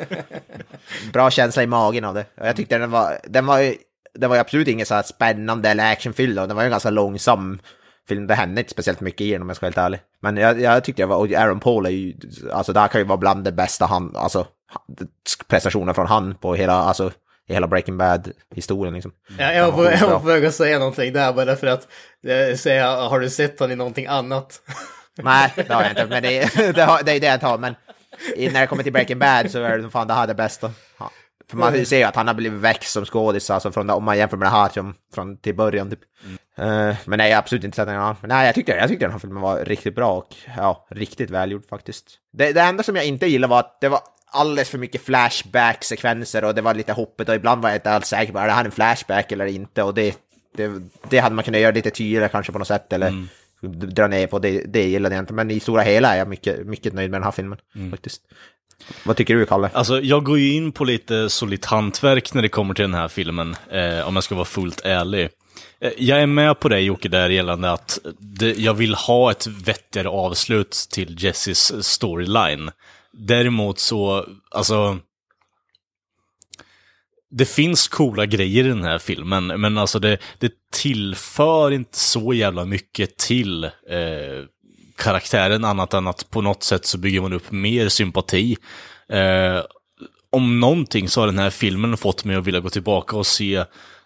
bra 1.12 1.30
känsla 1.30 1.62
i 1.62 1.66
magen 1.66 2.04
av 2.04 2.14
det. 2.14 2.24
Och 2.40 2.46
jag 2.46 2.56
tyckte 2.56 2.78
den 2.78 2.90
var, 2.90 3.18
den 3.24 3.46
var 3.46 3.58
ju, 3.58 3.74
det 4.20 4.26
var 4.28 4.36
ju 4.36 4.40
absolut 4.40 4.68
ingen 4.68 4.86
så 4.86 4.94
här 4.94 5.02
spännande 5.02 5.68
eller 5.68 5.92
actionfylld 5.92 6.38
och 6.38 6.48
den 6.48 6.56
var 6.56 6.62
ju 6.62 6.66
en 6.66 6.70
ganska 6.70 6.90
långsam 6.90 7.60
film. 8.08 8.26
Det 8.26 8.34
hände 8.34 8.60
inte 8.60 8.70
speciellt 8.70 9.00
mycket 9.00 9.20
i 9.20 9.32
den 9.32 9.42
om 9.42 9.48
jag 9.48 9.56
ska 9.56 9.64
vara 9.66 9.68
helt 9.70 9.78
ärlig. 9.86 10.00
Men 10.20 10.36
jag, 10.36 10.60
jag 10.60 10.84
tyckte 10.84 11.02
jag 11.02 11.06
var, 11.06 11.16
och 11.16 11.32
Aaron 11.32 11.60
Paul 11.60 11.86
är 11.86 11.90
ju, 11.90 12.14
alltså 12.52 12.72
det 12.72 12.80
här 12.80 12.88
kan 12.88 13.00
ju 13.00 13.06
vara 13.06 13.16
bland 13.18 13.44
det 13.44 13.52
bästa 13.52 13.86
han, 13.86 14.16
alltså 14.16 14.46
prestationer 15.48 15.92
från 15.92 16.06
han 16.06 16.34
på 16.34 16.54
hela, 16.54 16.72
alltså 16.74 17.12
i 17.48 17.52
hela 17.54 17.66
Breaking 17.66 17.98
Bad-historien 17.98 18.94
liksom. 18.94 19.12
Ja, 19.38 19.52
jag, 19.52 19.64
var 19.66 19.72
på, 19.72 19.84
jag 19.84 19.90
skitbra. 19.92 20.08
var 20.10 20.20
på 20.20 20.26
väg 20.26 20.44
att 20.46 20.54
säga 20.54 20.78
någonting 20.78 21.12
där 21.12 21.32
bara 21.32 21.56
för 21.56 21.66
att 21.66 21.88
eh, 22.26 22.56
säga, 22.56 22.90
har 22.96 23.20
du 23.20 23.30
sett 23.30 23.60
honom 23.60 23.72
i 23.72 23.76
någonting 23.76 24.06
annat? 24.06 24.60
Nej, 25.22 25.52
det 25.56 25.72
har 25.72 25.82
jag 25.82 25.90
inte, 25.90 26.06
men 26.06 26.22
det, 26.22 26.38
är- 26.38 26.72
det, 26.72 26.82
har, 26.84 27.02
det 27.02 27.12
är 27.12 27.20
det 27.20 27.26
jag 27.26 27.40
tar. 27.40 27.58
Men 27.58 27.74
när 28.36 28.60
det 28.60 28.66
kommer 28.66 28.82
till 28.82 28.92
Breaking 28.92 29.18
Bad 29.18 29.50
så 29.50 29.62
är 29.62 29.78
det 29.78 29.90
fan 29.90 30.06
det 30.06 30.14
här 30.14 30.26
det 30.26 30.34
bästa. 30.34 30.70
För 31.50 31.56
man 31.56 31.86
ser 31.86 31.98
ju 31.98 32.04
att 32.04 32.16
han 32.16 32.26
har 32.26 32.34
blivit 32.34 32.60
växt 32.60 32.92
som 32.92 33.04
skådis, 33.04 33.50
alltså 33.50 33.72
från, 33.72 33.90
om 33.90 34.04
man 34.04 34.18
jämför 34.18 34.36
med 34.36 34.46
det 34.46 34.50
här 34.50 34.68
som 34.68 34.94
från 35.14 35.36
till 35.36 35.54
början 35.54 35.90
typ. 35.90 36.00
Eh, 36.56 36.96
men 37.04 37.18
nej, 37.18 37.32
absolut 37.32 37.64
inte 37.64 37.76
sett 37.76 37.86
den. 37.86 37.96
Men 38.20 38.28
nej, 38.28 38.46
jag 38.46 38.54
tyckte, 38.54 38.72
jag 38.72 38.88
tyckte 38.88 39.04
den 39.04 39.12
här 39.12 39.18
filmen 39.18 39.42
var 39.42 39.64
riktigt 39.64 39.94
bra 39.94 40.12
och 40.12 40.34
ja, 40.56 40.86
riktigt 40.90 41.30
välgjord 41.30 41.68
faktiskt. 41.68 42.18
Det, 42.32 42.52
det 42.52 42.60
enda 42.60 42.82
som 42.82 42.96
jag 42.96 43.04
inte 43.04 43.26
gillade 43.26 43.50
var 43.50 43.60
att 43.60 43.80
det 43.80 43.88
var 43.88 44.00
alldeles 44.30 44.70
för 44.70 44.78
mycket 44.78 45.02
flashback-sekvenser 45.02 46.44
och 46.44 46.54
det 46.54 46.62
var 46.62 46.74
lite 46.74 46.92
hoppet 46.92 47.28
och 47.28 47.34
ibland 47.34 47.62
var 47.62 47.70
jag 47.70 47.76
inte 47.76 47.90
alls 47.90 48.06
säker 48.06 48.32
på 48.32 48.38
är 48.38 48.46
det 48.46 48.52
här 48.52 48.64
en 48.64 48.70
flashback 48.70 49.32
eller 49.32 49.46
inte 49.46 49.82
och 49.82 49.94
det, 49.94 50.18
det, 50.56 50.82
det 51.08 51.18
hade 51.18 51.34
man 51.34 51.44
kunnat 51.44 51.60
göra 51.60 51.72
lite 51.72 51.90
tydligare 51.90 52.28
kanske 52.28 52.52
på 52.52 52.58
något 52.58 52.68
sätt 52.68 52.92
eller 52.92 53.12
dra 53.60 54.06
ner 54.06 54.26
på 54.26 54.38
det, 54.38 54.62
det 54.66 54.88
gillade 54.88 55.14
jag 55.14 55.22
inte. 55.22 55.32
Men 55.32 55.50
i 55.50 55.60
stora 55.60 55.82
hela 55.82 56.14
är 56.14 56.18
jag 56.18 56.28
mycket, 56.28 56.66
mycket 56.66 56.92
nöjd 56.92 57.10
med 57.10 57.20
den 57.20 57.24
här 57.24 57.30
filmen 57.30 57.58
faktiskt. 57.90 58.22
Vad 59.04 59.16
tycker 59.16 59.34
du 59.34 59.46
Kalle? 59.46 59.70
Alltså, 59.72 60.00
jag 60.00 60.24
går 60.24 60.38
ju 60.38 60.52
in 60.52 60.72
på 60.72 60.84
lite 60.84 61.30
solitt 61.30 61.64
hantverk 61.64 62.34
när 62.34 62.42
det 62.42 62.48
kommer 62.48 62.74
till 62.74 62.82
den 62.82 62.94
här 62.94 63.08
filmen, 63.08 63.56
eh, 63.70 64.08
om 64.08 64.14
jag 64.14 64.24
ska 64.24 64.34
vara 64.34 64.44
fullt 64.44 64.80
ärlig. 64.84 65.28
Eh, 65.80 65.92
jag 65.98 66.22
är 66.22 66.26
med 66.26 66.60
på 66.60 66.68
det 66.68 66.80
Jocke, 66.80 67.08
där 67.08 67.30
gällande 67.30 67.72
att 67.72 67.98
det, 68.18 68.58
jag 68.58 68.74
vill 68.74 68.94
ha 68.94 69.30
ett 69.30 69.46
vettigare 69.46 70.08
avslut 70.08 70.86
till 70.90 71.24
Jesses 71.24 71.86
storyline. 71.86 72.70
Däremot 73.12 73.78
så, 73.78 74.26
alltså... 74.50 74.98
Det 77.30 77.44
finns 77.44 77.88
coola 77.88 78.26
grejer 78.26 78.64
i 78.64 78.68
den 78.68 78.82
här 78.84 78.98
filmen, 78.98 79.46
men 79.46 79.78
alltså 79.78 79.98
det, 79.98 80.18
det 80.38 80.52
tillför 80.72 81.70
inte 81.70 81.98
så 81.98 82.32
jävla 82.32 82.64
mycket 82.64 83.16
till 83.16 83.64
eh, 83.64 84.44
karaktären 84.98 85.64
annat 85.64 85.94
än 85.94 86.06
att 86.06 86.30
på 86.30 86.40
något 86.40 86.62
sätt 86.62 86.86
så 86.86 86.98
bygger 86.98 87.20
man 87.20 87.32
upp 87.32 87.50
mer 87.50 87.88
sympati. 87.88 88.56
Eh, 89.08 89.62
om 90.30 90.60
någonting 90.60 91.08
så 91.08 91.20
har 91.20 91.26
den 91.26 91.38
här 91.38 91.50
filmen 91.50 91.96
fått 91.96 92.24
mig 92.24 92.36
att 92.36 92.46
vilja 92.46 92.60
gå 92.60 92.70
tillbaka 92.70 93.16
och 93.16 93.26
se 93.26 93.54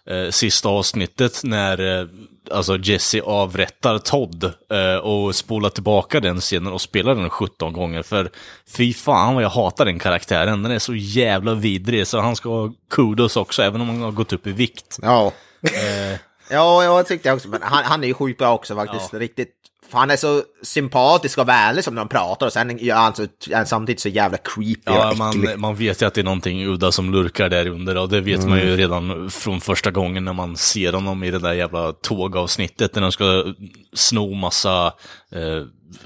eh, 0.07 0.31
sista 0.31 0.69
avsnittet 0.69 1.41
när 1.45 2.01
eh, 2.01 2.07
alltså 2.51 2.79
Jesse 2.79 3.23
avrättar 3.23 3.99
Todd 3.99 4.45
eh, 4.71 4.97
och 4.97 5.35
spolar 5.35 5.71
tillbaka 5.71 6.21
den 6.21 6.41
scenen 6.41 6.73
och 6.73 6.81
spelar 6.81 7.15
den 7.15 7.31
17 7.31 7.73
gånger. 7.73 8.03
För 8.03 8.31
fy 8.77 8.95
fan 8.95 9.35
vad 9.35 9.45
jag 9.45 9.51
hatar 9.51 9.85
den 9.85 9.99
karaktären. 9.99 10.63
Den 10.63 10.73
är 10.73 10.79
så 10.79 10.95
jävla 10.95 11.55
vidrig 11.55 12.07
så 12.07 12.21
han 12.21 12.37
ska 12.37 12.49
ha 12.49 12.73
kudos 12.91 13.37
också 13.37 13.63
även 13.63 13.81
om 13.81 13.89
han 13.89 14.01
har 14.01 14.11
gått 14.11 14.33
upp 14.33 14.47
i 14.47 14.53
vikt. 14.53 14.99
Ja. 15.03 15.33
Eh, 15.63 16.19
Ja, 16.53 16.85
jag 16.85 17.07
tyckte 17.07 17.33
också. 17.33 17.49
Men 17.49 17.63
han, 17.63 17.85
han 17.85 18.05
är 18.05 18.09
ju 18.09 18.15
sjukt 18.15 18.39
bra 18.39 18.55
också 18.55 18.75
faktiskt. 18.77 19.15
Riktigt. 19.15 19.55
För 19.93 19.99
han 19.99 20.11
är 20.11 20.17
så 20.17 20.43
sympatisk 20.63 21.39
och 21.39 21.49
vänlig 21.49 21.85
som 21.85 21.95
när 21.95 22.01
han 22.01 22.09
pratar 22.09 22.47
och 22.47 22.53
sen 22.53 22.81
är 22.81 22.95
han, 22.95 23.15
så, 23.15 23.23
är 23.51 23.65
samtidigt 23.65 24.01
så 24.01 24.09
jävla 24.09 24.39
creepy 24.39 24.81
Ja, 24.85 25.07
och 25.07 25.29
äcklig. 25.29 25.45
man, 25.49 25.61
man 25.61 25.75
vet 25.75 26.03
ju 26.03 26.07
att 26.07 26.15
det 26.15 26.21
är 26.21 26.25
någonting 26.25 26.67
udda 26.67 26.93
som 26.93 27.13
lurkar 27.13 27.49
där 27.49 27.67
under 27.67 27.97
och 27.97 28.09
det 28.09 28.21
vet 28.21 28.47
man 28.47 28.59
ju 28.59 28.77
redan 28.77 29.31
från 29.31 29.61
första 29.61 29.91
gången 29.91 30.25
när 30.25 30.33
man 30.33 30.57
ser 30.57 30.93
honom 30.93 31.25
i 31.25 31.31
det 31.31 31.39
där 31.39 31.53
jävla 31.53 31.93
tågavsnittet 31.93 32.95
när 32.95 33.03
de 33.03 33.13
ska 33.13 33.55
sno 33.93 34.35
massa, 34.35 34.87
eh, 35.33 35.41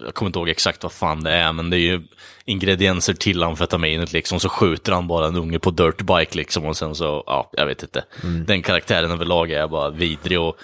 jag 0.04 0.14
kommer 0.14 0.26
inte 0.28 0.38
ihåg 0.38 0.48
exakt 0.48 0.82
vad 0.82 0.92
fan 0.92 1.22
det 1.22 1.32
är, 1.32 1.52
men 1.52 1.70
det 1.70 1.76
är 1.76 1.80
ju 1.80 2.02
ingredienser 2.44 3.14
till 3.14 3.42
amfetaminet 3.42 4.12
liksom, 4.12 4.40
så 4.40 4.48
skjuter 4.48 4.92
han 4.92 5.08
bara 5.08 5.26
en 5.26 5.36
unge 5.36 5.58
på 5.58 5.70
dirtbike 5.70 6.36
liksom 6.36 6.64
och 6.64 6.76
sen 6.76 6.94
så, 6.94 7.24
ja, 7.26 7.50
jag 7.52 7.66
vet 7.66 7.82
inte. 7.82 8.04
Den 8.46 8.62
karaktären 8.62 9.10
överlag 9.10 9.50
är 9.50 9.68
bara 9.68 9.90
vidrig 9.90 10.40
och 10.40 10.56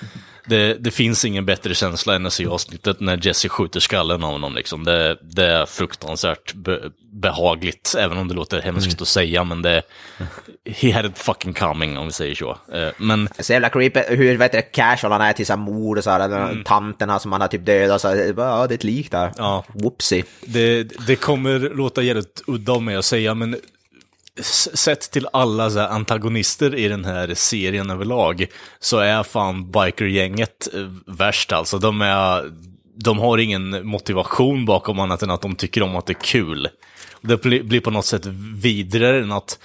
det, 0.46 0.74
det 0.74 0.90
finns 0.90 1.24
ingen 1.24 1.46
bättre 1.46 1.74
känsla 1.74 2.14
än 2.14 2.26
att 2.26 2.33
se 2.33 2.46
avsnittet 2.46 3.00
när 3.00 3.26
Jesse 3.26 3.48
skjuter 3.48 3.81
skallen 3.81 4.24
av 4.24 4.33
honom. 4.33 4.55
Liksom. 4.55 4.85
Det, 4.85 5.16
det 5.22 5.46
är 5.46 5.66
fruktansvärt 5.66 6.55
be, 6.55 6.81
behagligt, 7.12 7.94
även 7.98 8.18
om 8.18 8.28
det 8.28 8.35
låter 8.35 8.61
hemskt 8.61 9.02
att 9.02 9.09
säga, 9.09 9.44
men 9.44 9.62
det... 9.62 9.83
He 10.64 10.92
had 10.92 11.07
it 11.07 11.18
fucking 11.18 11.55
coming, 11.55 11.98
om 11.98 12.07
vi 12.07 12.12
säger 12.12 12.35
så. 12.35 12.50
Eh, 12.72 12.88
Men 12.96 13.28
Så 13.38 13.52
jävla 13.52 13.68
creepy 13.68 14.00
hur 14.09 14.37
vet 14.37 14.52
du, 14.52 14.62
casual 14.62 15.12
han 15.12 15.20
är 15.20 15.33
till 15.33 15.46
här 15.48 15.57
mord 15.57 15.98
och 15.98 16.05
så 16.05 16.11
här, 16.11 16.50
mm. 16.50 16.64
tanterna 16.64 17.18
som 17.18 17.33
han 17.33 17.40
har 17.40 17.48
typ 17.48 17.66
dödat 17.66 18.00
så 18.00 18.09
här, 18.09 18.33
bara, 18.33 18.48
ja 18.48 18.66
det 18.66 18.74
är 18.74 18.76
ett 18.76 18.85
lik 18.85 19.11
där. 19.11 19.33
Ja. 19.37 19.64
Whoopsie. 19.74 20.24
det, 20.40 20.83
det 21.07 21.16
kommer 21.16 21.59
låta 21.59 22.02
jävligt 22.02 22.42
udda 22.46 22.72
av 22.72 22.83
mig 22.83 22.96
att 22.96 23.05
säga, 23.05 23.35
men 23.35 23.57
sett 24.40 25.11
till 25.11 25.29
alla 25.33 25.71
så 25.71 25.79
här 25.79 25.88
antagonister 25.88 26.75
i 26.75 26.88
den 26.88 27.05
här 27.05 27.35
serien 27.35 27.90
överlag, 27.90 28.47
så 28.81 28.99
är 28.99 29.23
fan 29.23 29.71
bikergänget 29.71 30.68
eh, 30.75 30.81
värst 31.07 31.53
alltså. 31.53 31.79
De, 31.79 32.01
är, 32.01 32.53
de 32.97 33.18
har 33.18 33.38
ingen 33.38 33.87
motivation 33.87 34.64
bakom 34.64 34.99
annat 34.99 35.23
än 35.23 35.31
att 35.31 35.42
de 35.42 35.55
tycker 35.55 35.83
om 35.83 35.97
att 35.97 36.07
det 36.07 36.12
är 36.12 36.23
kul. 36.23 36.68
Det 37.21 37.42
blir 37.42 37.81
på 37.81 37.90
något 37.90 38.07
sätt 38.07 38.27
vidrigare 38.55 39.23
än 39.23 39.33
att 39.33 39.59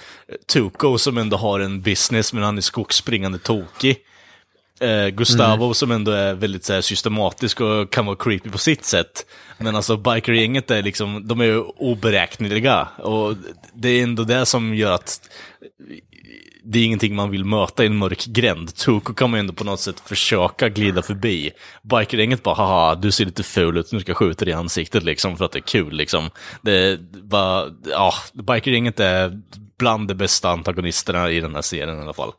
Tuco, 0.52 0.98
som 0.98 1.18
ändå 1.18 1.36
har 1.36 1.60
en 1.60 1.82
business, 1.82 2.32
men 2.32 2.42
han 2.42 2.56
är 2.56 2.62
skogsspringande 2.62 3.38
tokig, 3.38 3.96
eh, 4.80 5.08
Gustavo 5.08 5.74
som 5.74 5.90
ändå 5.90 6.10
är 6.10 6.34
väldigt 6.34 6.64
så 6.64 6.72
här, 6.72 6.80
systematisk 6.80 7.60
och 7.60 7.92
kan 7.92 8.06
vara 8.06 8.16
creepy 8.16 8.50
på 8.50 8.58
sitt 8.58 8.84
sätt. 8.84 9.26
Men 9.58 9.76
alltså 9.76 9.96
bikergänget 9.96 10.70
är 10.70 10.82
liksom, 10.82 11.28
de 11.28 11.40
är 11.40 11.44
ju 11.44 11.60
oberäkneliga. 11.60 12.88
Och 12.98 13.34
det 13.74 13.88
är 13.88 14.02
ändå 14.02 14.24
det 14.24 14.46
som 14.46 14.74
gör 14.74 14.92
att 14.92 15.20
det 16.64 16.78
är 16.78 16.84
ingenting 16.84 17.14
man 17.14 17.30
vill 17.30 17.44
möta 17.44 17.84
i 17.84 17.86
en 17.86 17.96
mörk 17.96 18.24
gränd. 18.26 18.74
Tuko 18.74 19.14
kan 19.14 19.30
man 19.30 19.38
ju 19.38 19.40
ändå 19.40 19.52
på 19.52 19.64
något 19.64 19.80
sätt 19.80 20.00
försöka 20.00 20.68
glida 20.68 21.02
förbi. 21.02 21.50
Bikergänget 21.82 22.42
bara, 22.42 22.54
haha, 22.54 22.94
du 22.94 23.10
ser 23.10 23.24
lite 23.24 23.42
ful 23.42 23.76
ut, 23.76 23.92
nu 23.92 24.00
ska 24.00 24.10
jag 24.10 24.16
skjuta 24.16 24.44
dig 24.44 24.52
i 24.52 24.56
ansiktet 24.56 25.02
liksom 25.02 25.36
för 25.36 25.44
att 25.44 25.52
det 25.52 25.58
är 25.58 25.60
kul 25.60 25.92
liksom. 25.92 26.30
Det 26.62 26.72
är 26.72 26.98
bara, 27.22 27.64
ja, 27.90 28.12
bikergänget 28.32 29.00
är 29.00 29.40
bland 29.78 30.08
de 30.08 30.14
bästa 30.14 30.50
antagonisterna 30.50 31.30
i 31.30 31.40
den 31.40 31.54
här 31.54 31.62
serien 31.62 31.98
i 31.98 32.02
alla 32.02 32.12
fall. 32.12 32.32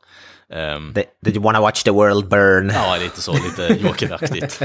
Ehm, 0.54 0.94
Did, 0.94 1.04
did 1.26 1.36
you 1.36 1.44
wanna 1.44 1.62
watch 1.62 1.84
the 1.84 1.92
world 1.92 2.28
burn? 2.30 2.70
Ja, 2.70 2.98
lite 3.02 3.22
så, 3.22 3.34
lite 3.34 3.68
Joker-aktigt. 3.88 4.62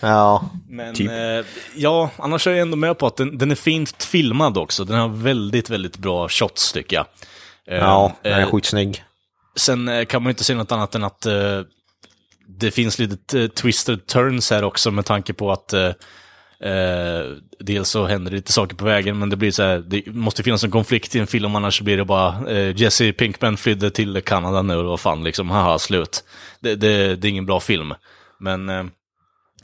Ja. 0.00 0.50
Men 0.68 0.94
Typ. 0.94 1.10
eh, 1.10 1.46
ja, 1.74 2.10
annars 2.16 2.46
är 2.46 2.50
jag 2.50 2.60
ändå 2.60 2.76
med 2.76 2.98
på 2.98 3.06
att 3.06 3.16
den, 3.16 3.38
den 3.38 3.50
är 3.50 3.54
fint 3.54 4.02
filmad 4.02 4.58
också. 4.58 4.84
Den 4.84 4.98
har 4.98 5.08
väldigt, 5.08 5.70
väldigt 5.70 5.98
bra 5.98 6.28
shots 6.28 6.72
tycker 6.72 6.96
jag. 6.96 7.06
Eh, 7.66 7.78
Ja, 7.84 8.12
den 8.22 8.32
är 8.32 8.40
eh, 8.40 8.50
skitsnygg. 8.50 9.04
Sen 9.56 9.88
eh, 9.88 10.04
kan 10.04 10.22
man 10.22 10.28
ju 10.28 10.32
inte 10.32 10.44
säga 10.44 10.56
något 10.58 10.72
annat 10.72 10.94
än 10.94 11.04
att 11.04 11.26
eh, 11.26 11.60
det 12.48 12.70
finns 12.70 12.98
lite 12.98 13.40
eh, 13.40 13.48
twisted 13.48 14.06
turns 14.06 14.50
här 14.50 14.64
också 14.64 14.90
med 14.90 15.04
tanke 15.04 15.32
på 15.32 15.52
att 15.52 15.72
eh, 16.64 17.36
dels 17.58 17.88
så 17.88 18.06
händer 18.06 18.30
det 18.30 18.36
lite 18.36 18.52
saker 18.52 18.76
på 18.76 18.84
vägen, 18.84 19.18
men 19.18 19.30
det 19.30 19.36
blir 19.36 19.50
så 19.50 19.62
här, 19.62 19.78
det 19.78 20.06
måste 20.06 20.42
finnas 20.42 20.64
en 20.64 20.70
konflikt 20.70 21.16
i 21.16 21.18
en 21.18 21.26
film, 21.26 21.56
annars 21.56 21.80
blir 21.80 21.96
det 21.96 22.04
bara 22.04 22.50
eh, 22.50 22.76
Jesse 22.76 23.12
Pinkman 23.12 23.56
flydde 23.56 23.90
till 23.90 24.22
Kanada 24.22 24.62
nu 24.62 24.76
och 24.76 24.84
vad 24.84 25.00
fan, 25.00 25.24
liksom, 25.24 25.50
haha, 25.50 25.78
slut. 25.78 26.24
Det, 26.60 26.74
det, 26.74 27.16
det 27.16 27.28
är 27.28 27.30
ingen 27.30 27.46
bra 27.46 27.60
film. 27.60 27.94
Men 28.40 28.68
eh, 28.68 28.84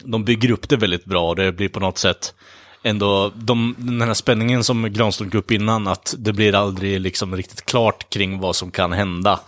de 0.04 0.24
bygger 0.24 0.50
upp 0.50 0.68
det 0.68 0.76
väldigt 0.76 1.04
bra 1.04 1.28
och 1.28 1.36
det 1.36 1.52
blir 1.52 1.68
på 1.68 1.80
något 1.80 1.98
sätt 1.98 2.34
ändå, 2.82 3.32
de, 3.34 3.74
den 3.78 4.00
här 4.00 4.14
spänningen 4.14 4.64
som 4.64 4.92
Granström 4.92 5.30
tog 5.30 5.38
upp 5.38 5.50
innan, 5.50 5.86
att 5.86 6.14
det 6.18 6.32
blir 6.32 6.54
aldrig 6.54 7.00
liksom 7.00 7.36
riktigt 7.36 7.64
klart 7.64 8.10
kring 8.10 8.38
vad 8.38 8.56
som 8.56 8.70
kan 8.70 8.92
hända. 8.92 9.40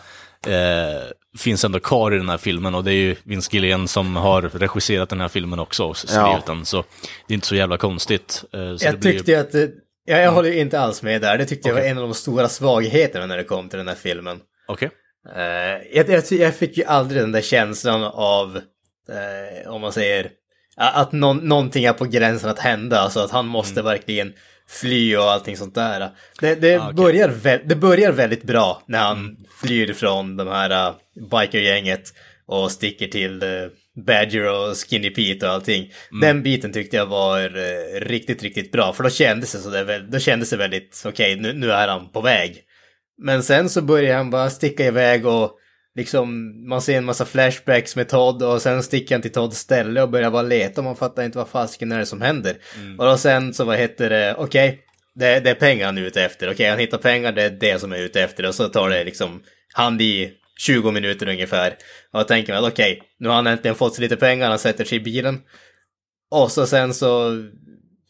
Eh, 0.47 1.11
finns 1.39 1.65
ändå 1.65 1.81
kvar 1.81 2.15
i 2.15 2.17
den 2.17 2.29
här 2.29 2.39
filmen 2.39 2.75
och 2.75 2.85
det 2.85 2.91
är 2.93 2.97
ju 2.97 3.17
Vince 3.25 3.49
Gilligan 3.53 3.89
som 3.89 4.17
har 4.17 4.43
regisserat 4.43 5.09
den 5.09 5.21
här 5.21 5.29
filmen 5.29 5.59
också 5.59 5.85
och 5.85 5.97
skrivit 5.97 6.17
Ja. 6.17 6.43
den, 6.47 6.65
så 6.65 6.85
det 7.27 7.33
är 7.33 7.35
inte 7.35 7.47
så 7.47 7.55
jävla 7.55 7.77
konstigt. 7.77 8.45
Eh, 8.53 8.59
så 8.59 8.59
det 8.59 8.85
Jag 8.85 8.99
blir- 9.01 9.13
tyckte 9.13 9.31
ju 9.31 9.37
att, 9.37 9.53
det, 9.53 9.71
ja, 10.05 10.17
jag 10.17 10.33
håller 10.33 10.53
inte 10.53 10.81
alls 10.81 11.03
med 11.03 11.21
där. 11.21 11.39
Det 11.39 11.45
tyckte 11.47 11.69
jag 11.69 11.75
var 11.75 11.83
en 11.83 11.99
av 11.99 12.05
de 12.05 12.15
stora 12.15 12.49
svagheterna 12.49 13.27
när 13.27 13.37
det 13.37 13.45
kom 13.45 13.69
till 13.69 13.79
den 13.79 13.89
här 13.89 13.95
filmen. 13.95 14.39
Okej. 14.69 14.91
Eh, 15.37 15.43
jag, 15.97 16.09
jag, 16.09 16.25
jag 16.31 16.55
fick 16.55 16.77
ju 16.79 16.85
aldrig 16.85 17.23
den 17.23 17.33
där 17.33 17.41
känslan 17.43 18.03
av, 18.05 18.57
eh, 19.09 19.71
om 19.73 19.81
man 19.81 19.93
säger, 19.93 20.31
att 20.77 21.13
någon, 21.13 21.37
någonting 21.37 21.85
är 21.85 21.93
på 21.93 22.05
gränsen 22.05 22.51
att 22.51 22.59
hända. 22.59 22.99
Alltså 23.01 23.21
att 23.21 23.31
han 23.31 23.47
måste 23.47 23.83
verkligen 23.83 24.33
fly 24.81 25.17
och 25.17 25.31
allting 25.33 25.57
sånt 25.57 25.75
där. 25.75 26.11
Det, 26.41 26.55
det, 26.55 26.77
Ah, 26.77 26.85
okej. 26.85 26.95
börjar, 26.97 27.29
vä- 27.29 27.63
det 27.65 27.77
börjar 27.77 28.13
väldigt 28.13 28.43
bra 28.43 28.83
när 28.87 28.99
han 28.99 29.37
flyr 29.63 29.93
från 29.93 30.37
de 30.37 30.49
här 30.49 30.89
uh, 30.89 30.95
bikergänget 31.31 32.03
och 32.47 32.71
sticker 32.73 33.09
till 33.09 33.43
uh, 33.43 33.69
Badger 34.07 34.45
och 34.53 34.77
Skinny 34.77 35.11
Pete 35.11 35.47
och 35.47 35.53
allting. 35.53 35.93
Den 36.23 36.43
biten 36.43 36.73
tyckte 36.73 36.97
jag 36.97 37.07
var 37.07 37.41
eh, 37.41 38.01
riktigt, 38.01 38.43
riktigt 38.43 38.73
bra. 38.73 38.93
För 38.93 39.03
då 39.05 39.11
kändes 39.11 39.53
det, 39.53 39.59
så 39.59 39.71
väl- 39.71 40.11
då 40.11 40.19
kändes 40.19 40.51
det 40.51 40.57
väldigt, 40.57 41.03
okej, 41.07 41.37
nu, 41.37 41.53
nu 41.53 41.73
är 41.73 41.89
han 41.89 42.13
på 42.13 42.21
väg. 42.21 42.57
Men 43.23 43.43
sen 43.43 43.69
så 43.69 43.83
börjar 43.83 44.17
han 44.17 44.31
bara 44.31 44.51
sticka 44.51 44.87
iväg 44.87 45.27
och 45.27 45.59
liksom 45.95 46.53
man 46.69 46.83
ser 46.83 46.99
en 46.99 47.05
massa 47.05 47.25
flashbacks 47.25 47.97
med 47.97 48.09
Todd 48.09 48.43
och 48.43 48.63
sen 48.63 48.83
sticker 48.83 49.15
han 49.15 49.23
till 49.23 49.33
Todds 49.33 49.59
ställe 49.59 50.03
och 50.03 50.11
börjar 50.11 50.31
bara 50.31 50.43
leta 50.43 50.81
och 50.81 50.85
man 50.85 50.97
fattar 50.97 51.23
inte 51.23 51.39
vad 51.39 51.49
fasken 51.49 51.93
är 51.93 51.99
det 51.99 52.07
som 52.07 52.21
händer. 52.21 52.57
Och 52.99 53.05
då 53.05 53.17
sen 53.17 53.55
så 53.55 53.65
vad 53.65 53.79
heter 53.79 54.11
det, 54.11 54.35
okej, 54.39 54.81
det, 55.15 55.41
det 55.41 55.51
är 55.51 55.55
pengar 55.55 55.87
han 55.87 55.99
är 55.99 56.03
ute 56.03 56.23
efter. 56.23 56.51
Okej, 56.51 56.71
han 56.71 56.79
hittar 56.79 56.99
pengar, 56.99 57.33
det 57.33 57.43
är 57.43 57.51
det 57.51 57.81
som 57.81 57.93
är 57.93 57.99
ute 57.99 58.23
efter 58.23 58.47
och 58.47 58.55
så 58.55 58.69
tar 58.69 58.91
det 58.91 59.05
liksom 59.05 59.43
hand 59.75 60.03
i 60.03 60.33
20 60.61 60.91
minuter 60.91 61.29
ungefär. 61.29 61.71
Och 62.13 62.19
då 62.19 62.25
tänker 62.25 62.55
man, 62.55 62.65
okej, 62.65 63.03
nu 63.19 63.29
har 63.29 63.35
han 63.35 63.47
äntligen 63.47 63.75
fått 63.75 63.95
sig 63.95 64.03
lite 64.03 64.17
pengar, 64.17 64.49
han 64.49 64.59
sätter 64.59 64.85
sig 64.85 64.99
i 64.99 65.01
bilen. 65.01 65.41
Och 66.31 66.53
så 66.53 66.67
sen 66.67 66.95
så 66.95 67.43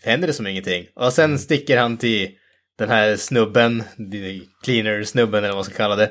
händer 0.02 0.26
det 0.26 0.32
som 0.32 0.46
ingenting. 0.46 0.86
Och 0.94 1.12
sen 1.12 1.38
sticker 1.38 1.78
han 1.78 1.96
till 1.96 2.30
den 2.78 2.88
här 2.88 3.16
snubben, 3.16 3.82
cleaner-snubben 4.64 5.38
eller 5.38 5.48
vad 5.48 5.56
man 5.56 5.64
ska 5.64 5.74
kalla 5.74 5.96
det. 5.96 6.10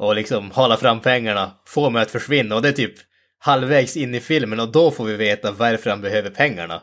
Och 0.00 0.14
liksom 0.14 0.50
halar 0.50 0.76
fram 0.76 1.00
pengarna, 1.00 1.50
får 1.66 1.90
mig 1.90 2.02
att 2.02 2.10
försvinna. 2.10 2.54
Och 2.54 2.62
det 2.62 2.68
är 2.68 2.72
typ 2.72 2.94
halvvägs 3.38 3.96
in 3.96 4.14
i 4.14 4.20
filmen 4.20 4.60
och 4.60 4.72
då 4.72 4.90
får 4.90 5.04
vi 5.04 5.16
veta 5.16 5.52
varför 5.52 5.90
han 5.90 6.00
behöver 6.00 6.30
pengarna. 6.30 6.82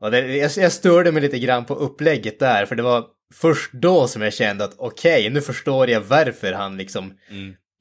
Och 0.00 0.10
det, 0.10 0.36
jag, 0.36 0.50
jag 0.56 0.72
störde 0.72 1.12
mig 1.12 1.22
lite 1.22 1.38
grann 1.38 1.64
på 1.64 1.74
upplägget 1.74 2.38
där, 2.38 2.66
för 2.66 2.76
det 2.76 2.82
var 2.82 3.04
först 3.34 3.72
då 3.72 4.08
som 4.08 4.22
jag 4.22 4.34
kände 4.34 4.64
att 4.64 4.74
okej, 4.78 5.30
nu 5.30 5.40
förstår 5.40 5.90
jag 5.90 6.00
varför 6.00 6.52
han 6.52 6.76
liksom, 6.76 7.12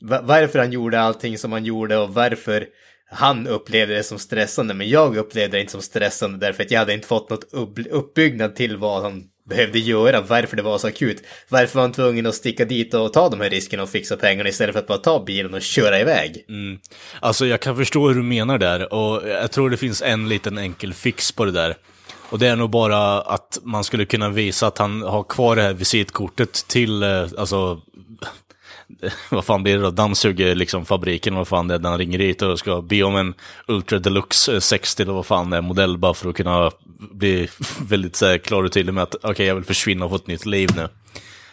va- 0.02 0.22
varför 0.24 0.60
han 0.60 0.72
gjorde 0.72 1.00
allting 1.00 1.38
som 1.38 1.52
han 1.52 1.66
gjorde 1.66 1.98
och 1.98 2.14
varför 2.14 2.66
han 3.12 3.48
upplevde 3.48 3.96
det 3.96 4.04
som 4.04 4.20
stressande, 4.20 4.74
men 4.74 4.90
jag 4.90 5.18
upplevde 5.18 5.58
det 5.58 5.62
inte 5.62 5.72
som 5.72 5.82
stressande 5.82 6.38
därför 6.46 6.64
att 6.64 6.72
jag 6.72 6.80
hade 6.80 6.94
inte 6.94 7.08
fått 7.08 7.30
något 7.30 7.54
upp, 7.54 7.80
uppbyggnad 7.92 8.56
till 8.56 8.78
vad 8.78 9.02
han 9.02 9.24
behövde 9.50 9.80
göra, 9.80 10.22
varför 10.22 10.58
det 10.58 10.64
var 10.64 10.78
så 10.78 10.88
akut. 10.88 11.24
Varför 11.50 11.76
var 11.76 11.82
han 11.82 11.92
tvungen 11.92 12.26
att 12.26 12.36
sticka 12.36 12.66
dit 12.66 12.94
och 12.94 13.14
ta 13.14 13.30
de 13.30 13.42
här 13.42 13.50
riskerna 13.50 13.84
och 13.84 13.90
fixa 13.90 14.18
pengarna 14.18 14.50
istället 14.50 14.74
för 14.74 14.80
att 14.80 14.88
bara 14.88 14.98
ta 14.98 15.24
bilen 15.24 15.54
och 15.54 15.62
köra 15.62 16.00
iväg. 16.00 16.46
Mm. 16.50 16.80
Alltså 17.20 17.46
jag 17.46 17.60
kan 17.60 17.76
förstå 17.76 18.08
hur 18.08 18.16
du 18.16 18.24
menar 18.24 18.58
där 18.58 18.94
och 18.94 19.30
jag 19.30 19.52
tror 19.52 19.70
det 19.70 19.78
finns 19.78 20.02
en 20.02 20.30
liten 20.30 20.58
enkel 20.58 20.94
fix 20.94 21.32
på 21.32 21.46
det 21.46 21.52
där. 21.52 21.76
Och 22.30 22.40
det 22.40 22.48
är 22.48 22.56
nog 22.56 22.70
bara 22.70 23.22
att 23.22 23.60
man 23.64 23.84
skulle 23.84 24.06
kunna 24.06 24.30
visa 24.30 24.68
att 24.68 24.78
han 24.78 25.02
har 25.02 25.24
kvar 25.24 25.56
det 25.56 25.62
här 25.62 25.74
visitkortet 25.74 26.54
till, 26.68 27.04
eh, 27.04 27.28
alltså, 27.38 27.82
vad 29.30 29.46
fan 29.46 29.64
blir 29.64 29.78
det 29.78 29.84
då? 29.84 29.92
Dammsuger 29.92 30.56
liksom 30.56 30.86
fabriken, 30.86 31.36
vad 31.36 31.48
fan 31.48 31.68
det 31.68 31.76
är, 31.76 31.80
han 31.80 31.98
ringer 31.98 32.18
dit 32.18 32.42
och 32.42 32.60
ska 32.60 32.82
be 32.82 33.04
om 33.04 33.16
en 33.16 33.34
Ultra 33.68 34.00
Deluxe 34.00 34.54
eh, 34.54 34.60
60 34.60 35.04
eller 35.04 35.14
vad 35.14 35.26
fan 35.26 35.50
det 35.50 35.58
är, 35.58 35.62
modell 35.62 35.98
bara 35.98 36.14
för 36.14 36.30
att 36.30 36.36
kunna 36.36 36.72
blir 37.12 37.50
väldigt 37.90 38.16
så 38.16 38.26
här, 38.26 38.38
klar 38.38 38.64
och 38.64 38.72
tydlig 38.72 38.94
med 38.94 39.04
att 39.04 39.16
okej, 39.24 39.46
jag 39.46 39.56
vill 39.56 39.64
försvinna 39.64 40.06
och 40.06 40.12
få 40.12 40.16
ett 40.16 40.28
nytt 40.28 40.46
liv 40.46 40.70
nu. 40.76 40.88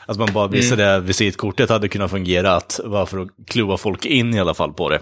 Att 0.07 0.19
man 0.19 0.33
bara 0.33 0.49
visste 0.49 0.77
det 0.77 1.01
visitkortet 1.01 1.71
hade 1.71 1.89
kunnat 1.89 2.11
fungera, 2.11 2.57
att 2.57 2.81
varför 2.85 3.19
att 3.19 3.29
klua 3.47 3.77
folk 3.77 4.05
in 4.05 4.35
i 4.35 4.41
alla 4.41 4.55
fall 4.55 4.73
på 4.73 4.89
det. 4.89 5.01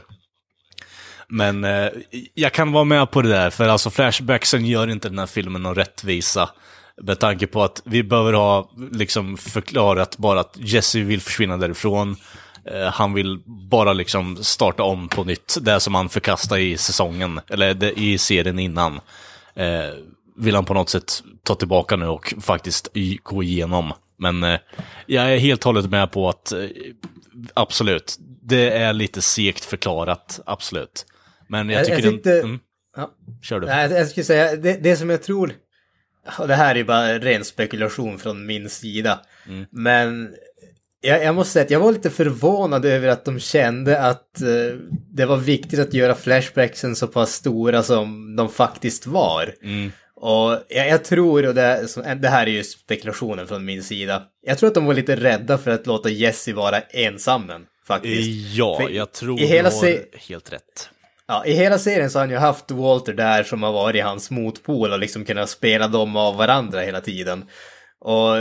Men 1.29 1.65
eh, 1.65 1.89
jag 2.35 2.53
kan 2.53 2.73
vara 2.73 2.85
med 2.85 3.11
på 3.11 3.23
det 3.23 3.29
där, 3.29 3.51
för 3.51 3.69
alltså 3.69 3.91
flashbacksen 3.91 4.67
gör 4.67 4.91
inte 4.91 5.09
den 5.09 5.19
här 5.19 5.27
filmen 5.27 5.63
någon 5.63 5.75
rättvisa. 5.75 6.51
Med 7.03 7.19
tanke 7.19 7.47
på 7.47 7.63
att 7.63 7.83
vi 7.85 8.03
behöver 8.03 8.33
ha 8.33 8.71
liksom 8.93 9.37
förklarat 9.37 10.19
bara 10.19 10.41
att 10.41 10.57
Jesse 10.59 11.01
vill 11.01 11.21
försvinna 11.21 11.57
därifrån. 11.57 12.17
Eh, 12.65 12.83
han 12.93 13.15
vill 13.15 13.39
bara 13.71 13.93
liksom 13.93 14.37
starta 14.37 14.83
om 14.83 15.09
på 15.09 15.25
nytt, 15.25 15.57
det 15.61 15.81
som 15.81 15.95
han 15.95 16.09
förkastade 16.09 16.61
i 16.61 16.77
säsongen, 16.77 17.41
eller 17.49 17.99
i 17.99 18.19
serien 18.19 18.59
innan. 18.59 19.01
Eh, 19.55 19.91
vill 20.37 20.55
han 20.55 20.65
på 20.65 20.75
något 20.75 20.89
sätt 20.91 21.23
ta 21.43 21.55
tillbaka 21.55 21.97
nu 21.97 22.07
och 22.07 22.35
faktiskt 22.41 22.89
gå 23.23 23.43
igenom. 23.43 23.93
Men 24.19 24.43
eh, 24.43 24.59
jag 25.07 25.33
är 25.35 25.39
helt 25.39 25.61
och 25.61 25.65
hållet 25.75 25.91
med 25.91 26.13
på 26.13 26.29
att 26.29 26.53
absolut, 27.55 28.17
det 28.43 28.71
är 28.71 28.93
lite 28.93 29.23
segt 29.23 29.65
förklarat, 29.65 30.41
absolut. 30.47 31.07
Men 31.49 31.69
jag 31.71 31.81
Jag- 31.81 31.87
tycker 31.87 31.95
jag 32.03 32.05
den... 32.05 32.15
tyckte- 32.15 32.41
Mm, 32.41 32.59
Ja. 32.97 33.11
kör 33.43 33.61
du. 33.61 33.67
Nej, 33.67 33.91
jag- 33.91 34.01
jag 34.01 34.09
skulle 34.09 34.25
säga, 34.25 34.57
det, 34.57 34.73
det 34.83 34.97
som 34.97 35.11
jag 35.11 35.23
tror, 35.23 35.53
och 36.39 36.49
det 36.49 36.55
här 36.55 36.75
är 36.75 36.85
bara 36.85 37.19
ren 37.19 37.45
spekulation 37.45 38.19
från 38.19 38.47
min 38.47 38.71
sida, 38.71 39.21
Mm. 39.49 39.67
men 39.71 40.35
jag, 41.01 41.25
jag 41.25 41.35
måste 41.35 41.53
säga 41.53 41.65
att 41.65 41.71
jag 41.71 41.81
var 41.81 41.93
lite 41.93 42.11
förvånad 42.11 42.85
över 42.85 43.09
att 43.09 43.25
de 43.25 43.41
kände 43.41 44.01
att 44.01 44.41
eh, 44.41 44.79
det 45.13 45.27
var 45.27 45.37
viktigt 45.37 45.79
att 45.81 45.95
göra 45.95 46.15
flashbacksen 46.15 46.97
så 46.97 47.07
pass 47.07 47.33
stora 47.33 47.83
som 47.83 48.37
de 48.37 48.49
faktiskt 48.49 49.07
var. 49.07 49.55
Mm. 49.63 49.93
Och 50.17 50.59
jag, 50.69 50.89
jag 50.89 51.05
tror, 51.05 51.47
och 51.47 51.55
det, 51.55 51.87
det 52.23 52.29
här 52.29 52.47
är 52.47 52.51
ju 52.51 52.65
spekulationen 52.65 53.47
från 53.47 53.65
min 53.65 53.83
sida, 53.83 54.23
jag 54.47 54.59
tror 54.59 54.69
att 54.69 54.75
de 54.75 54.85
var 54.85 54.95
lite 54.95 55.17
rädda 55.17 55.59
för 55.59 55.71
att 55.71 55.87
låta 55.87 56.09
Jesse 56.11 56.53
vara 56.53 56.81
ensammen, 56.81 57.63
faktiskt. 57.87 58.55
Ja, 58.57 58.77
För 58.81 58.89
jag 58.91 59.13
tror 59.13 59.37
du 59.39 59.47
har 59.47 60.29
helt 60.29 60.53
rätt. 60.53 60.91
Ja, 61.29 61.47
i 61.47 61.53
hela 61.53 61.79
serien 61.79 62.11
så 62.11 62.19
har 62.19 62.27
han 62.27 62.31
ju 62.31 62.37
haft 62.37 62.71
Walter 62.71 63.13
där 63.13 63.43
som 63.43 63.63
har 63.63 63.73
varit 63.73 64.05
hans 64.05 64.31
motpol 64.31 64.93
och 64.93 64.99
liksom 64.99 65.25
kunnat 65.25 65.51
spela 65.51 65.89
dem 65.89 66.17
av 66.17 66.37
varandra 66.37 66.81
hela 66.81 67.01
tiden. 67.01 67.45
Och 68.01 68.37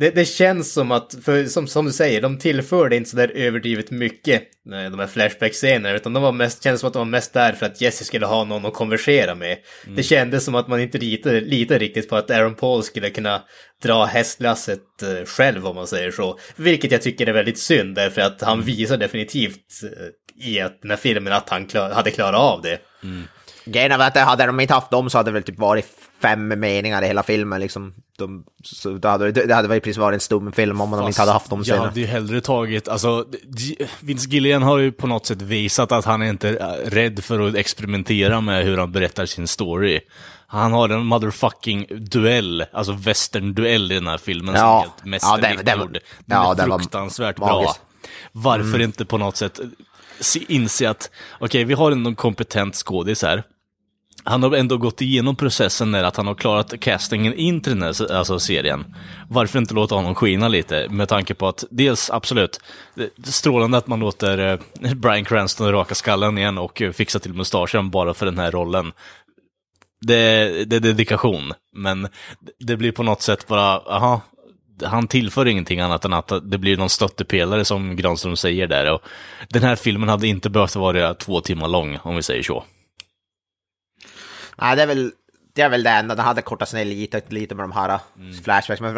det, 0.00 0.10
det 0.10 0.24
känns 0.24 0.72
som 0.72 0.92
att, 0.92 1.16
för 1.22 1.44
som, 1.44 1.66
som 1.66 1.86
du 1.86 1.92
säger, 1.92 2.20
de 2.20 2.38
tillförde 2.38 2.96
inte 2.96 3.10
sådär 3.10 3.32
överdrivet 3.34 3.90
mycket, 3.90 4.42
eh, 4.72 4.90
de 4.90 4.98
här 4.98 5.06
flashback-scenerna, 5.06 5.96
utan 5.96 6.12
de 6.12 6.22
var 6.22 6.32
mest, 6.32 6.64
kändes 6.64 6.80
som 6.80 6.86
att 6.86 6.92
de 6.92 6.98
var 6.98 7.04
mest 7.04 7.32
där 7.32 7.52
för 7.52 7.66
att 7.66 7.80
Jesse 7.80 8.04
skulle 8.04 8.26
ha 8.26 8.44
någon 8.44 8.66
att 8.66 8.74
konversera 8.74 9.34
med. 9.34 9.58
Det 9.96 10.02
kändes 10.02 10.44
som 10.44 10.54
att 10.54 10.68
man 10.68 10.80
inte 10.80 10.98
litade, 10.98 11.40
litade 11.40 11.78
riktigt 11.78 12.08
på 12.08 12.16
att 12.16 12.30
Aaron 12.30 12.54
Paul 12.54 12.82
skulle 12.82 13.10
kunna 13.10 13.42
dra 13.82 14.04
hästlasset 14.04 15.02
eh, 15.02 15.24
själv 15.26 15.66
om 15.66 15.76
man 15.76 15.86
säger 15.86 16.10
så. 16.10 16.38
Vilket 16.56 16.92
jag 16.92 17.02
tycker 17.02 17.26
är 17.26 17.32
väldigt 17.32 17.58
synd, 17.58 17.94
därför 17.94 18.20
att 18.20 18.42
han 18.42 18.62
visar 18.62 18.96
definitivt 18.96 19.82
eh, 19.82 20.06
i 20.40 20.60
att 20.60 20.82
den 20.82 20.90
här 20.90 20.98
filmen 20.98 21.32
att 21.32 21.50
han 21.50 21.66
klar, 21.66 21.90
hade 21.90 22.10
klarat 22.10 22.40
av 22.40 22.62
det. 22.62 22.78
Grejen 23.64 23.92
är 23.92 23.98
att 23.98 24.16
hade 24.18 24.46
de 24.46 24.60
inte 24.60 24.74
haft 24.74 24.90
dem 24.90 25.10
så 25.10 25.18
hade 25.18 25.30
det 25.30 25.34
väl 25.34 25.42
typ 25.42 25.58
varit 25.58 25.86
fem 26.22 26.48
meningar 26.48 27.02
i 27.02 27.06
hela 27.06 27.22
filmen 27.22 27.60
liksom. 27.60 27.94
De, 28.18 28.44
så 28.64 28.90
det 28.90 29.08
hade, 29.08 29.32
det 29.32 29.54
hade 29.54 29.68
väl 29.68 29.80
precis 29.80 29.96
varit 29.98 30.14
en 30.14 30.20
stum 30.20 30.52
film 30.52 30.80
om 30.80 30.90
de 30.90 31.06
inte 31.06 31.20
hade 31.22 31.32
haft 31.32 31.50
dem 31.50 31.58
Jag 31.58 31.64
scenerna. 31.66 31.84
hade 31.88 32.00
ju 32.00 32.06
hellre 32.06 32.40
tagit, 32.40 32.88
alltså, 32.88 33.24
Vince 34.00 34.28
Gilligan 34.30 34.62
har 34.62 34.78
ju 34.78 34.92
på 34.92 35.06
något 35.06 35.26
sätt 35.26 35.42
visat 35.42 35.92
att 35.92 36.04
han 36.04 36.22
är 36.22 36.26
inte 36.30 36.48
är 36.48 36.90
rädd 36.90 37.24
för 37.24 37.48
att 37.48 37.54
experimentera 37.54 38.40
med 38.40 38.64
hur 38.64 38.78
han 38.78 38.92
berättar 38.92 39.26
sin 39.26 39.48
story. 39.48 40.00
Han 40.46 40.72
har 40.72 40.88
en 40.88 41.06
motherfucking 41.06 41.86
duell, 41.90 42.64
alltså 42.72 42.92
western-duell 42.92 43.92
i 43.92 43.94
den 43.94 44.06
här 44.06 44.18
filmen 44.18 44.54
som 44.56 44.64
är 44.64 44.68
Ja. 44.68 44.80
helt 44.80 44.92
Ja, 45.02 45.08
mästerligt 45.08 45.56
den- 45.58 45.64
den- 45.64 45.78
gjord. 45.80 45.92
Den 45.92 46.00
ja, 46.26 46.52
är 46.52 46.56
den 46.56 46.68
var 46.70 46.78
fruktansvärt 46.78 47.36
bra. 47.36 47.46
magisk. 47.46 47.80
Varför 48.32 48.68
Mm. 48.68 48.80
inte 48.80 49.04
på 49.04 49.18
något 49.18 49.36
sätt 49.36 49.60
se, 50.20 50.40
inse 50.48 50.90
att, 50.90 51.10
okej, 51.40 51.64
vi 51.64 51.74
har 51.74 51.92
en 51.92 52.14
kompetent 52.14 52.74
skådis 52.74 53.22
här. 53.22 53.42
Han 54.24 54.42
har 54.42 54.52
ändå 54.52 54.76
gått 54.76 55.00
igenom 55.00 55.36
processen 55.36 55.92
där 55.92 56.04
att 56.04 56.16
han 56.16 56.26
har 56.26 56.34
klarat 56.34 56.80
castingen 56.80 57.34
in 57.34 57.60
till 57.60 57.72
den 57.72 57.82
här 57.82 58.12
alltså, 58.12 58.38
serien. 58.38 58.94
Varför 59.28 59.58
inte 59.58 59.74
låta 59.74 59.94
honom 59.94 60.14
skina 60.14 60.48
lite? 60.48 60.88
Med 60.90 61.08
tanke 61.08 61.34
på 61.34 61.48
att 61.48 61.64
dels, 61.70 62.10
absolut, 62.10 62.60
strålande 63.24 63.78
att 63.78 63.86
man 63.86 64.00
låter 64.00 64.38
eh, 64.82 64.94
Bryan 64.94 65.24
Cranston 65.24 65.72
raka 65.72 65.94
skallen 65.94 66.38
igen 66.38 66.58
och 66.58 66.82
eh, 66.82 66.92
fixa 66.92 67.18
till 67.18 67.34
mustaschen 67.34 67.90
bara 67.90 68.14
för 68.14 68.26
den 68.26 68.38
här 68.38 68.50
rollen. 68.50 68.92
Det, 70.06 70.64
det 70.64 70.76
är 70.76 70.80
dedikation, 70.80 71.52
men 71.76 72.08
det 72.58 72.76
blir 72.76 72.92
på 72.92 73.02
något 73.02 73.22
sätt 73.22 73.46
bara, 73.46 73.78
aha, 73.78 74.20
han 74.82 75.06
tillför 75.08 75.48
ingenting 75.48 75.80
annat 75.80 76.04
än 76.04 76.12
att 76.12 76.32
det 76.42 76.58
blir 76.58 76.76
någon 76.76 76.90
stöttepelare 76.90 77.64
som 77.64 77.96
Granström 77.96 78.36
säger 78.36 78.66
där. 78.66 78.92
Och 78.92 79.02
den 79.48 79.62
här 79.62 79.76
filmen 79.76 80.08
hade 80.08 80.26
inte 80.26 80.50
behövt 80.50 80.76
vara 80.76 81.14
två 81.14 81.40
timmar 81.40 81.68
lång, 81.68 81.98
om 82.02 82.16
vi 82.16 82.22
säger 82.22 82.42
så. 82.42 82.64
Nej, 84.56 84.76
det 84.76 84.82
är 84.82 84.86
väl 84.86 85.12
det 85.54 85.62
är 85.62 85.68
väl 85.68 85.82
det 85.82 85.90
enda. 85.90 86.14
Den 86.14 86.24
hade 86.24 86.42
kortats 86.42 86.74
ner 86.74 86.84
lite, 86.84 87.22
lite 87.28 87.54
med 87.54 87.62
de 87.62 87.72
här 87.72 88.00
Mm. 88.18 88.34
flashbacks. 88.34 88.80
Men 88.80 88.94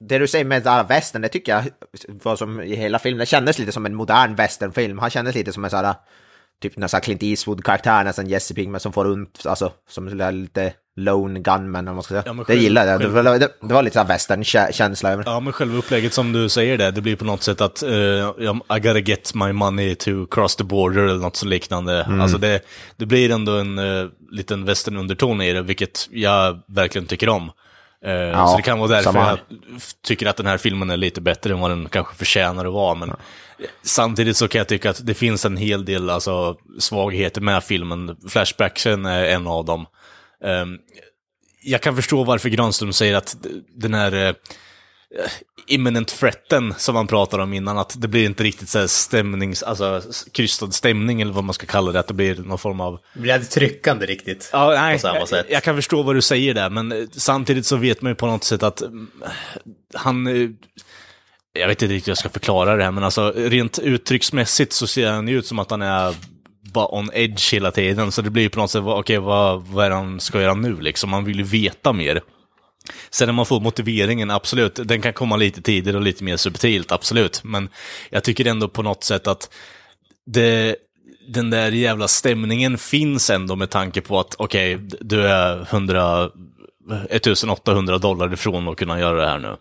det 0.00 0.18
du 0.18 0.26
säger 0.26 0.44
med 0.44 0.62
den 0.62 0.86
västern, 0.86 1.22
det 1.22 1.28
tycker 1.28 1.52
jag 1.52 1.64
var 2.22 2.36
som 2.36 2.60
i 2.60 2.76
hela 2.76 2.98
filmen. 2.98 3.18
Det 3.18 3.26
kändes 3.26 3.58
lite 3.58 3.72
som 3.72 3.86
en 3.86 3.94
modern 3.94 4.34
westernfilm. 4.34 4.98
Han 4.98 5.10
kändes 5.10 5.34
lite 5.34 5.52
som 5.52 5.64
en 5.64 5.70
sån 5.70 5.84
här, 5.84 5.94
typ 6.62 6.76
nästan 6.76 7.00
Clint 7.00 7.22
Eastwood-karaktär, 7.22 8.04
nästan 8.04 8.28
Jesse 8.28 8.54
Pinkman 8.54 8.80
som 8.80 8.92
får 8.92 9.04
runt, 9.04 9.46
alltså 9.46 9.72
som 9.88 10.08
lite 10.08 10.72
lone 10.98 11.40
gunman, 11.40 11.88
om 11.88 11.94
man 11.94 12.02
ska 12.02 12.12
säga. 12.12 12.22
Ja, 12.26 12.32
men 12.32 12.38
det 12.38 12.44
själv- 12.44 12.62
gillar 12.62 12.86
jag. 12.86 13.00
Det, 13.00 13.04
själv- 13.04 13.24
var- 13.24 13.38
det, 13.38 13.48
det 13.60 13.74
var 13.74 13.82
lite 13.82 13.94
sån 13.94 14.06
här 14.06 14.14
western-känsla 14.14 15.12
över 15.12 15.24
det. 15.24 15.30
Ja, 15.30 15.40
men 15.40 15.52
själva 15.52 15.78
upplägget 15.78 16.14
som 16.14 16.32
du 16.32 16.48
säger 16.48 16.78
där, 16.78 16.92
det 16.92 17.00
blir 17.00 17.16
på 17.16 17.24
något 17.24 17.42
sätt 17.42 17.60
att 17.60 17.82
uh, 17.82 17.90
I 18.76 18.80
gotta 18.80 18.98
get 18.98 19.34
my 19.34 19.52
money 19.52 19.94
to 19.94 20.26
cross 20.30 20.56
the 20.56 20.64
border 20.64 21.02
eller 21.02 21.20
något 21.20 21.36
så 21.36 21.46
liknande. 21.46 22.04
Alltså 22.20 22.38
det, 22.38 22.60
det 22.96 23.06
blir 23.06 23.30
ändå 23.30 23.52
en 23.52 23.78
uh, 23.78 24.08
liten 24.30 24.64
western-underton 24.68 25.42
i 25.42 25.52
det, 25.52 25.62
vilket 25.62 26.08
jag 26.10 26.58
verkligen 26.66 27.06
tycker 27.06 27.28
om. 27.28 27.50
Eh, 28.04 28.46
så 28.46 28.56
det 28.56 28.62
kan 28.62 28.78
vara 28.78 28.88
därför 28.88 29.12
samma 29.12 29.28
jag 29.28 29.38
tycker 30.02 30.26
att 30.26 30.36
den 30.36 30.46
här 30.46 30.58
filmen 30.58 30.90
är 30.90 30.96
lite 30.96 31.20
bättre 31.20 31.52
än 31.52 31.60
vad 31.60 31.70
den 31.70 31.88
kanske 31.88 32.14
förtjänar 32.14 32.66
att 32.66 32.72
vara. 32.72 32.94
Men 32.94 33.12
samtidigt 33.82 34.36
så 34.36 34.48
kan 34.48 34.58
jag 34.58 34.68
tycka 34.68 34.90
att 34.90 35.06
det 35.06 35.14
finns 35.14 35.44
en 35.44 35.56
hel 35.56 35.84
del 35.84 36.10
alltså, 36.10 36.56
svagheter 36.78 37.40
med 37.40 37.64
filmen. 37.64 38.16
Flashbacksen 38.28 39.06
är 39.06 39.24
en 39.24 39.46
av 39.46 39.64
dem. 39.64 39.86
Ehm, 40.44 40.78
jag 41.62 41.80
kan 41.82 41.96
förstå 41.96 42.24
varför 42.24 42.48
Granström 42.48 42.92
säger 42.92 43.14
att 43.16 43.36
den 43.76 43.94
här 43.94 44.12
eh, 44.28 44.34
imminent 45.66 46.08
threaten 46.08 46.74
som 46.78 46.94
man 46.94 47.06
pratade 47.06 47.42
om 47.42 47.52
innan, 47.52 47.78
att 47.78 47.94
det 48.00 48.08
blir 48.08 48.26
inte 48.26 48.44
riktigt 48.44 48.68
så 48.68 48.78
här 48.78 48.86
stämnings, 48.86 49.62
alltså 49.62 50.02
krystad 50.32 50.70
stämning 50.70 51.20
eller 51.20 51.32
vad 51.32 51.44
man 51.44 51.54
ska 51.54 51.66
kalla 51.66 51.92
det, 51.92 52.00
att 52.00 52.06
det 52.06 52.14
blir 52.14 52.34
någon 52.36 52.58
form 52.58 52.80
av 52.80 53.00
Det 53.14 53.20
blir 53.20 53.32
aldrig 53.32 53.50
tryckande 53.50 54.06
riktigt. 54.06 54.50
Ja, 54.52 54.70
nej, 54.70 54.94
på 54.94 55.00
samma 55.00 55.26
sätt. 55.26 55.46
Jag, 55.48 55.56
jag 55.56 55.62
kan 55.62 55.76
förstå 55.76 56.02
vad 56.02 56.14
du 56.14 56.22
säger 56.22 56.54
där, 56.54 56.70
men 56.70 56.92
eh, 56.92 57.04
samtidigt 57.12 57.66
så 57.66 57.76
vet 57.76 58.02
man 58.02 58.10
ju 58.12 58.16
på 58.16 58.26
något 58.26 58.44
sätt 58.44 58.62
att 58.62 58.80
mm, 58.82 59.10
han... 59.94 60.26
eh, 60.26 60.48
Jag 61.52 61.68
vet 61.68 61.82
inte 61.82 61.94
riktigt 61.94 62.08
hur 62.08 62.10
jag 62.10 62.18
ska 62.18 62.28
förklara 62.28 62.76
det 62.76 62.84
här, 62.84 62.90
men 62.90 63.04
alltså 63.04 63.32
rent 63.36 63.78
uttrycksmässigt 63.78 64.72
så 64.72 64.86
ser 64.86 65.10
han 65.10 65.28
ju 65.28 65.38
ut 65.38 65.46
som 65.46 65.58
att 65.58 65.70
han 65.70 65.82
är 65.82 66.14
bara 66.72 66.94
on 66.94 67.10
edge 67.12 67.54
hela 67.54 67.70
tiden, 67.70 68.12
så 68.12 68.22
det 68.22 68.30
blir 68.30 68.42
ju 68.42 68.48
på 68.48 68.60
något 68.60 68.70
sätt, 68.70 68.82
okej 68.82 68.98
okej, 68.98 69.18
vad, 69.18 69.62
vad 69.62 69.86
är 69.86 69.90
det 69.90 69.96
han 69.96 70.20
ska 70.20 70.40
göra 70.40 70.54
nu 70.54 70.80
liksom? 70.80 71.10
Man 71.10 71.24
vill 71.24 71.38
ju 71.38 71.44
veta 71.44 71.92
mer. 71.92 72.20
Sen 73.10 73.28
när 73.28 73.32
man 73.32 73.46
får 73.46 73.60
motiveringen, 73.60 74.30
absolut, 74.30 74.80
den 74.84 75.00
kan 75.00 75.12
komma 75.12 75.36
lite 75.36 75.62
tidigare 75.62 75.96
och 75.96 76.02
lite 76.02 76.24
mer 76.24 76.36
subtilt, 76.36 76.92
absolut. 76.92 77.44
Men 77.44 77.68
jag 78.10 78.24
tycker 78.24 78.44
ändå 78.46 78.68
på 78.68 78.82
något 78.82 79.04
sätt 79.04 79.26
att 79.26 79.50
det, 80.26 80.76
den 81.28 81.50
där 81.50 81.72
jävla 81.72 82.08
stämningen 82.08 82.78
finns 82.78 83.30
ändå 83.30 83.56
med 83.56 83.70
tanke 83.70 84.00
på 84.00 84.20
att 84.20 84.34
okej, 84.38 84.78
du 85.00 85.26
är 85.26 85.60
100, 85.70 86.30
1800 87.10 87.98
dollar 87.98 88.32
ifrån 88.32 88.68
att 88.68 88.76
kunna 88.76 89.00
göra 89.00 89.20
det 89.20 89.28
här 89.28 89.38
nu. 89.38 89.56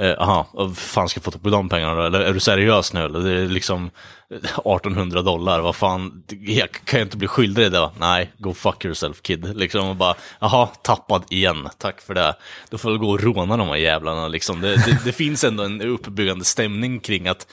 Eh, 0.00 0.44
vad 0.52 0.78
fan 0.78 1.08
ska 1.08 1.18
jag 1.18 1.24
få 1.24 1.30
tag 1.30 1.42
på 1.42 1.50
de 1.50 1.68
pengarna 1.68 1.94
då? 1.94 2.02
Eller 2.02 2.20
är 2.20 2.32
du 2.32 2.40
seriös 2.40 2.92
nu? 2.92 3.04
Eller 3.04 3.20
det 3.20 3.30
är 3.30 3.46
liksom 3.46 3.90
eh, 4.30 4.36
1800 4.36 5.22
dollar, 5.22 5.60
vad 5.60 5.76
fan, 5.76 6.22
jag 6.40 6.72
kan 6.72 6.98
jag 6.98 7.06
inte 7.06 7.16
bli 7.16 7.28
skyldig 7.28 7.64
det 7.64 7.78
då? 7.78 7.92
Nej, 7.98 8.30
go 8.38 8.54
fuck 8.54 8.84
yourself 8.84 9.22
kid. 9.22 9.56
Liksom 9.56 9.88
och 9.88 9.96
bara, 9.96 10.14
jaha, 10.40 10.66
tappad 10.66 11.24
igen, 11.30 11.68
tack 11.78 12.00
för 12.00 12.14
det. 12.14 12.34
Då 12.70 12.78
får 12.78 12.90
jag 12.90 13.00
gå 13.00 13.10
och 13.10 13.20
råna 13.20 13.56
de 13.56 13.68
här 13.68 13.76
jävlarna 13.76 14.28
liksom. 14.28 14.60
Det, 14.60 14.76
det, 14.76 15.04
det 15.04 15.12
finns 15.12 15.44
ändå 15.44 15.62
en 15.62 15.82
uppbyggande 15.82 16.44
stämning 16.44 17.00
kring 17.00 17.28
att 17.28 17.46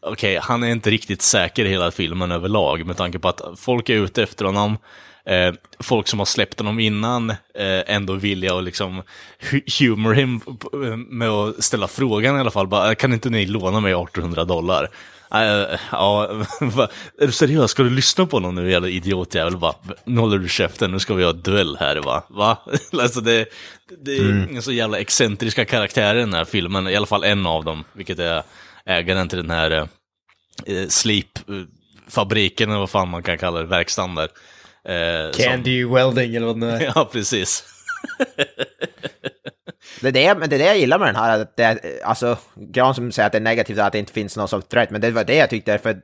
okej, 0.00 0.38
han 0.42 0.62
är 0.62 0.68
inte 0.68 0.90
riktigt 0.90 1.22
säker 1.22 1.64
i 1.64 1.68
hela 1.68 1.90
filmen 1.90 2.32
överlag 2.32 2.86
med 2.86 2.96
tanke 2.96 3.18
på 3.18 3.28
att 3.28 3.40
folk 3.56 3.88
är 3.88 3.94
ute 3.94 4.22
efter 4.22 4.44
honom 4.44 4.76
eh, 5.26 5.54
folk 5.80 6.08
som 6.08 6.18
har 6.18 6.26
släppt 6.26 6.58
honom 6.58 6.80
innan 6.80 7.30
eh, 7.30 7.36
ändå 7.86 8.14
vilja 8.14 8.54
och 8.54 8.62
liksom 8.62 9.02
hu- 9.40 9.78
humor 9.78 10.14
him 10.14 10.40
med 11.08 11.28
att 11.28 11.64
ställa 11.64 11.88
frågan 11.88 12.36
i 12.36 12.40
alla 12.40 12.50
fall. 12.50 12.66
Bara, 12.66 12.94
kan 12.94 13.12
inte 13.12 13.30
ni 13.30 13.46
låna 13.46 13.80
mig 13.80 13.92
1800 13.92 14.44
dollar? 14.44 14.88
Eh, 15.34 15.78
ja, 15.92 16.28
är 17.20 17.26
du 17.26 17.32
seriös? 17.32 17.70
Ska 17.70 17.82
du 17.82 17.90
lyssna 17.90 18.26
på 18.26 18.40
någon 18.40 18.54
nu 18.54 18.70
jävla 18.70 18.88
idiotjävel? 18.88 19.58
Nu 20.04 20.20
håller 20.20 20.38
du 20.38 20.48
käften, 20.48 20.90
nu 20.90 20.98
ska 20.98 21.14
vi 21.14 21.24
ha 21.24 21.32
duell 21.32 21.76
här 21.80 21.96
va? 21.96 22.22
va? 22.28 22.58
alltså 23.02 23.20
det, 23.20 23.46
det 24.04 24.16
är 24.16 24.60
så 24.60 24.72
jävla 24.72 24.98
excentriska 24.98 25.64
karaktärer 25.64 26.16
i 26.16 26.20
den 26.20 26.34
här 26.34 26.44
filmen, 26.44 26.88
i 26.88 26.96
alla 26.96 27.06
fall 27.06 27.24
en 27.24 27.46
av 27.46 27.64
dem, 27.64 27.84
vilket 27.92 28.18
är 28.18 28.42
ägaren 28.86 29.28
till 29.28 29.38
den 29.38 29.50
här 29.50 29.70
eh, 29.70 29.86
eh, 30.66 30.88
Sleep-fabriken, 30.88 32.70
eller 32.70 32.80
vad 32.80 32.90
fan 32.90 33.08
man 33.08 33.22
kan 33.22 33.38
kalla 33.38 33.60
det, 33.60 33.66
verkstaden 33.66 34.14
där. 34.14 34.28
Eh, 34.88 35.30
som- 35.32 35.44
Candy 35.44 35.84
welding 35.84 36.34
eller 36.36 36.46
vad 36.46 36.60
det 36.60 36.66
nu 36.66 36.72
är. 36.72 36.80
Ja, 36.94 37.08
precis. 37.12 37.64
Det 40.00 40.08
är 40.08 40.12
det, 40.12 40.34
men 40.38 40.48
det 40.50 40.56
är 40.56 40.58
det 40.58 40.64
jag 40.66 40.78
gillar 40.78 40.98
med 40.98 41.08
den 41.08 41.16
här. 41.16 41.40
Att 41.40 41.56
det, 41.56 41.78
alltså, 42.04 42.36
Gran 42.54 42.94
som 42.94 43.12
säger 43.12 43.26
att 43.26 43.32
det 43.32 43.38
är 43.38 43.42
negativt 43.42 43.78
att 43.78 43.92
det 43.92 43.98
inte 43.98 44.12
finns 44.12 44.36
någon 44.36 44.48
som 44.48 44.62
threat, 44.62 44.90
men 44.90 45.00
det 45.00 45.10
var 45.10 45.24
det 45.24 45.34
jag 45.36 45.50
tyckte, 45.50 45.78
för 45.78 45.96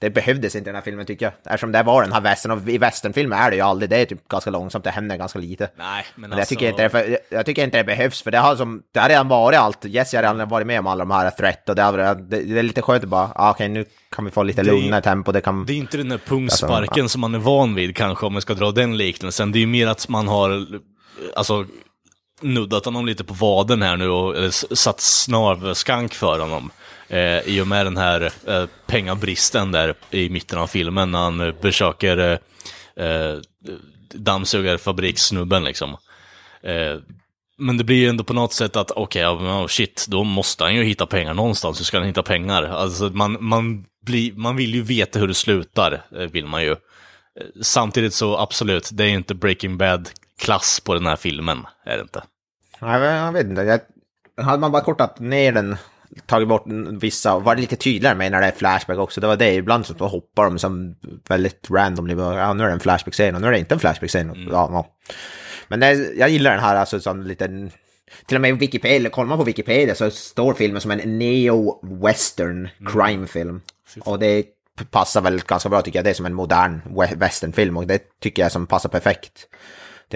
det 0.00 0.10
behövdes 0.10 0.54
inte 0.54 0.68
i 0.68 0.70
den 0.70 0.74
här 0.74 0.82
filmen 0.82 1.06
tycker 1.06 1.26
jag. 1.26 1.32
Eftersom 1.54 1.72
det 1.72 1.82
var 1.82 2.02
den 2.02 2.12
här 2.12 2.20
västern, 2.20 2.52
och 2.52 2.68
i 2.68 2.78
westernfilmer 2.78 3.36
är 3.36 3.50
det 3.50 3.56
ju 3.56 3.62
aldrig, 3.62 3.90
det 3.90 3.96
är 3.96 4.04
typ 4.04 4.28
ganska 4.28 4.50
långsamt, 4.50 4.84
det 4.84 4.90
händer 4.90 5.16
ganska 5.16 5.38
lite. 5.38 5.70
Nej, 5.78 6.04
men 6.14 6.30
Men 6.30 6.38
alltså... 6.38 6.40
jag, 6.40 6.48
tycker 6.48 6.68
inte 6.70 6.82
det, 6.82 6.88
för, 6.90 7.18
jag 7.36 7.46
tycker 7.46 7.64
inte 7.64 7.76
det 7.78 7.84
behövs, 7.84 8.22
för 8.22 8.30
det 8.30 8.38
har, 8.38 8.56
som, 8.56 8.82
det 8.94 9.00
har 9.00 9.08
redan 9.08 9.28
varit 9.28 9.58
allt. 9.58 9.84
Jesse 9.84 10.16
har 10.16 10.22
redan 10.22 10.48
varit 10.48 10.66
med 10.66 10.78
om 10.78 10.86
alla 10.86 11.04
de 11.04 11.10
här 11.10 11.30
threat, 11.30 11.68
och 11.68 11.74
det, 11.74 11.82
har, 11.82 12.14
det, 12.14 12.40
det 12.42 12.58
är 12.58 12.62
lite 12.62 12.82
skönt 12.82 13.02
att 13.04 13.08
bara, 13.10 13.32
ah, 13.34 13.50
okej 13.50 13.68
nu 13.68 13.84
kan 14.10 14.24
vi 14.24 14.30
få 14.30 14.42
lite 14.42 14.62
Det 14.62 14.70
är- 14.70 14.72
lugnare 14.72 15.02
tempo, 15.02 15.32
det 15.32 15.40
kan... 15.40 15.66
Det 15.66 15.72
är 15.72 15.76
inte 15.76 15.96
den 15.96 16.08
där 16.08 16.18
pungsparken 16.26 17.08
som 17.08 17.20
man 17.20 17.34
är 17.34 17.38
van 17.38 17.74
vid 17.74 17.96
kanske, 17.96 18.26
om 18.26 18.32
man 18.32 18.42
ska 18.42 18.54
dra 18.54 18.70
den 18.70 18.96
liknelsen. 18.96 19.52
Det 19.52 19.58
är 19.58 19.60
ju 19.60 19.66
mer 19.66 19.86
att 19.86 20.08
man 20.08 20.28
har, 20.28 20.66
alltså, 21.36 21.66
nuddat 22.40 22.84
honom 22.84 23.06
lite 23.06 23.24
på 23.24 23.34
vaden 23.34 23.82
här 23.82 23.96
nu 23.96 24.08
och 24.08 24.36
eller, 24.36 24.74
satt 24.74 25.00
snarvskank 25.00 26.14
för 26.14 26.38
honom. 26.38 26.70
Eh, 27.08 27.38
I 27.38 27.60
och 27.60 27.66
med 27.66 27.86
den 27.86 27.96
här 27.96 28.32
eh, 28.46 28.64
pengabristen 28.86 29.72
där 29.72 29.94
i 30.10 30.28
mitten 30.28 30.58
av 30.58 30.66
filmen 30.66 31.10
när 31.10 31.18
han 31.18 31.40
eh, 31.40 31.54
besöker 31.62 32.18
eh, 32.18 33.06
eh 33.06 33.38
dammsugarfabrikssnubben 34.14 35.64
liksom. 35.64 35.96
Eh, 36.62 36.96
men 37.58 37.76
det 37.76 37.84
blir 37.84 37.96
ju 37.96 38.08
ändå 38.08 38.24
på 38.24 38.32
något 38.32 38.52
sätt 38.52 38.76
att, 38.76 38.90
okej, 38.90 39.28
okay, 39.28 39.46
oh, 39.46 39.66
shit, 39.66 40.06
då 40.08 40.24
måste 40.24 40.64
han 40.64 40.74
ju 40.74 40.84
hitta 40.84 41.06
pengar 41.06 41.34
någonstans. 41.34 41.80
Hur 41.80 41.84
ska 41.84 41.98
han 41.98 42.06
hitta 42.06 42.22
pengar? 42.22 42.62
Alltså, 42.62 43.04
man, 43.04 43.36
man, 43.40 43.84
blir, 44.06 44.32
man 44.32 44.56
vill 44.56 44.74
ju 44.74 44.82
veta 44.82 45.18
hur 45.18 45.28
det 45.28 45.34
slutar, 45.34 46.02
eh, 46.16 46.18
vill 46.18 46.46
man 46.46 46.62
ju. 46.62 46.70
Eh, 46.70 46.76
samtidigt 47.62 48.14
så, 48.14 48.36
absolut, 48.36 48.90
det 48.92 49.04
är 49.04 49.08
inte 49.08 49.34
Breaking 49.34 49.78
bad 49.78 50.10
Bad-klass 50.38 50.80
på 50.80 50.94
den 50.94 51.06
här 51.06 51.16
filmen, 51.16 51.66
är 51.84 51.96
det 51.96 52.02
inte. 52.02 52.22
Nej, 52.80 53.00
jag 53.00 53.32
vet 53.32 53.46
inte. 53.46 53.62
Jag, 53.62 54.44
hade 54.44 54.58
man 54.58 54.72
bara 54.72 54.82
kortat 54.82 55.20
ner 55.20 55.52
den, 55.52 55.76
tagit 56.26 56.48
bort 56.48 56.64
vissa, 57.00 57.38
varit 57.38 57.60
lite 57.60 57.76
tydligare 57.76 58.14
med 58.16 58.32
när 58.32 58.40
det 58.40 58.46
är 58.46 58.52
flashback 58.52 58.98
också. 58.98 59.20
Det 59.20 59.26
var 59.26 59.36
det, 59.36 59.54
ibland 59.54 59.86
så 59.86 59.94
hoppar 60.06 60.44
de 60.44 60.58
som 60.58 60.96
väldigt 61.28 61.70
randomly. 61.70 62.14
bara, 62.14 62.38
Ja, 62.38 62.52
nu 62.52 62.62
är 62.64 62.66
det 62.68 62.72
en 62.72 62.80
flashback-scen 62.80 63.34
och 63.34 63.40
nu 63.40 63.46
är 63.46 63.52
det 63.52 63.58
inte 63.58 63.74
en 63.74 63.80
flashback-scen. 63.80 64.48
Ja, 64.50 64.68
ja. 64.72 64.86
Men 65.68 65.80
det, 65.80 65.92
jag 66.16 66.28
gillar 66.28 66.50
den 66.50 66.60
här, 66.60 66.76
alltså 66.76 67.00
som 67.00 67.22
liten... 67.22 67.70
Till 68.26 68.36
och 68.36 68.40
med 68.40 68.58
Wikipedia, 68.58 69.10
kollar 69.10 69.28
man 69.28 69.38
på 69.38 69.44
Wikipedia 69.44 69.94
så 69.94 70.10
står 70.10 70.54
filmen 70.54 70.80
som 70.80 70.90
en 70.90 71.00
neo-western 71.22 72.68
crime-film. 72.92 73.60
Och 74.00 74.18
det 74.18 74.44
passar 74.90 75.20
väl 75.20 75.40
ganska 75.40 75.68
bra 75.68 75.82
tycker 75.82 75.98
jag. 75.98 76.04
Det 76.04 76.10
är 76.10 76.14
som 76.14 76.26
en 76.26 76.34
modern 76.34 76.80
we- 76.84 77.16
westernfilm 77.16 77.76
och 77.76 77.86
det 77.86 78.02
tycker 78.20 78.42
jag 78.42 78.52
som 78.52 78.66
passar 78.66 78.88
perfekt. 78.88 79.46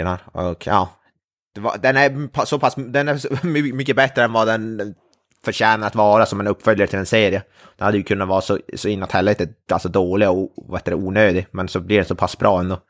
Här. 0.06 0.18
Och 0.32 0.66
ja, 0.66 0.88
var, 1.60 1.78
den 1.78 1.96
är 1.96 2.44
så 2.44 2.58
pass, 2.58 2.74
den 2.76 3.08
är 3.08 3.18
så 3.18 3.28
my- 3.46 3.72
mycket 3.72 3.96
bättre 3.96 4.24
än 4.24 4.32
vad 4.32 4.46
den 4.46 4.94
förtjänar 5.44 5.86
att 5.86 5.94
vara 5.94 6.26
som 6.26 6.40
en 6.40 6.46
uppföljare 6.46 6.88
till 6.88 6.98
en 6.98 7.06
serie. 7.06 7.42
Den 7.76 7.84
hade 7.84 7.96
ju 7.98 8.02
kunnat 8.04 8.28
vara 8.28 8.40
så, 8.40 8.58
så 8.76 8.88
inåt 8.88 9.12
helvete 9.12 9.48
alltså 9.72 9.88
dålig 9.88 10.30
och 10.30 10.52
vad 10.56 10.84
det, 10.84 10.94
onödig, 10.94 11.46
men 11.50 11.68
så 11.68 11.80
blir 11.80 11.96
den 11.96 12.06
så 12.06 12.14
pass 12.14 12.38
bra 12.38 12.60
ändå, 12.60 12.80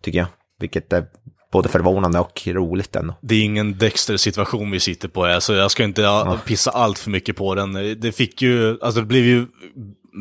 tycker 0.00 0.18
jag. 0.18 0.26
Vilket 0.58 0.92
är 0.92 1.06
både 1.52 1.68
förvånande 1.68 2.18
och 2.20 2.42
roligt 2.46 2.96
ändå. 2.96 3.14
Det 3.20 3.34
är 3.34 3.44
ingen 3.44 3.78
Dexter-situation 3.78 4.70
vi 4.70 4.80
sitter 4.80 5.08
på, 5.08 5.24
alltså 5.24 5.54
jag 5.54 5.70
ska 5.70 5.84
inte 5.84 6.02
ja. 6.02 6.38
pissa 6.44 6.70
allt 6.70 6.98
för 6.98 7.10
mycket 7.10 7.36
på 7.36 7.54
den. 7.54 8.00
Det 8.00 8.12
fick 8.12 8.42
ju, 8.42 8.78
alltså 8.82 9.00
det 9.00 9.06
blev 9.06 9.24
ju 9.24 9.46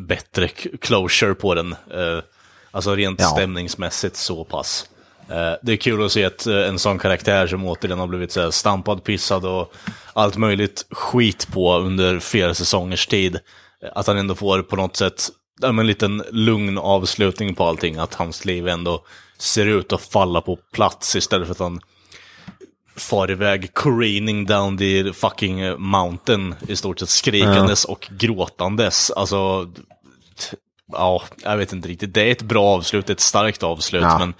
bättre 0.07 0.47
closure 0.81 1.33
på 1.35 1.55
den. 1.55 1.71
Eh, 1.71 2.23
alltså 2.71 2.95
rent 2.95 3.19
Ja. 3.21 3.27
stämningsmässigt 3.27 4.15
så 4.15 4.43
pass. 4.43 4.89
Eh, 5.29 5.53
det 5.61 5.71
är 5.71 5.77
kul 5.77 6.05
att 6.05 6.11
se 6.11 6.25
att 6.25 6.47
eh, 6.47 6.67
en 6.67 6.79
sån 6.79 6.99
karaktär 6.99 7.47
som 7.47 7.65
återigen 7.65 7.99
har 7.99 8.07
blivit 8.07 8.31
så 8.31 8.51
stampad, 8.51 9.03
pissad 9.03 9.45
och 9.45 9.73
allt 10.13 10.37
möjligt 10.37 10.85
skit 10.91 11.47
på 11.53 11.77
under 11.77 12.19
flera 12.19 12.53
säsongers 12.53 13.07
tid. 13.07 13.35
eh, 13.35 13.89
Att 13.95 14.07
han 14.07 14.17
ändå 14.17 14.35
får 14.35 14.61
på 14.61 14.75
något 14.75 14.95
sätt 14.95 15.29
ja, 15.61 15.67
en 15.67 15.87
liten 15.87 16.23
lugn 16.31 16.77
avslutning 16.77 17.55
på 17.55 17.63
allting. 17.63 17.97
Att 17.97 18.13
hans 18.13 18.45
liv 18.45 18.67
ändå 18.67 19.05
ser 19.37 19.65
ut 19.65 19.93
att 19.93 20.01
falla 20.01 20.41
på 20.41 20.55
plats 20.73 21.15
istället 21.15 21.47
för 21.47 21.51
att 21.51 21.59
han 21.59 21.79
far 22.95 23.31
iväg 23.31 23.73
careening 23.73 24.45
down 24.45 24.77
the 24.77 25.13
fucking 25.13 25.81
mountain 25.81 26.55
i 26.67 26.75
stort 26.75 26.99
sett 26.99 27.09
skrikandes 27.09 27.85
och 27.85 28.07
gråtandes. 28.11 29.11
Alltså, 29.11 29.67
ja, 30.91 31.21
jag 31.43 31.57
vet 31.57 31.73
inte 31.73 31.87
riktigt. 31.87 32.13
Det 32.13 32.21
är 32.21 32.31
ett 32.31 32.41
bra 32.41 32.65
avslut, 32.65 33.09
ett 33.09 33.19
starkt 33.19 33.63
avslut, 33.63 34.01
Ja. 34.03 34.17
men 34.19 34.33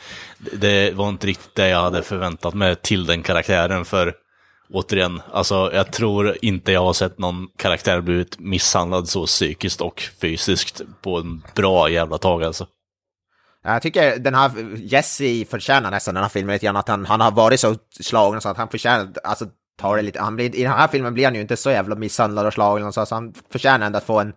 det 0.60 0.92
var 0.96 1.10
inte 1.10 1.28
riktigt 1.28 1.56
det 1.56 1.68
jag 1.68 1.82
hade 1.82 2.04
förväntat 2.04 2.54
mig 2.54 2.76
till 2.76 3.06
den 3.06 3.24
karaktären. 3.24 3.86
För 3.86 4.14
återigen, 4.74 5.22
alltså 5.32 5.72
jag 5.74 5.92
tror 5.92 6.38
inte 6.42 6.72
jag 6.72 6.82
har 6.82 6.94
sett 6.94 7.18
någon 7.18 7.48
karaktär 7.58 8.02
blivit 8.02 8.40
misshandlad 8.40 9.08
så 9.10 9.26
psykiskt 9.26 9.82
och 9.82 10.04
fysiskt 10.22 10.82
på 11.02 11.18
en 11.18 11.44
bra 11.56 11.90
jävla 11.90 12.18
tag 12.18 12.44
alltså. 12.44 12.68
Jag 13.66 13.82
tycker 13.82 14.18
den 14.18 14.36
här, 14.36 14.52
Jesse 14.78 15.46
förtjänar 15.46 15.92
nästan 15.92 16.14
den 16.14 16.24
här 16.24 16.30
filmen 16.30 16.54
lite 16.54 16.66
grann, 16.66 16.76
att 16.76 16.88
han, 16.88 17.06
han 17.06 17.22
har 17.22 17.32
varit 17.32 17.60
så 17.60 17.76
slagen 18.00 18.42
så 18.42 18.50
att 18.50 18.58
han 18.58 18.68
förtjänar, 18.70 19.08
alltså 19.24 19.46
tar 19.80 19.96
det 19.96 20.02
lite, 20.02 20.22
han 20.22 20.36
blir, 20.36 20.56
i 20.56 20.64
den 20.64 20.72
här 20.72 20.88
filmen 20.88 21.14
blir 21.14 21.26
han 21.26 21.36
ju 21.36 21.42
inte 21.42 21.58
så 21.58 21.72
jävla 21.72 21.96
misshandlad 21.96 22.46
och 22.48 22.54
slagen 22.54 22.88
och 22.88 22.94
så, 22.94 23.06
så 23.06 23.16
han 23.16 23.34
förtjänar 23.52 23.86
ändå 23.86 23.98
att 23.98 24.04
få 24.06 24.20
en, 24.20 24.34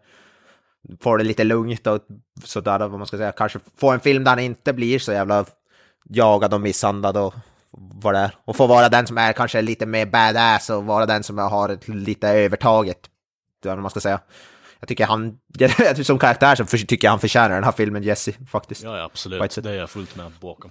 få 1.01 1.17
det 1.17 1.25
lite 1.25 1.45
lugnt 1.45 1.87
och 1.87 2.01
sådär, 2.45 2.79
vad 2.79 2.91
man 2.91 3.07
ska 3.07 3.17
säga, 3.17 3.33
kanske 3.33 3.59
få 3.77 3.91
en 3.91 4.01
film 4.01 4.25
där 4.25 4.31
han 4.31 4.39
inte 4.39 4.73
blir 4.73 4.99
så 4.99 5.13
jävla 5.13 5.45
jagad 6.09 6.55
och 6.55 6.61
misshandlad 6.61 7.17
och 7.17 7.35
vad 7.71 8.15
det 8.15 8.19
är. 8.19 8.37
Och 8.45 8.57
få 8.57 8.67
vara 8.67 8.89
den 8.89 9.07
som 9.07 9.19
är 9.19 9.33
kanske 9.33 9.63
lite 9.63 9.87
mer 9.87 10.07
badass 10.07 10.71
och 10.71 10.85
vara 10.85 11.07
den 11.07 11.23
som 11.23 11.39
har 11.39 11.69
ett 11.69 11.89
lite 11.89 12.29
övertaget, 12.29 13.11
det 13.63 13.69
är 13.69 13.75
vad 13.75 13.83
man 13.83 13.91
ska 13.91 14.01
säga. 14.01 14.21
Jag 14.81 14.89
tycker 14.89 15.07
han, 15.07 15.39
som 16.05 16.19
karaktär 16.19 16.55
så 16.55 16.65
tycker 16.65 17.07
jag 17.07 17.13
han 17.13 17.21
förtjänar 17.21 17.55
den 17.55 17.65
här 17.65 17.73
filmen, 17.73 18.03
Jesse, 18.03 18.33
faktiskt. 18.49 18.83
Ja, 18.83 18.99
ja 18.99 19.05
absolut. 19.05 19.55
Det 19.63 19.71
är 19.71 19.75
jag 19.75 19.91
fullt 19.91 20.17
med 20.17 20.33
bakom. 20.41 20.71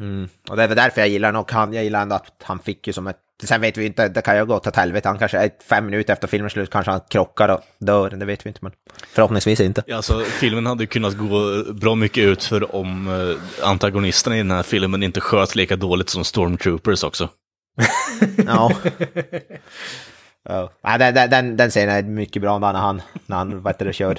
Mm. 0.00 0.28
Och 0.48 0.56
det 0.56 0.62
är 0.62 0.68
väl 0.68 0.76
därför 0.76 1.00
jag 1.00 1.08
gillar 1.08 1.32
den 1.32 1.40
och 1.40 1.52
han, 1.52 1.72
jag 1.72 1.84
gillar 1.84 2.02
ändå 2.02 2.16
att 2.16 2.42
han 2.42 2.58
fick 2.58 2.86
ju 2.86 2.92
som 2.92 3.06
ett... 3.06 3.20
Sen 3.44 3.60
vet 3.60 3.76
vi 3.76 3.86
inte, 3.86 4.08
det 4.08 4.22
kan 4.22 4.36
ju 4.36 4.46
gå 4.46 4.54
åt 4.54 4.76
helvete. 4.76 5.08
Han 5.08 5.18
kanske, 5.18 5.50
fem 5.68 5.86
minuter 5.86 6.12
efter 6.12 6.28
filmens 6.28 6.52
slut 6.52 6.70
kanske 6.70 6.90
han 6.90 7.00
krockar 7.08 7.48
och 7.48 7.60
dör, 7.78 8.10
det 8.10 8.24
vet 8.24 8.46
vi 8.46 8.48
inte. 8.48 8.60
Men 8.62 8.72
förhoppningsvis 9.12 9.60
inte. 9.60 9.82
Ja, 9.86 9.96
alltså, 9.96 10.20
filmen 10.20 10.66
hade 10.66 10.86
kunnat 10.86 11.16
gå 11.16 11.62
bra 11.72 11.94
mycket 11.94 12.24
ut 12.24 12.44
för 12.44 12.76
om 12.76 13.08
eh, 13.08 13.68
antagonisterna 13.68 14.36
i 14.36 14.38
den 14.38 14.50
här 14.50 14.62
filmen 14.62 15.02
inte 15.02 15.20
sköt 15.20 15.54
lika 15.54 15.76
dåligt 15.76 16.08
som 16.08 16.24
Stormtroopers 16.24 17.04
också. 17.04 17.28
Ja. 18.46 18.72
ja. 20.82 20.98
Den, 20.98 21.14
den, 21.30 21.56
den, 21.56 21.70
scenen 21.70 21.96
är 21.96 22.02
mycket 22.02 22.42
bra 22.42 22.58
när 22.58 22.72
han, 22.72 23.02
när 23.26 23.36
han 23.36 23.62
vad 23.62 23.74
heter 23.74 23.86
det, 23.86 23.92
kör 23.92 24.18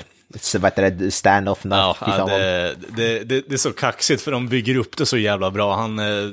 vad 0.59 0.71
heter 0.71 0.89
det, 0.89 1.11
stand-off. 1.11 1.59
Ja, 1.63 1.95
det, 2.27 2.75
det, 2.87 3.23
det, 3.23 3.41
det 3.47 3.53
är 3.53 3.57
så 3.57 3.71
kaxigt 3.71 4.21
för 4.21 4.31
de 4.31 4.47
bygger 4.47 4.75
upp 4.75 4.97
det 4.97 5.05
så 5.05 5.17
jävla 5.17 5.51
bra. 5.51 5.75
Han 5.75 5.99
eh, 5.99 6.29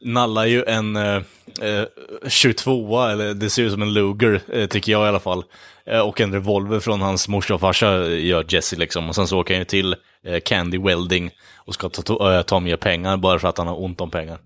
nallar 0.00 0.46
ju 0.46 0.64
en 0.64 0.96
eh, 0.96 1.22
eh, 1.60 1.84
22 2.28 3.02
eller 3.02 3.34
det 3.34 3.50
ser 3.50 3.62
ut 3.62 3.72
som 3.72 3.82
en 3.82 3.92
Luger, 3.92 4.40
eh, 4.52 4.66
tycker 4.66 4.92
jag 4.92 5.06
i 5.06 5.08
alla 5.08 5.20
fall. 5.20 5.44
Eh, 5.86 6.00
och 6.00 6.20
en 6.20 6.32
revolver 6.32 6.80
från 6.80 7.00
hans 7.00 7.28
morsa 7.28 7.54
och 7.54 7.60
farsa 7.60 8.06
gör 8.08 8.44
Jesse 8.48 8.76
liksom. 8.76 9.08
Och 9.08 9.14
sen 9.14 9.26
så 9.26 9.38
åker 9.38 9.54
han 9.54 9.60
ju 9.60 9.64
till 9.64 9.96
eh, 10.26 10.40
Candy 10.44 10.78
Welding 10.78 11.30
och 11.56 11.74
ska 11.74 11.88
ta, 11.88 12.02
ta, 12.02 12.34
eh, 12.34 12.42
ta 12.42 12.60
mer 12.60 12.76
pengar 12.76 13.16
bara 13.16 13.38
för 13.38 13.48
att 13.48 13.58
han 13.58 13.66
har 13.66 13.82
ont 13.82 14.00
om 14.00 14.10
pengar. 14.10 14.38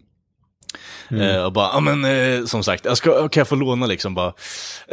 Eh, 1.11 1.45
och 1.45 1.53
bara, 1.53 1.71
ja 1.73 1.81
men 1.81 2.05
eh, 2.05 2.45
som 2.45 2.65
sagt, 2.65 2.85
jag 2.85 2.97
ska, 2.97 3.29
kan 3.29 3.41
jag 3.41 3.49
få 3.49 3.55
låna 3.55 3.87
liksom 3.87 4.15
bara, 4.15 4.33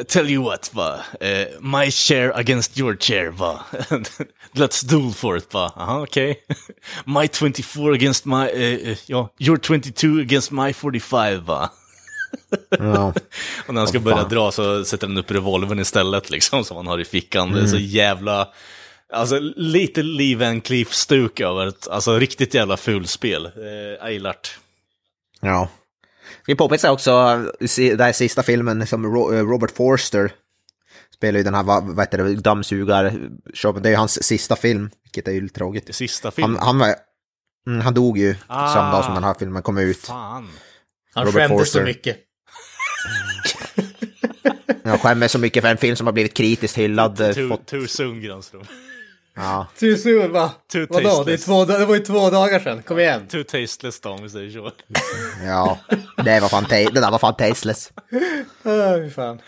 tell 0.07 0.29
you 0.29 0.43
what, 0.43 0.69
va, 0.73 0.99
eh, 1.19 1.47
my 1.59 1.91
share 1.91 2.34
against 2.34 2.79
your 2.79 2.97
chair, 2.99 3.29
va, 3.29 3.59
let's 4.53 4.86
duel 4.86 5.13
for 5.13 5.38
it, 5.38 5.53
va, 5.53 5.73
aha 5.75 6.01
okej, 6.01 6.43
my 7.05 7.27
24 7.27 7.93
against 7.93 8.25
my, 8.25 8.49
eh, 8.53 8.89
eh, 8.91 8.97
ja, 9.05 9.34
your 9.39 9.57
22 9.57 10.07
against 10.21 10.51
my 10.51 10.73
45, 10.73 11.45
va. 11.45 11.69
Ja. 12.79 13.13
Och 13.67 13.73
när 13.73 13.82
han 13.82 13.88
ska 13.88 13.97
Åh, 13.97 14.03
börja 14.03 14.17
fan. 14.17 14.29
dra 14.29 14.51
så 14.51 14.86
sätter 14.86 15.07
han 15.07 15.17
upp 15.17 15.32
revolvern 15.32 15.79
istället 15.79 16.29
liksom, 16.29 16.63
som 16.63 16.77
han 16.77 16.88
har 16.88 16.99
i 16.99 17.05
fickan, 17.05 17.51
det 17.51 17.61
är 17.61 17.67
så 17.67 17.77
jävla, 17.77 18.47
Alltså 19.13 19.39
lite 19.55 20.03
Lee 20.03 20.36
Van 20.36 20.61
Cleef-stuk 20.61 21.39
över 21.39 21.67
ett, 21.67 21.88
alltså 21.88 22.19
riktigt 22.19 22.53
jävla 22.53 22.77
fulspel. 22.77 23.45
Eh, 23.45 23.51
jag 23.99 24.13
gillar 24.13 24.32
det. 24.32 24.49
Ja. 25.42 25.70
Vi 26.48 26.56
påpekar 26.56 26.89
också 26.89 27.39
den 27.98 28.14
sista 28.14 28.44
filmen 28.44 28.88
som 28.88 29.06
eh, 29.06 29.10
Robert 29.34 29.72
Forster 29.72 30.32
spelar 31.16 31.38
ju 31.38 31.44
den 31.44 31.54
här, 31.54 31.64
vad 31.64 32.00
heter 32.00 32.18
det, 32.18 32.36
dammsugar 32.36 33.04
Det 33.82 33.89
är 33.89 33.92
ju 33.92 33.96
hans 33.96 34.24
sista 34.24 34.56
film, 34.56 34.89
vilket 35.04 35.28
är 35.28 35.32
ju 35.32 35.42
lite 35.42 35.56
tråkigt. 35.56 35.88
Det 35.88 35.94
sista 35.94 36.28
Han, 36.28 36.32
filmen. 36.32 36.58
han, 36.62 36.78
var, 36.80 36.96
mm, 37.68 37.82
han 37.82 37.94
dog 37.94 38.18
ju 38.18 38.36
Ah. 38.48 38.74
samma 38.74 38.92
dag 38.92 39.06
som 39.06 39.14
den 39.14 39.24
här 39.24 39.36
filmen 39.39 39.62
kom 39.64 39.78
ut. 39.78 39.98
Fan. 39.98 40.50
Han 41.14 41.26
Robert 41.26 41.42
skämdes 41.42 41.72
så 41.72 41.80
Forster. 41.80 41.84
mycket. 41.86 42.18
Jag 44.84 45.02
skämmer 45.02 45.28
så 45.28 45.39
mycket 45.39 45.64
för 45.64 45.70
en 45.70 45.78
film 45.78 45.96
som 45.96 46.08
har 46.08 46.14
blivit 46.14 46.34
kritiskt 46.34 46.78
hyllad. 46.78 47.18
Too, 47.18 47.50
Fått, 47.50 47.66
too 47.66 47.88
soon, 47.88 48.22
Granström. 48.22 48.64
Ja. 49.36 49.67
Too 49.79 49.97
soon 49.97 50.32
va? 50.32 50.51
Too 50.71 50.88
Vadå? 50.89 51.23
Det, 51.23 51.34
är 51.34 51.38
två, 51.38 51.65
det 51.65 51.86
var 51.86 51.95
ju 51.95 52.01
två 52.01 52.29
dagar 52.29 52.59
sedan, 52.59 52.84
kom 52.84 52.99
igen. 52.99 53.27
Too 53.27 53.43
tasteless 53.43 53.99
då, 53.99 54.09
om 54.09 54.23
vi 54.23 54.29
säger 54.29 54.49
så. 54.51 54.71
ja, 55.45 55.79
det 56.23 56.39
var 56.39 56.49
fan, 56.49 56.65
det 56.69 56.89
där 57.01 57.11
var 57.11 57.19
fan 57.19 57.36
tasteless. 57.36 57.91
Fy 58.63 59.09
fan. 59.15 59.41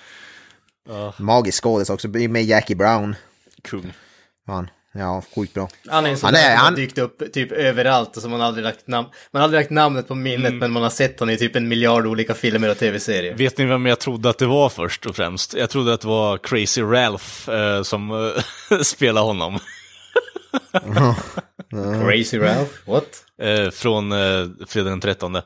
Magisk 1.17 1.63
skådis 1.63 1.89
också, 1.89 2.07
med 2.07 2.43
Jackie 2.43 2.75
Brown. 2.75 3.15
Kung. 3.63 3.93
Fan, 4.45 4.69
ja, 4.93 5.23
sjukt 5.35 5.53
bra. 5.53 5.69
Han 5.87 6.05
är 6.05 6.09
Han 6.09 6.13
är- 6.13 6.15
som 6.15 6.33
har 6.35 6.55
han- 6.55 6.75
dykt 6.75 6.97
upp 6.97 7.33
typ 7.33 7.51
överallt 7.51 8.15
och 8.17 8.21
som 8.21 8.31
man 8.31 8.41
aldrig 8.41 8.63
lagt 8.63 8.87
namn... 8.87 9.07
Man 9.31 9.39
har 9.39 9.43
aldrig 9.43 9.59
lagt 9.61 9.69
namnet 9.71 10.07
på 10.07 10.15
minnet 10.15 10.47
Mm. 10.47 10.57
men 10.59 10.71
man 10.71 10.83
har 10.83 10.89
sett 10.89 11.19
honom 11.19 11.35
i 11.35 11.37
typ 11.37 11.55
en 11.55 11.67
miljard 11.67 12.05
olika 12.07 12.33
filmer 12.33 12.69
och 12.69 12.77
tv-serier. 12.77 13.33
Vet 13.35 13.57
ni 13.57 13.65
vem 13.65 13.85
jag 13.85 13.99
trodde 13.99 14.29
att 14.29 14.37
det 14.37 14.45
var 14.45 14.69
först 14.69 15.05
och 15.05 15.15
främst? 15.15 15.53
Jag 15.53 15.69
trodde 15.69 15.93
att 15.93 16.01
det 16.01 16.07
var 16.07 16.37
Crazy 16.37 16.81
Ralph 16.81 17.49
eh, 17.49 17.83
som 17.83 18.11
eh, 18.71 18.77
spelade 18.81 19.25
honom. 19.25 19.59
Crazy 22.05 22.37
Ralph? 22.39 22.71
What? 22.89 23.23
Eh, 23.41 23.69
från 23.71 24.11
eh, 24.11 24.47
fredag 24.67 24.89
den 24.89 24.99
13. 25.01 25.37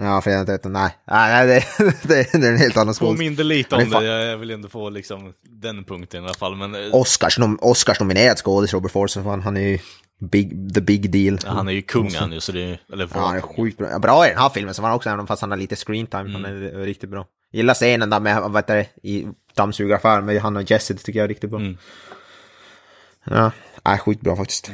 Ja, 0.00 0.20
fredag 0.20 0.36
den 0.38 0.46
13, 0.46 0.72
nej. 0.72 0.90
Nej, 1.10 1.46
nej 1.46 1.64
det, 1.78 1.84
det, 2.08 2.32
det 2.40 2.46
är 2.46 2.52
en 2.52 2.58
helt 2.58 2.76
annan 2.76 2.94
skådis. 2.94 3.18
Påminde 3.18 3.44
lite 3.44 3.76
Han 3.76 3.84
om 3.84 3.90
fan- 3.90 4.02
det, 4.02 4.08
jag 4.08 4.26
jag 4.26 4.36
vill 4.38 4.50
ändå 4.50 4.68
få 4.68 4.90
liksom 4.90 5.32
den 5.42 5.84
punkten 5.84 6.22
i 6.24 6.26
alla 6.26 6.34
fall. 6.34 6.56
Men 6.56 6.74
eh, 6.74 6.94
Oscars, 6.94 7.38
nom, 7.38 7.58
Oscars 7.62 8.00
nominerad 8.00 8.38
skådis, 8.38 8.72
Robert 8.74 8.92
Forster, 8.92 9.22
fan, 9.22 9.42
han 9.42 9.56
är 9.56 9.60
ju 9.60 9.78
big, 10.20 10.74
the 10.74 10.80
big 10.80 11.10
deal. 11.10 11.38
han 11.44 11.68
är 11.68 11.72
ju 11.72 11.82
kung 11.82 12.14
han 12.14 12.32
ju, 12.32 12.40
så 12.40 12.52
det 12.52 12.62
är, 12.64 12.80
eller 12.92 13.08
Ja, 13.14 13.20
han 13.26 13.36
är 13.36 13.40
sjukt 13.40 13.78
bra. 13.78 13.90
Ja, 13.90 13.98
Bra 13.98 14.26
i 14.26 14.28
den 14.28 14.38
här 14.38 14.48
filmen 14.48 14.74
som 14.74 14.84
han 14.84 14.94
också, 14.94 15.10
även 15.10 15.26
fast 15.26 15.40
han 15.42 15.50
har 15.50 15.58
lite 15.58 15.76
screen 15.76 16.06
time. 16.06 16.32
Han 16.32 16.44
Mm. 16.44 16.62
är 16.62 16.84
riktigt 16.84 17.10
bra. 17.10 17.26
Gillar 17.52 17.74
scenen 17.74 18.10
där 18.10 18.20
med, 18.20 18.42
vad 18.42 18.56
heter 18.56 18.76
det, 18.76 19.08
i 19.08 19.26
dammsugaraffären 19.56 20.24
med 20.24 20.40
han 20.42 20.56
och 20.56 20.70
Jesse, 20.70 20.94
det 20.94 21.00
tycker 21.00 21.18
jag 21.18 21.24
är 21.24 21.28
riktigt 21.28 21.50
bra. 21.50 21.60
Mm. 21.60 21.76
Ja, 23.24 23.50
är 23.92 23.98
skitbra 23.98 24.36
faktiskt. 24.36 24.70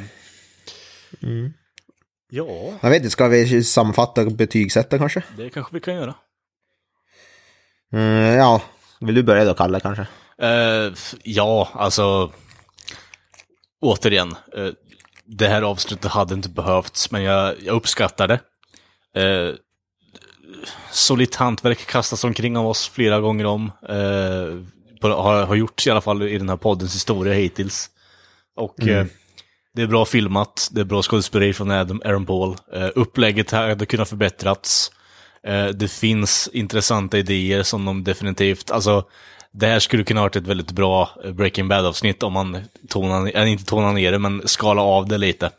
Ja, 2.29 2.73
Jag 2.81 2.89
vet 2.89 2.97
inte, 2.97 3.09
ska 3.09 3.27
vi 3.27 3.63
sammanfatta 3.63 4.21
och 4.21 4.31
betygsätta 4.31 4.97
kanske? 4.97 5.23
det 5.37 5.49
kanske 5.49 5.73
vi 5.75 5.79
kan 5.79 5.95
göra. 5.95 6.15
Mm, 7.93 8.33
ja, 8.37 8.61
vill 8.99 9.15
du 9.15 9.23
börja 9.23 9.45
då, 9.45 9.53
Kalle, 9.53 9.79
kanske? 9.79 10.07
Eh, 10.41 10.93
ja, 11.23 11.69
alltså. 11.73 12.31
Återigen. 13.81 14.35
eh, 14.57 14.69
det 15.27 15.47
här 15.47 15.61
avslutet 15.61 16.11
hade 16.11 16.33
inte 16.33 16.49
behövts, 16.49 17.11
men 17.11 17.23
jag, 17.23 17.55
jag 17.63 17.75
uppskattar 17.75 18.27
det. 18.27 18.39
Uh, 19.17 19.55
solitt 20.91 21.35
hantverk 21.35 21.85
kastas 21.85 22.23
omkring 22.23 22.57
av 22.57 22.67
oss 22.67 22.89
flera 22.89 23.19
gånger 23.19 23.45
om. 23.45 23.71
eh, 23.89 24.63
på, 25.01 25.07
har, 25.07 25.45
har 25.45 25.55
gjort 25.55 25.87
i 25.87 25.89
alla 25.89 26.01
fall 26.01 26.23
i 26.23 26.37
den 26.37 26.49
här 26.49 26.57
poddens 26.57 26.95
historia 26.95 27.33
hittills. 27.33 27.89
Och 28.55 28.87
eh, 28.87 29.05
det 29.73 29.81
är 29.81 29.87
bra 29.87 30.05
filmat, 30.05 30.69
det 30.71 30.81
är 30.81 30.85
bra 30.85 31.01
skådespeleri 31.01 31.53
från 31.53 31.71
Adam, 31.71 32.01
Aaron 32.05 32.25
Paul. 32.25 32.49
Uh, 32.75 32.89
upplägget 32.95 33.51
här 33.51 33.69
hade 33.69 33.85
kunnat 33.85 34.09
förbättrats. 34.09 34.91
Eh, 35.47 35.67
det 35.67 35.87
finns 35.87 36.49
intressanta 36.53 37.17
idéer 37.17 37.63
som 37.63 37.85
de 37.85 38.03
definitivt, 38.03 38.71
alltså 38.71 39.05
det 39.51 39.67
här 39.67 39.79
skulle 39.79 40.03
kunna 40.03 40.19
ha 40.19 40.25
varit 40.25 40.35
ett 40.35 40.47
väldigt 40.47 40.71
bra 40.71 41.09
eh, 41.23 41.31
Breaking 41.31 41.67
Bad-avsnitt 41.67 42.23
om 42.23 42.33
man 42.33 42.57
tonar, 42.89 43.31
äh, 43.37 43.51
inte 43.51 43.65
tonar 43.65 43.93
ner 43.93 44.11
det, 44.11 44.19
men 44.19 44.47
skala 44.47 44.81
av 44.81 45.07
det 45.07 45.17
lite. 45.17 45.51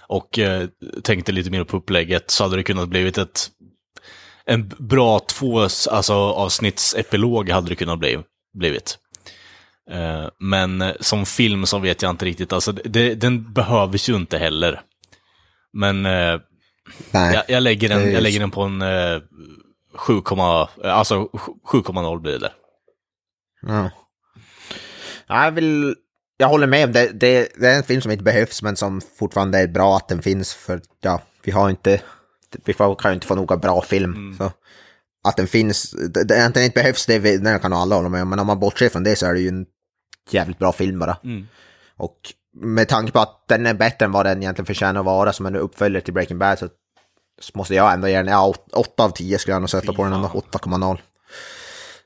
Och 0.00 0.38
eh, 0.38 0.68
tänkte 1.02 1.32
lite 1.32 1.50
mer 1.50 1.64
på 1.64 1.76
upplägget 1.76 2.30
så 2.30 2.44
hade 2.44 2.56
det 2.56 2.62
kunnat 2.62 2.88
blivit 2.88 3.18
ett 3.18 3.48
en 4.44 4.72
bra 4.78 5.18
två 5.18 5.60
alltså, 5.90 6.14
avsnittsepilog 6.14 7.50
hade 7.50 7.68
det 7.68 7.74
kunnat 7.74 7.98
bli, 7.98 8.18
blivit. 8.58 8.98
Eh, 9.90 10.28
men 10.38 10.82
eh, 10.82 10.92
som 11.00 11.26
film 11.26 11.66
så 11.66 11.78
vet 11.78 12.02
jag 12.02 12.10
inte 12.10 12.24
riktigt, 12.24 12.52
alltså 12.52 12.72
det, 12.72 13.14
den 13.14 13.52
behövs 13.52 14.08
ju 14.08 14.16
inte 14.16 14.38
heller. 14.38 14.82
Men 15.72 16.06
eh, 16.06 16.40
jag, 17.12 17.44
jag, 17.48 17.62
lägger 17.62 17.88
den, 17.88 18.12
jag 18.12 18.22
lägger 18.22 18.40
den 18.40 18.50
på 18.50 18.62
en 18.62 18.82
eh, 18.82 19.20
7, 19.94 20.12
eh, 20.16 20.96
alltså 20.96 21.28
7,0 21.72 22.20
blir 22.20 22.38
det. 22.38 22.52
Ja. 23.62 23.90
Ja, 25.26 25.44
Jag 25.44 25.52
vill... 25.52 25.94
Jag 26.36 26.48
håller 26.48 26.66
med 26.66 26.92
det. 26.92 27.10
det. 27.12 27.48
Det 27.60 27.68
är 27.68 27.76
en 27.76 27.82
film 27.82 28.00
som 28.00 28.10
inte 28.10 28.24
behövs, 28.24 28.62
men 28.62 28.76
som 28.76 29.00
fortfarande 29.18 29.58
är 29.58 29.68
bra 29.68 29.96
att 29.96 30.08
den 30.08 30.22
finns. 30.22 30.54
För 30.54 30.80
ja, 31.00 31.22
vi 31.42 31.52
har 31.52 31.70
inte... 31.70 32.00
Vi 32.64 32.72
får, 32.72 32.94
kan 32.94 33.10
ju 33.10 33.14
inte 33.14 33.26
få 33.26 33.34
några 33.34 33.56
bra 33.56 33.82
film. 33.82 34.34
Så 34.38 34.52
att 35.28 35.36
den 35.36 35.46
finns, 35.46 35.94
att 36.16 36.28
den 36.28 36.64
inte 36.64 36.70
behövs, 36.74 37.06
det, 37.06 37.18
det 37.18 37.58
kan 37.62 37.72
alla 37.72 37.96
hålla 37.96 38.08
med 38.08 38.22
om. 38.22 38.30
Men 38.30 38.38
om 38.38 38.46
man 38.46 38.60
bortser 38.60 38.88
från 38.88 39.04
det 39.04 39.16
så 39.16 39.26
är 39.26 39.34
det 39.34 39.40
ju 39.40 39.48
en 39.48 39.66
jävligt 40.34 40.58
bra 40.58 40.72
film 40.72 40.98
bara. 40.98 41.16
Och 41.96 42.16
med 42.52 42.88
tanke 42.88 43.12
på 43.12 43.20
att 43.20 43.44
den 43.48 43.66
är 43.66 43.74
bättre 43.74 44.04
än 44.04 44.12
vad 44.12 44.26
den 44.26 44.42
egentligen 44.42 44.66
förtjänar 44.66 45.00
att 45.00 45.06
vara 45.06 45.32
som 45.32 45.46
en 45.46 45.56
uppföljare 45.56 46.04
till 46.04 46.14
Breaking 46.14 46.38
Bad 46.38 46.58
så 46.58 46.68
så 47.40 47.52
måste 47.54 47.74
jag 47.74 47.92
ändå 47.92 48.08
ge 48.08 48.16
den, 48.16 48.26
ja, 48.26 48.54
8 48.72 49.04
av 49.04 49.10
10 49.10 49.38
skulle 49.38 49.54
jag 49.54 49.62
nog 49.62 49.70
sätta 49.70 49.92
på 49.92 50.04
den 50.04 50.12
ändå, 50.12 50.28
8,0. 50.28 50.98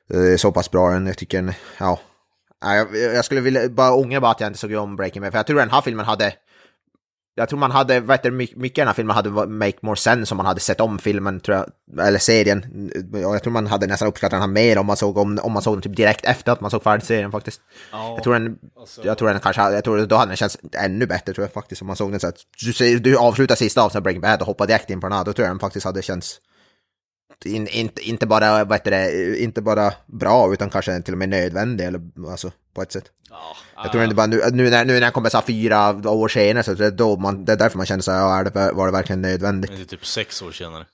Det 0.09 0.33
är 0.33 0.37
så 0.37 0.53
pass 0.53 0.71
bra 0.71 0.91
den, 0.91 1.07
jag 1.07 1.19
tycker 1.19 1.43
den, 1.43 1.53
ja. 1.79 2.01
Jag, 2.61 2.97
jag 2.97 3.25
skulle 3.25 3.41
vilja, 3.41 3.69
bara 3.69 3.95
ångra 3.95 4.21
bara 4.21 4.31
att 4.31 4.41
jag 4.41 4.49
inte 4.49 4.59
såg 4.59 4.73
om 4.73 4.97
Breaking 4.97 5.23
Bad, 5.23 5.33
för 5.33 5.39
jag 5.39 5.47
tror 5.47 5.59
den 5.59 5.71
här 5.71 5.81
filmen 5.81 6.07
hade, 6.07 6.35
jag 7.37 7.49
tror 7.49 7.59
man 7.59 7.71
hade, 7.71 8.01
vad 8.01 8.17
heter 8.17 8.31
mycket 8.31 8.79
i 8.79 8.81
den 8.81 8.87
här 8.87 8.95
filmen 8.95 9.17
hade 9.17 9.31
make 9.47 9.79
more 9.81 9.97
sense 9.97 10.35
om 10.35 10.37
man 10.37 10.47
hade 10.47 10.61
sett 10.61 10.81
om 10.81 10.99
filmen, 10.99 11.41
tror 11.41 11.57
jag, 11.57 12.07
eller 12.07 12.19
serien. 12.19 12.91
Jag 13.13 13.43
tror 13.43 13.53
man 13.53 13.67
hade 13.67 13.87
nästan 13.87 14.09
uppskattat 14.09 14.31
den 14.31 14.41
här 14.41 14.49
mer 14.49 14.79
om 14.79 14.87
man 14.87 14.97
såg, 14.97 15.17
om, 15.19 15.39
om 15.43 15.53
man 15.53 15.63
såg 15.63 15.75
den 15.75 15.83
typ 15.83 15.97
direkt 15.97 16.25
efter 16.25 16.53
att 16.53 16.61
man 16.61 16.71
såg 16.71 16.83
färdigt 16.83 17.07
serien 17.07 17.33
faktiskt. 17.33 17.61
Jag 17.93 18.23
tror 18.23 18.33
den, 18.35 18.59
jag 19.03 19.19
tror 19.19 19.29
den 19.29 19.41
kanske, 19.41 19.63
jag 19.63 19.85
tror 19.85 20.07
då 20.07 20.17
hade 20.17 20.31
den 20.31 20.37
känts 20.37 20.59
ännu 20.73 21.07
bättre 21.07 21.35
tror 21.35 21.45
jag 21.45 21.53
faktiskt 21.53 21.83
om 21.83 21.87
man 21.87 21.97
såg 21.97 22.11
den 22.11 22.21
så 22.21 22.27
att 22.27 22.37
du, 22.79 22.99
du 22.99 23.17
avslutar 23.17 23.55
sista 23.55 23.83
avsnittet 23.83 23.97
av 23.97 24.03
Breaking 24.03 24.23
Bad 24.23 24.41
och 24.41 24.47
hoppar 24.47 24.67
direkt 24.67 24.91
in 24.91 25.01
på 25.01 25.09
den 25.09 25.19
här, 25.19 25.25
då 25.25 25.33
tror 25.33 25.47
jag 25.47 25.55
den 25.55 25.61
faktiskt 25.61 25.87
hade 25.87 26.03
känts 26.03 26.41
in, 27.45 27.69
inte, 27.69 28.03
inte 28.03 28.27
bara, 28.27 28.65
vad 28.65 28.79
heter 28.79 28.91
det, 28.91 29.39
inte 29.39 29.63
bara 29.63 29.93
bra 30.07 30.53
utan 30.53 30.71
kanske 30.71 31.03
till 31.03 31.15
och 31.15 31.19
med 31.19 31.29
nödvändig 31.29 31.85
eller 31.85 32.01
alltså 32.31 32.51
på 32.75 32.83
ett 32.83 32.93
sätt. 32.93 33.05
Jag 33.77 33.93
tror 33.93 34.05
inte 34.05 34.17
bara 34.17 34.27
nu, 34.27 34.43
nu, 34.53 34.71
när, 34.71 34.85
nu 34.85 34.93
när 34.93 35.01
den 35.01 35.13
kommer 35.13 35.29
så 35.29 35.37
här 35.37 35.45
fyra 35.45 36.11
år 36.11 36.29
senare 36.29 36.65
så 36.65 36.75
det 36.75 36.87
är, 36.87 36.91
då 36.91 37.17
man, 37.17 37.45
det 37.45 37.53
är 37.53 37.57
därför 37.57 37.77
man 37.77 37.87
känner 37.87 38.03
så 38.03 38.13
här, 38.13 38.19
ja, 38.21 38.45
det, 38.45 38.73
var 38.73 38.87
det 38.87 38.93
verkligen 38.93 39.23
nödvändigt? 39.23 39.71
Det 39.71 39.83
är 39.83 39.85
typ 39.85 40.07
sex 40.07 40.43
år 40.43 40.53
senare. 40.53 40.87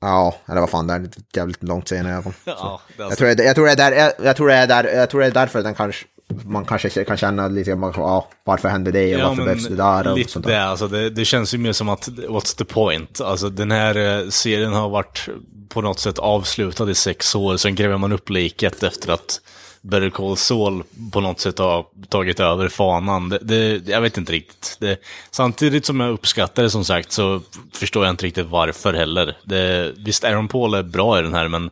Ja, 0.00 0.34
eller 0.46 0.60
vad 0.60 0.70
fan 0.70 0.86
det 0.86 0.94
är, 0.94 1.08
jävligt 1.34 1.62
långt 1.62 1.88
senare 1.88 2.12
i 2.12 2.14
alla 2.14 2.22
fall. 2.22 2.32
Ja, 2.44 2.80
det 2.88 2.94
Jag 2.96 3.04
alltså, 3.04 3.18
tror, 3.18 3.34
det, 3.34 3.44
jag, 3.44 3.54
tror 3.54 3.66
det 3.66 3.72
är 3.72 3.76
där, 3.76 3.92
jag, 3.92 4.12
jag 4.22 4.36
tror 4.36 4.48
det 4.48 4.54
är 4.54 4.66
där, 4.66 4.84
jag 4.84 5.10
tror 5.10 5.20
det 5.20 5.26
är 5.26 5.30
därför 5.30 5.62
den 5.62 5.74
kanske, 5.74 6.06
man 6.44 6.64
kanske 6.64 7.04
kan 7.04 7.16
känna 7.16 7.48
lite 7.48 7.70
ja, 7.70 8.28
varför 8.44 8.68
hände 8.68 8.90
det 8.90 9.14
och 9.14 9.20
ja, 9.20 9.28
varför 9.28 9.44
behövs 9.44 9.68
det 9.68 9.76
där 9.76 10.10
och 10.10 10.18
lite 10.18 10.32
sånt 10.32 10.46
det, 10.46 10.52
där. 10.52 10.60
alltså 10.60 10.88
det, 10.88 11.10
det 11.10 11.24
känns 11.24 11.54
ju 11.54 11.58
mer 11.58 11.72
som 11.72 11.88
att, 11.88 12.08
what's 12.08 12.56
the 12.58 12.64
point? 12.64 13.20
Alltså 13.20 13.48
den 13.48 13.70
här 13.70 13.96
eh, 13.96 14.28
serien 14.28 14.72
har 14.72 14.88
varit 14.88 15.28
på 15.72 15.80
något 15.80 15.98
sätt 15.98 16.18
avslutad 16.18 16.90
i 16.90 16.94
sex 16.94 17.34
år, 17.34 17.56
sen 17.56 17.74
gräver 17.74 17.98
man 17.98 18.12
upp 18.12 18.30
liket 18.30 18.82
efter 18.82 19.12
att 19.12 19.40
Better 19.80 20.10
Call 20.10 20.36
Saul 20.36 20.84
på 21.12 21.20
något 21.20 21.40
sätt 21.40 21.58
har 21.58 21.86
tagit 22.08 22.40
över 22.40 22.68
fanan. 22.68 23.28
Det, 23.28 23.38
det, 23.38 23.88
jag 23.88 24.00
vet 24.00 24.18
inte 24.18 24.32
riktigt. 24.32 24.76
Det, 24.80 24.96
samtidigt 25.30 25.86
som 25.86 26.00
jag 26.00 26.10
uppskattar 26.10 26.62
det 26.62 26.70
som 26.70 26.84
sagt 26.84 27.12
så 27.12 27.40
förstår 27.72 28.04
jag 28.04 28.12
inte 28.12 28.26
riktigt 28.26 28.46
varför 28.46 28.94
heller. 28.94 29.36
Det, 29.44 29.92
visst, 29.96 30.24
Aaron 30.24 30.48
Paul 30.48 30.74
är 30.74 30.82
bra 30.82 31.18
i 31.18 31.22
den 31.22 31.34
här, 31.34 31.48
men 31.48 31.70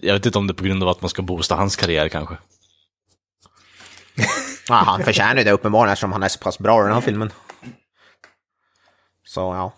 jag 0.00 0.14
vet 0.14 0.26
inte 0.26 0.38
om 0.38 0.46
det 0.46 0.52
är 0.52 0.54
på 0.54 0.64
grund 0.64 0.82
av 0.82 0.88
att 0.88 1.00
man 1.00 1.10
ska 1.10 1.22
boosta 1.22 1.54
hans 1.54 1.76
karriär 1.76 2.08
kanske. 2.08 2.36
Ja, 4.68 4.74
han 4.74 5.04
förtjänar 5.04 5.36
ju 5.36 5.44
det 5.44 5.52
uppenbarligen 5.52 5.92
eftersom 5.92 6.12
han 6.12 6.22
är 6.22 6.28
så 6.28 6.38
pass 6.38 6.58
bra 6.58 6.80
i 6.80 6.84
den 6.84 6.94
här 6.94 7.00
filmen. 7.00 7.30
Så 9.24 9.40
ja. 9.40 9.72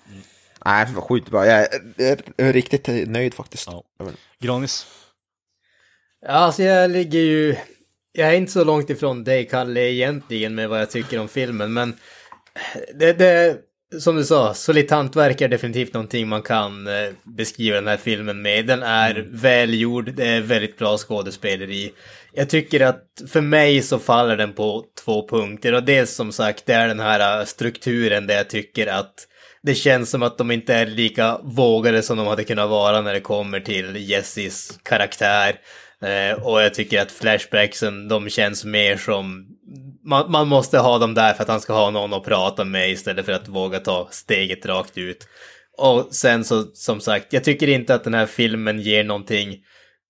Nej, 0.65 0.87
det 0.87 0.93
var 0.95 1.03
sjukt 1.03 1.31
bra. 1.31 1.47
Jag 1.47 1.61
är, 1.61 2.21
jag 2.37 2.49
är 2.49 2.53
riktigt 2.53 3.09
nöjd 3.09 3.35
faktiskt. 3.35 3.67
Ja. 3.67 3.85
Granis? 4.41 4.87
Ja, 6.27 6.33
alltså 6.33 6.63
jag 6.63 6.91
ligger 6.91 7.21
ju... 7.21 7.57
Jag 8.13 8.29
är 8.29 8.35
inte 8.35 8.53
så 8.53 8.65
långt 8.65 8.91
ifrån 8.91 9.25
dig, 9.25 9.49
Kalle, 9.49 9.81
egentligen 9.81 10.55
med 10.55 10.69
vad 10.69 10.81
jag 10.81 10.91
tycker 10.91 11.21
om 11.21 11.29
filmen, 11.29 11.73
men 11.73 11.97
det, 12.95 13.13
det, 13.13 13.57
som 14.01 14.17
du 14.17 14.25
sa, 14.25 14.55
solitt 14.55 14.91
hantverk 14.91 15.41
är 15.41 15.49
definitivt 15.49 15.95
någonting 15.95 16.29
man 16.29 16.43
kan 16.43 16.87
eh, 16.87 17.11
beskriva 17.23 17.77
den 17.77 17.87
här 17.87 17.97
filmen 17.97 18.43
med. 18.43 18.67
Den 18.67 18.83
är 18.83 19.27
välgjord, 19.31 20.13
det 20.13 20.27
är 20.27 20.41
väldigt 20.41 20.79
bra 20.79 20.99
skådespeleri. 20.99 21.93
Jag 22.33 22.51
tycker 22.51 22.81
att 22.81 23.23
för 23.29 23.41
mig 23.41 23.83
så 23.83 23.99
faller 23.99 24.37
den 24.37 24.53
på 24.53 24.85
två 25.05 25.29
punkter 25.29 25.73
och 25.75 25.83
dels 25.83 26.15
som 26.15 26.33
sagt 26.33 26.67
det 26.67 26.75
är 26.75 26.89
den 26.89 27.01
här 27.01 27.45
strukturen 27.45 28.27
där 28.27 28.37
jag 28.37 28.51
tycker 28.51 28.87
att 28.87 29.29
det 29.65 29.75
känns 29.75 30.11
som 30.11 30.23
att 30.23 30.39
de 30.39 30.51
inte 30.51 30.75
är 30.75 30.87
lika 30.87 31.39
vågade 31.43 32.03
som 32.03 32.17
de 32.17 32.27
hade 32.27 32.45
kunnat 32.45 32.71
vara 32.71 33.01
när 33.01 33.15
det 33.15 33.21
kommer 33.21 33.61
till 33.61 33.97
Jessis 33.97 34.79
karaktär. 34.83 35.55
Eh, 36.03 36.43
och 36.43 36.63
jag 36.63 36.75
tycker 36.75 37.03
att 37.03 37.13
flashbacksen, 37.13 38.09
de 38.09 38.29
känns 38.29 38.65
mer 38.65 38.97
som... 38.97 39.47
Man, 40.05 40.31
man 40.31 40.49
måste 40.49 40.79
ha 40.79 40.99
dem 40.99 41.15
där 41.15 41.35
för 41.35 41.43
att 41.43 41.49
han 41.49 41.61
ska 41.61 41.73
ha 41.73 41.91
någon 41.91 42.15
att 42.15 42.25
prata 42.25 42.65
med 42.65 42.91
istället 42.91 43.27
för 43.27 43.33
att 43.33 43.49
våga 43.49 43.79
ta 43.79 44.09
steget 44.11 44.67
rakt 44.67 44.99
ut. 44.99 45.27
Och 45.79 46.09
sen 46.11 46.45
så, 46.45 46.63
som 46.75 47.01
sagt, 47.01 47.33
jag 47.33 47.45
tycker 47.45 47.69
inte 47.69 47.95
att 47.95 48.05
den 48.05 48.15
här 48.15 48.27
filmen 48.27 48.81
ger 48.81 49.05
någonting 49.05 49.57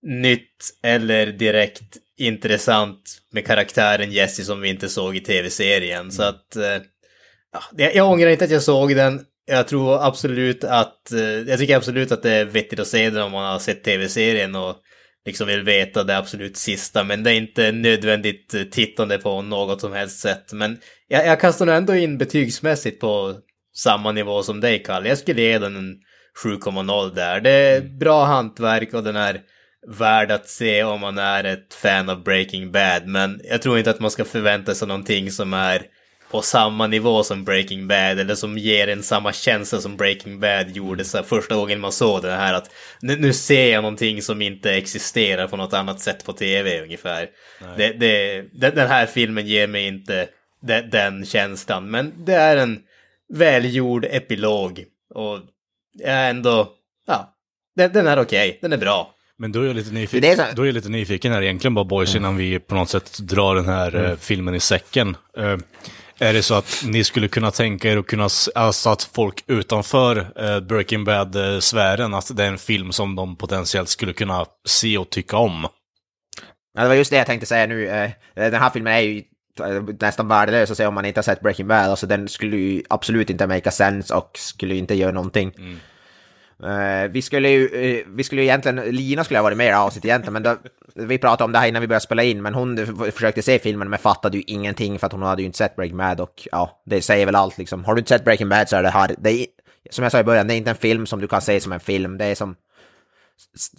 nytt 0.02 0.70
eller 0.82 1.26
direkt 1.26 1.96
intressant 2.18 3.18
med 3.32 3.46
karaktären 3.46 4.12
Jesse 4.12 4.44
som 4.44 4.60
vi 4.60 4.68
inte 4.68 4.88
såg 4.88 5.16
i 5.16 5.20
tv-serien. 5.20 6.12
Så 6.12 6.22
att... 6.22 6.56
Eh, 6.56 6.82
ja, 7.52 7.62
jag, 7.76 7.94
jag 7.94 8.10
ångrar 8.10 8.30
inte 8.30 8.44
att 8.44 8.50
jag 8.50 8.62
såg 8.62 8.96
den. 8.96 9.20
Jag 9.46 9.68
tror 9.68 10.06
absolut 10.06 10.64
att... 10.64 11.12
eh, 11.12 11.20
Jag 11.20 11.58
tycker 11.58 11.76
absolut 11.76 12.12
att 12.12 12.22
det 12.22 12.30
är 12.30 12.44
vettigt 12.44 12.80
att 12.80 12.86
se 12.86 13.10
den 13.10 13.22
om 13.22 13.32
man 13.32 13.52
har 13.52 13.58
sett 13.58 13.84
tv-serien 13.84 14.54
och 14.54 14.76
liksom 15.26 15.46
vill 15.46 15.62
veta 15.62 16.04
det 16.04 16.18
absolut 16.18 16.56
sista. 16.56 17.04
Men 17.04 17.22
det 17.22 17.30
är 17.30 17.34
inte 17.34 17.72
nödvändigt 17.72 18.54
eh, 18.54 18.62
tittande 18.62 19.18
på 19.18 19.42
något 19.42 19.80
som 19.80 19.92
helst 19.92 20.20
sätt. 20.20 20.52
Men 20.52 20.78
jag, 21.08 21.26
jag 21.26 21.40
kastar 21.40 21.66
nog 21.66 21.74
ändå 21.74 21.94
in 21.94 22.18
betygsmässigt 22.18 23.00
på 23.00 23.34
samma 23.76 24.12
nivå 24.12 24.42
som 24.42 24.60
dig, 24.60 24.82
Kalle. 24.82 25.08
Jag 25.08 25.18
skulle 25.18 25.42
ge 25.42 25.58
den 25.58 25.76
en 25.76 25.94
7,0 26.44 27.14
där. 27.14 27.40
Det 27.40 27.50
är 27.50 27.80
bra 27.80 28.24
hantverk 28.24 28.94
och 28.94 29.04
den 29.04 29.16
är 29.16 29.40
värd 29.98 30.30
att 30.30 30.48
se 30.48 30.84
om 30.84 31.00
man 31.00 31.18
är 31.18 31.44
ett 31.44 31.74
fan 31.74 32.08
av 32.08 32.22
Breaking 32.22 32.72
Bad. 32.72 33.06
Men 33.06 33.40
jag 33.44 33.62
tror 33.62 33.78
inte 33.78 33.90
att 33.90 34.00
man 34.00 34.10
ska 34.10 34.24
förvänta 34.24 34.74
sig 34.74 34.88
någonting 34.88 35.30
som 35.30 35.54
är 35.54 35.82
på 36.34 36.42
samma 36.42 36.86
nivå 36.86 37.22
som 37.24 37.44
Breaking 37.44 37.86
Bad 37.88 38.18
eller 38.18 38.34
som 38.34 38.58
ger 38.58 38.88
en 38.88 39.02
samma 39.02 39.32
känsla 39.32 39.80
som 39.80 39.96
Breaking 39.96 40.40
Bad 40.40 40.70
gjorde 40.76 41.04
så 41.04 41.16
här, 41.16 41.24
första 41.24 41.54
gången 41.54 41.80
man 41.80 41.92
såg 41.92 42.22
det 42.22 42.32
här 42.32 42.54
att 42.54 42.70
nu, 43.00 43.16
nu 43.16 43.32
ser 43.32 43.72
jag 43.72 43.82
någonting 43.82 44.22
som 44.22 44.42
inte 44.42 44.72
existerar 44.74 45.46
på 45.48 45.56
något 45.56 45.72
annat 45.72 46.00
sätt 46.00 46.24
på 46.24 46.32
tv 46.32 46.82
ungefär. 46.82 47.28
Det, 47.76 47.92
det, 47.92 48.42
den, 48.52 48.74
den 48.74 48.88
här 48.88 49.06
filmen 49.06 49.46
ger 49.46 49.66
mig 49.66 49.86
inte 49.86 50.28
de, 50.62 50.80
den 50.80 51.26
känslan 51.26 51.90
men 51.90 52.12
det 52.24 52.34
är 52.34 52.56
en 52.56 52.78
välgjord 53.34 54.04
epilog 54.10 54.84
och 55.14 55.38
jag 55.98 56.12
är 56.14 56.30
ändå, 56.30 56.72
ja, 57.06 57.34
den, 57.76 57.92
den 57.92 58.06
är 58.06 58.18
okej, 58.18 58.58
den 58.62 58.72
är 58.72 58.76
bra. 58.78 59.10
Men 59.38 59.52
då 59.52 59.60
är 59.60 59.66
jag 59.66 59.76
lite 59.76 59.90
Det 59.90 59.96
är 59.96 60.00
nyfiken, 60.00 60.36
så- 60.36 60.44
då 60.56 60.62
är 60.62 60.66
jag 60.66 60.74
lite 60.74 60.88
nyfiken 60.88 61.32
här 61.32 61.42
egentligen 61.42 61.74
bara 61.74 61.84
boys 61.84 62.14
innan 62.14 62.36
vi 62.36 62.58
på 62.58 62.74
något 62.74 62.88
sätt 62.90 63.18
drar 63.18 63.54
den 63.54 63.68
här 63.68 64.04
eh, 64.04 64.16
filmen 64.16 64.54
i 64.54 64.60
säcken. 64.60 65.16
Eh, 65.38 65.56
är 66.18 66.32
det 66.32 66.42
så 66.42 66.54
att 66.54 66.82
ni 66.86 67.04
skulle 67.04 67.28
kunna 67.28 67.50
tänka 67.50 67.92
er 67.92 67.96
att 67.96 68.06
kunna, 68.06 68.28
alltså 68.54 68.90
att 68.90 69.02
folk 69.02 69.44
utanför 69.46 70.32
eh, 70.36 70.60
Breaking 70.60 71.04
Bad-sfären, 71.04 72.14
att 72.14 72.36
det 72.36 72.44
är 72.44 72.48
en 72.48 72.58
film 72.58 72.92
som 72.92 73.16
de 73.16 73.36
potentiellt 73.36 73.88
skulle 73.88 74.12
kunna 74.12 74.46
se 74.64 74.98
och 74.98 75.10
tycka 75.10 75.36
om? 75.36 75.66
Ja, 76.74 76.82
det 76.82 76.88
var 76.88 76.94
just 76.94 77.10
det 77.10 77.16
jag 77.16 77.26
tänkte 77.26 77.46
säga 77.46 77.66
nu. 77.66 77.88
Eh, 77.88 78.10
Den 78.34 78.54
här 78.54 78.70
filmen 78.70 78.92
är 78.92 79.00
ju 79.00 79.22
eh, 79.60 79.82
nästan 80.00 80.28
värdelös 80.28 80.70
att 80.70 80.76
se 80.76 80.86
om 80.86 80.94
man 80.94 81.04
inte 81.04 81.18
har 81.18 81.22
sett 81.22 81.40
Breaking 81.40 81.68
Bad. 81.68 81.90
Alltså 81.90 82.06
den 82.06 82.28
skulle 82.28 82.56
ju 82.56 82.82
absolut 82.88 83.30
inte 83.30 83.46
make 83.46 83.70
sense 83.70 84.14
och 84.14 84.30
skulle 84.34 84.74
inte 84.74 84.94
göra 84.94 85.12
någonting. 85.12 85.52
Eh, 86.62 87.10
vi 87.10 87.22
skulle 87.22 87.48
ju, 87.48 87.66
eh, 87.66 88.04
vi 88.06 88.24
skulle 88.24 88.40
ju 88.40 88.46
egentligen, 88.46 88.76
Lina 88.76 89.24
skulle 89.24 89.38
ha 89.38 89.42
varit 89.42 89.56
med 89.56 89.66
i 89.66 89.70
det 89.70 89.76
här 89.76 89.84
avsnittet 89.84 90.08
egentligen, 90.08 90.32
men 90.32 90.42
då, 90.42 90.56
vi 90.94 91.18
pratade 91.18 91.44
om 91.44 91.52
det 91.52 91.58
här 91.58 91.68
innan 91.68 91.80
vi 91.80 91.88
började 91.88 92.04
spela 92.04 92.22
in, 92.22 92.42
men 92.42 92.54
hon 92.54 92.86
försökte 93.12 93.42
se 93.42 93.58
filmen 93.58 93.90
men 93.90 93.98
fattade 93.98 94.36
ju 94.36 94.42
ingenting 94.46 94.98
för 94.98 95.06
att 95.06 95.12
hon 95.12 95.22
hade 95.22 95.42
ju 95.42 95.46
inte 95.46 95.58
sett 95.58 95.76
Breaking 95.76 95.96
Bad 95.96 96.20
och 96.20 96.48
ja, 96.52 96.82
det 96.86 97.02
säger 97.02 97.26
väl 97.26 97.34
allt 97.34 97.58
liksom. 97.58 97.84
Har 97.84 97.94
du 97.94 97.98
inte 97.98 98.08
sett 98.08 98.24
Breaking 98.24 98.48
Bad 98.48 98.68
så 98.68 98.76
är 98.76 98.82
det 98.82 98.90
här, 98.90 99.14
det 99.18 99.30
är, 99.30 99.46
som 99.90 100.02
jag 100.02 100.12
sa 100.12 100.20
i 100.20 100.24
början, 100.24 100.46
det 100.46 100.54
är 100.54 100.56
inte 100.56 100.70
en 100.70 100.76
film 100.76 101.06
som 101.06 101.20
du 101.20 101.28
kan 101.28 101.40
se 101.40 101.60
som 101.60 101.72
en 101.72 101.80
film, 101.80 102.18
det 102.18 102.24
är 102.24 102.34
som, 102.34 102.56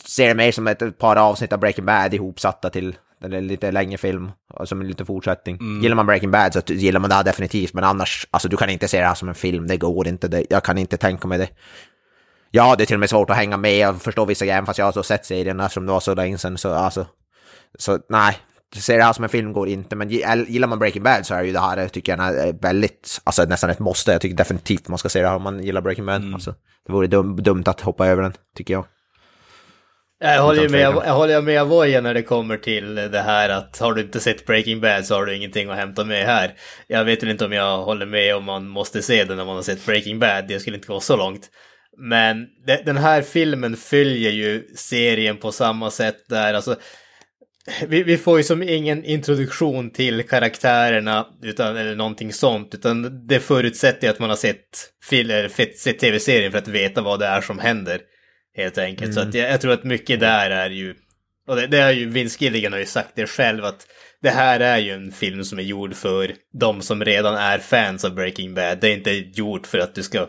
ser 0.06 0.28
det 0.28 0.36
mer 0.36 0.52
som 0.52 0.68
ett 0.68 0.98
par 0.98 1.16
avsnitt 1.16 1.54
av 1.54 1.60
Breaking 1.60 1.86
Bad 1.86 2.14
ihopsatta 2.14 2.70
till 2.70 2.96
eller 3.24 3.42
lite 3.42 3.72
längre 3.72 3.98
film, 3.98 4.32
som 4.64 4.82
en 4.82 4.88
liten 4.88 5.06
fortsättning. 5.06 5.60
Gillar 5.82 5.96
man 5.96 6.06
Breaking 6.06 6.32
Bad 6.32 6.54
så 6.54 6.62
gillar 6.74 7.00
man 7.00 7.10
det 7.10 7.16
här 7.16 7.24
definitivt, 7.24 7.74
men 7.74 7.84
annars, 7.84 8.28
alltså 8.32 8.50
du 8.50 8.58
kan 8.58 8.70
inte 8.70 8.88
se 8.88 9.00
det 9.00 9.06
här 9.06 9.16
som 9.16 9.30
en 9.30 9.36
film, 9.36 9.68
det 9.68 9.78
går 9.78 10.08
inte, 10.08 10.28
det, 10.28 10.46
jag 10.50 10.64
kan 10.64 10.78
inte 10.78 10.98
tänka 10.98 11.28
mig 11.28 11.38
det. 11.38 11.50
Ja, 12.56 12.76
det 12.76 12.84
är 12.84 12.86
till 12.86 12.96
och 12.96 13.00
med 13.00 13.10
svårt 13.10 13.30
att 13.30 13.36
hänga 13.36 13.58
med 13.58 13.90
och 13.90 14.02
förstå 14.02 14.26
vissa 14.26 14.46
grejer, 14.46 14.66
fast 14.66 14.80
jag 14.80 14.86
har 14.86 14.92
så 14.92 15.04
sett 15.04 15.26
serien 15.26 15.60
eftersom 15.60 15.86
det 15.86 15.92
var 15.92 16.00
så 16.00 16.16
länge 16.16 16.38
sedan, 16.38 16.58
så 16.58 16.74
alltså. 16.74 17.08
Så 17.78 18.00
nej, 18.10 18.38
se 18.76 18.98
det 18.98 19.04
här 19.04 19.14
som 19.14 19.24
en 19.24 19.30
film 19.30 19.54
går 19.54 19.68
inte, 19.68 19.96
men 19.96 20.10
gi- 20.10 20.46
gillar 20.48 20.68
man 20.68 20.80
Breaking 20.80 21.04
Bad 21.04 21.26
så 21.26 21.34
är 21.34 21.44
ju 21.44 21.52
det 21.52 21.60
här, 21.60 21.88
tycker 21.88 22.18
jag, 22.18 22.38
är 22.48 22.54
väldigt, 22.62 23.22
alltså 23.24 23.44
nästan 23.44 23.70
ett 23.70 23.80
måste. 23.80 24.12
Jag 24.12 24.22
tycker 24.22 24.38
definitivt 24.38 24.88
man 24.88 24.98
ska 24.98 25.10
se 25.10 25.22
det 25.22 25.28
här 25.28 25.36
om 25.36 25.44
man 25.44 25.64
gillar 25.64 25.82
Breaking 25.82 26.06
Bad. 26.06 26.34
Alltså, 26.34 26.56
det 26.88 26.94
vore 26.94 27.08
dum, 27.08 27.36
dumt 27.36 27.64
att 27.66 27.82
hoppa 27.82 28.08
över 28.08 28.24
den, 28.24 28.34
tycker 28.58 28.74
jag. 28.74 28.86
Jag 30.20 30.44
håller 30.44 30.62
ju 30.62 30.70
med, 30.70 30.82
jag 30.82 31.14
håller 31.14 31.42
med 31.42 31.62
Avoya 31.62 32.02
när 32.02 32.14
det 32.14 32.24
kommer 32.24 32.58
till 32.58 32.96
det 32.96 33.22
här 33.22 33.50
att 33.50 33.80
har 33.80 33.94
du 33.94 34.02
inte 34.02 34.20
sett 34.20 34.46
Breaking 34.46 34.82
Bad 34.82 35.06
så 35.06 35.16
har 35.16 35.26
du 35.26 35.36
ingenting 35.36 35.70
att 35.70 35.78
hämta 35.78 36.04
med 36.04 36.26
här. 36.26 36.54
Jag 36.88 37.06
vet 37.06 37.24
inte 37.24 37.46
om 37.46 37.52
jag 37.52 37.78
håller 37.78 38.06
med 38.06 38.36
om 38.36 38.44
man 38.44 38.68
måste 38.68 39.02
se 39.02 39.24
den 39.24 39.38
när 39.38 39.46
man 39.46 39.56
har 39.56 39.64
sett 39.64 39.86
Breaking 39.86 40.20
Bad, 40.20 40.48
det 40.48 40.60
skulle 40.60 40.76
inte 40.76 40.88
gå 40.88 41.00
så 41.00 41.18
långt. 41.18 41.50
Men 41.98 42.48
de, 42.68 42.78
den 42.86 42.98
här 42.98 43.22
filmen 43.22 43.78
följer 43.78 44.32
ju 44.32 44.68
serien 44.76 45.38
på 45.38 45.52
samma 45.52 45.92
sätt 45.92 46.18
där, 46.30 46.54
alltså 46.54 46.76
vi, 47.88 48.04
vi 48.04 48.18
får 48.18 48.38
ju 48.38 48.44
som 48.44 48.64
ingen 48.64 49.04
introduktion 49.04 49.92
till 49.92 50.24
karaktärerna 50.24 51.28
utan, 51.44 51.78
eller 51.78 51.96
någonting 51.96 52.34
sånt, 52.34 52.76
utan 52.76 53.28
det 53.28 53.40
förutsätter 53.40 54.08
ju 54.08 54.14
att 54.14 54.20
man 54.20 54.30
har 54.30 54.38
sett, 54.38 54.90
fil, 55.10 55.50
sett 55.76 56.00
tv-serien 56.00 56.52
för 56.52 56.60
att 56.60 56.68
veta 56.68 57.02
vad 57.02 57.20
det 57.20 57.26
är 57.26 57.42
som 57.42 57.60
händer. 57.60 58.02
Helt 58.58 58.78
enkelt. 58.78 59.14
Så 59.14 59.20
att 59.20 59.34
jag, 59.34 59.52
jag 59.52 59.62
tror 59.62 59.74
att 59.74 59.84
mycket 59.84 60.20
där 60.20 60.50
är 60.50 60.70
ju, 60.70 60.96
och 61.48 61.56
det, 61.56 61.68
det 61.68 61.78
är 61.78 61.92
ju, 61.92 62.10
Vince 62.10 62.44
Gilligan 62.44 62.74
har 62.74 62.80
ju 62.80 62.86
sagt 62.86 63.12
det 63.16 63.28
själv 63.28 63.66
att 63.66 63.88
det 64.22 64.30
här 64.30 64.60
är 64.60 64.78
ju 64.78 64.92
en 64.92 65.12
film 65.12 65.44
som 65.44 65.60
är 65.60 65.64
gjord 65.64 65.96
för 65.96 66.36
de 66.60 66.82
som 66.82 67.06
redan 67.06 67.36
är 67.36 67.60
fans 67.60 68.06
av 68.06 68.16
Breaking 68.16 68.54
Bad. 68.54 68.78
Det 68.82 68.90
är 68.90 68.94
inte 68.94 69.12
gjort 69.12 69.68
för 69.68 69.80
att 69.80 69.96
du 69.96 70.04
ska 70.04 70.28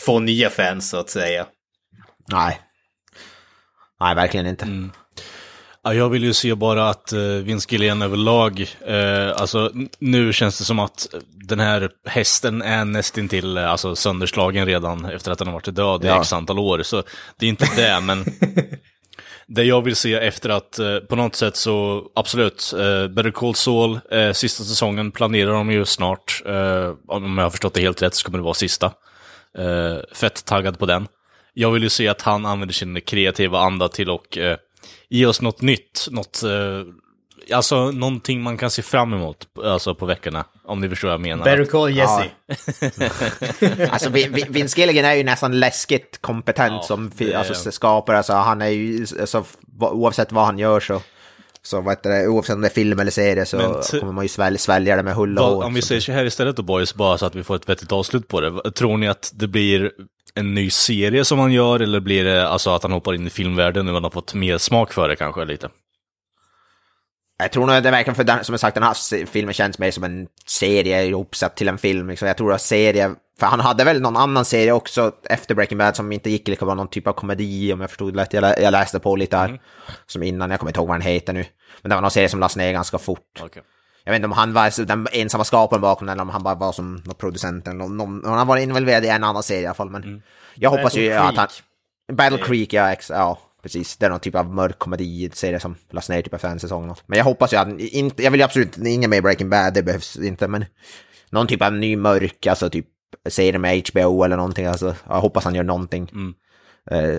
få 0.00 0.18
nya 0.18 0.50
fans 0.50 0.90
så 0.90 0.96
att 0.96 1.10
säga. 1.10 1.46
Nej. 2.32 2.60
Nej, 4.00 4.14
verkligen 4.14 4.46
inte. 4.46 4.88
Ja, 5.84 5.94
jag 5.94 6.08
vill 6.08 6.24
ju 6.24 6.32
se 6.32 6.54
bara 6.54 6.88
att 6.88 7.12
uh, 7.12 7.42
Vince 7.42 7.66
Gilligan 7.70 8.02
överlag, 8.02 8.60
eh, 8.86 9.30
alltså 9.36 9.70
nu 9.98 10.32
känns 10.32 10.58
det 10.58 10.64
som 10.64 10.78
att 10.78 11.06
den 11.48 11.60
här 11.60 11.90
hästen 12.06 12.62
är 12.62 12.84
nästintill 12.84 13.58
uh, 13.58 13.70
alltså, 13.70 13.96
sönderslagen 13.96 14.66
redan 14.66 15.04
efter 15.04 15.32
att 15.32 15.38
den 15.38 15.46
har 15.48 15.54
varit 15.54 15.74
död 15.76 16.04
i 16.04 16.06
Ja. 16.06 16.20
x 16.20 16.32
antal 16.32 16.58
år. 16.58 16.82
Så 16.82 17.02
det 17.38 17.46
är 17.46 17.50
inte 17.50 17.68
det, 17.76 18.00
men 18.00 18.24
det 19.46 19.64
jag 19.64 19.82
vill 19.82 19.96
se 19.96 20.14
efter 20.14 20.48
att 20.48 20.78
eh, 20.78 20.98
på 20.98 21.16
något 21.16 21.34
sätt 21.34 21.56
så 21.56 22.02
absolut, 22.14 22.72
uh, 22.76 23.08
Better 23.08 23.30
Call 23.30 23.54
Saul, 23.54 24.00
eh, 24.10 24.32
sista 24.32 24.64
säsongen 24.64 25.10
planerar 25.12 25.52
de 25.52 25.70
ju 25.70 25.84
snart. 25.84 26.42
eh, 26.46 26.94
om 27.08 27.38
jag 27.38 27.44
har 27.44 27.50
förstått 27.50 27.74
det 27.74 27.80
helt 27.80 28.02
rätt 28.02 28.14
så 28.14 28.24
kommer 28.26 28.38
det 28.38 28.44
vara 28.44 28.54
sista. 28.54 28.92
Uh, 29.58 29.98
fett 30.12 30.44
taggad 30.44 30.78
på 30.78 30.86
den. 30.86 31.08
Jag 31.54 31.70
vill 31.70 31.82
ju 31.82 31.88
se 31.88 32.08
att 32.08 32.22
han 32.22 32.46
använder 32.46 32.72
sin 32.74 33.00
kreativa 33.00 33.58
anda 33.60 33.88
till 33.88 34.10
att 34.10 34.36
uh, 34.36 34.54
ge 35.08 35.26
oss 35.26 35.40
något 35.40 35.60
nytt, 35.60 36.06
något, 36.10 36.42
eh, 36.42 37.56
alltså 37.56 37.90
någonting 37.90 38.42
man 38.42 38.58
kan 38.58 38.70
se 38.70 38.82
fram 38.82 39.14
emot 39.14 39.48
alltså, 39.64 39.94
på 39.94 40.06
veckorna, 40.06 40.44
om 40.64 40.80
ni 40.80 40.88
förstår 40.88 41.08
vad 41.08 41.12
jag 41.12 41.20
menar. 41.20 41.44
Better 41.44 41.64
Call 41.64 41.96
Jesse. 41.96 42.30
Alltså, 43.90 44.10
Vin- 44.10 44.32
Vin- 44.32 44.52
Vince 44.52 44.80
Gilligan 44.80 45.04
är 45.04 45.14
ju 45.14 45.24
nästan 45.24 45.60
läskigt 45.60 46.18
kompetent 46.20 46.72
Ja, 46.72 46.82
som 46.82 47.12
alltså, 47.34 47.72
skapare. 47.72 48.16
Alltså, 48.16 48.32
han 48.32 48.62
är 48.62 48.68
ju, 48.68 49.06
alltså, 49.20 49.44
oavsett 49.80 50.32
vad 50.32 50.44
han 50.44 50.58
gör 50.58 50.80
så, 50.80 51.02
så 51.66 51.80
vad 51.80 51.92
heter 51.92 52.10
det, 52.10 52.28
oavsett 52.28 52.54
om 52.54 52.60
det 52.60 52.68
är 52.68 52.70
film 52.70 52.98
eller 53.00 53.10
serie 53.10 53.46
så 53.46 53.58
kommer 54.00 54.12
man 54.12 54.24
ju 54.24 54.28
svälja, 54.28 54.58
svälja 54.58 54.96
det 54.96 55.02
med 55.02 55.14
hull 55.14 55.38
och 55.38 55.44
Vad, 55.44 55.54
hår. 55.54 55.64
om 55.64 55.74
vi 55.74 55.82
säger 55.82 56.00
så 56.00 56.12
här 56.12 56.24
istället 56.24 56.56
då 56.56 56.62
boys, 56.62 56.94
bara 56.94 57.18
så 57.18 57.26
att 57.26 57.34
vi 57.34 57.42
får 57.42 57.56
ett 57.56 57.68
vettigt 57.68 57.92
avslut 57.92 58.28
på 58.28 58.40
det. 58.40 58.70
Tror 58.70 58.96
ni 58.96 59.08
att 59.08 59.32
det 59.34 59.46
blir 59.48 59.92
en 60.34 60.54
ny 60.54 60.70
serie 60.70 61.24
som 61.24 61.38
han 61.38 61.52
gör, 61.52 61.80
eller 61.80 62.00
blir 62.00 62.24
det 62.24 62.48
alltså 62.48 62.70
att 62.70 62.82
han 62.82 62.92
hoppar 62.92 63.14
in 63.14 63.26
i 63.26 63.30
filmvärlden 63.30 63.86
nu 63.86 63.92
han 63.92 64.02
har 64.04 64.10
fått 64.10 64.34
mer 64.34 64.58
smak 64.58 64.92
för 64.92 65.08
det 65.08 65.16
kanske 65.16 65.44
lite? 65.44 65.68
Jag 67.38 67.52
tror 67.52 67.66
nog 67.66 67.76
att 67.76 67.82
det 67.82 67.90
verkar, 67.90 68.12
för 68.12 68.24
den, 68.24 68.44
som 68.44 68.52
jag 68.52 68.60
sagt, 68.60 68.74
den 68.74 68.82
här 68.82 69.26
filmen 69.26 69.54
känns 69.54 69.78
mer 69.78 69.90
som 69.90 70.04
en 70.04 70.26
serie 70.46 71.04
ihopsatt 71.04 71.56
till 71.56 71.68
en 71.68 71.78
film. 71.78 72.08
Liksom. 72.08 72.28
Jag 72.28 72.36
tror 72.36 72.52
att 72.52 72.60
serie, 72.62 73.14
för 73.40 73.46
han 73.46 73.60
hade 73.60 73.84
väl 73.84 74.00
någon 74.00 74.16
annan 74.16 74.44
serie 74.44 74.72
också 74.72 75.12
efter 75.24 75.54
Breaking 75.54 75.78
Bad 75.78 75.96
som 75.96 76.12
inte 76.12 76.30
gick 76.30 76.48
lika 76.48 76.64
bra, 76.64 76.74
någon 76.74 76.88
typ 76.88 77.06
av 77.06 77.12
komedi 77.12 77.72
om 77.72 77.80
jag 77.80 77.90
förstod 77.90 78.14
det 78.14 78.20
rätt. 78.20 78.32
Jag, 78.32 78.40
lä- 78.40 78.60
jag 78.60 78.72
läste 78.72 78.98
på 78.98 79.16
lite 79.16 79.36
här, 79.36 79.60
som 80.06 80.22
innan, 80.22 80.50
jag 80.50 80.60
kommer 80.60 80.70
inte 80.70 80.80
ihåg 80.80 80.88
vad 80.88 80.96
den 80.96 81.06
heter 81.06 81.32
nu. 81.32 81.44
Men 81.82 81.90
det 81.90 81.94
var 81.94 82.02
någon 82.02 82.10
serie 82.10 82.28
som 82.28 82.40
lades 82.40 82.56
ner 82.56 82.72
ganska 82.72 82.98
fort. 82.98 83.40
Okay. 83.42 83.62
Jag 84.04 84.12
vet 84.12 84.16
inte 84.16 84.26
om 84.26 84.32
han 84.32 84.52
var 84.52 84.86
den 84.86 85.06
ensamma 85.12 85.44
skaparen 85.44 85.82
bakom 85.82 86.06
den 86.06 86.12
eller 86.12 86.22
om 86.22 86.28
han 86.28 86.42
bara 86.42 86.54
var 86.54 86.72
som 86.72 87.02
någon 87.04 87.14
producent 87.14 87.66
eller 87.66 87.78
någon, 87.78 87.96
någon, 87.96 88.24
han 88.24 88.46
var 88.46 88.56
involverad 88.56 89.04
i 89.04 89.08
en 89.08 89.24
annan 89.24 89.42
serie 89.42 89.62
i 89.62 89.66
alla 89.66 89.74
fall. 89.74 89.90
Men 89.90 90.22
jag 90.54 90.70
hoppas 90.70 90.94
ju 90.94 91.10
Battle 91.10 91.28
att 91.28 91.36
han... 91.36 91.46
Creek. 91.46 91.62
Battle 92.12 92.38
Creek, 92.38 92.72
ja, 92.72 92.92
ex, 92.92 93.10
ja 93.10 93.38
precis. 93.62 93.96
Det 93.96 94.06
är 94.06 94.10
någon 94.10 94.20
typ 94.20 94.34
av 94.34 94.54
mörk 94.54 94.78
komedi-serie 94.78 95.60
som 95.60 95.76
lades 95.90 96.08
ner 96.08 96.22
typ 96.22 96.34
efter 96.34 96.48
en 96.48 96.60
säsong. 96.60 96.94
Men 97.06 97.18
jag 97.18 97.24
hoppas 97.24 97.52
ju 97.52 97.56
att, 97.56 97.80
inte, 97.80 98.22
jag 98.22 98.30
vill 98.30 98.40
ju 98.40 98.44
absolut, 98.44 98.76
inga 98.76 99.08
mer 99.08 99.22
Breaking 99.22 99.50
Bad, 99.50 99.74
det 99.74 99.82
behövs 99.82 100.16
inte, 100.16 100.48
men 100.48 100.64
någon 101.30 101.46
typ 101.46 101.62
av 101.62 101.72
ny 101.72 101.96
mörk, 101.96 102.46
alltså 102.46 102.70
typ 102.70 102.86
serie 103.28 103.58
med 103.58 103.88
HBO 103.88 104.22
eller 104.24 104.36
någonting, 104.36 104.66
alltså 104.66 104.94
jag 105.08 105.20
hoppas 105.20 105.44
han 105.44 105.54
gör 105.54 105.62
någonting. 105.62 106.34
Eh, 106.90 107.18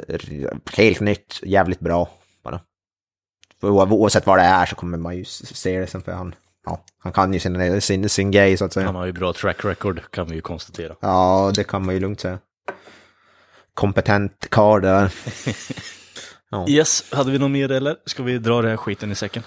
helt 0.78 1.00
nytt, 1.00 1.40
jävligt 1.44 1.80
bra 1.80 2.10
bara. 2.44 2.60
För 3.62 3.70
oavsett 3.70 4.28
vad 4.28 4.40
det 4.40 4.44
är 4.44 4.66
så 4.66 4.76
kommer 4.76 4.98
man 4.98 5.18
ju 5.18 5.26
se 5.26 5.80
det 5.80 5.88
sen 5.88 6.02
för 6.02 6.12
han, 6.12 6.36
ja, 6.66 6.84
han 7.00 7.14
kan 7.14 7.34
ju 7.34 7.40
sin, 7.40 7.82
sin, 7.82 8.10
sin 8.10 8.32
gay 8.32 8.58
så 8.58 8.66
att 8.66 8.74
säga. 8.74 8.86
Han 8.86 8.96
har 8.96 9.06
ju 9.06 9.12
bra 9.12 9.34
track 9.34 9.66
record, 9.66 10.02
kan 10.12 10.28
vi 10.28 10.36
ju 10.36 10.42
konstatera. 10.42 10.96
Ja, 11.00 11.52
det 11.56 11.64
kan 11.64 11.86
man 11.86 11.96
ju 11.96 12.02
lugnt 12.02 12.20
säga. 12.20 12.40
Kompetent 13.74 14.48
karl 14.50 14.82
där. 14.82 15.14
Yes, 16.68 17.14
hade 17.14 17.32
vi 17.32 17.40
något 17.40 17.52
mer 17.52 17.72
eller? 17.72 17.96
Ska 18.06 18.24
vi 18.24 18.38
dra 18.38 18.62
den 18.62 18.70
här 18.70 18.78
skiten 18.78 19.12
i 19.12 19.16
säcken? 19.16 19.44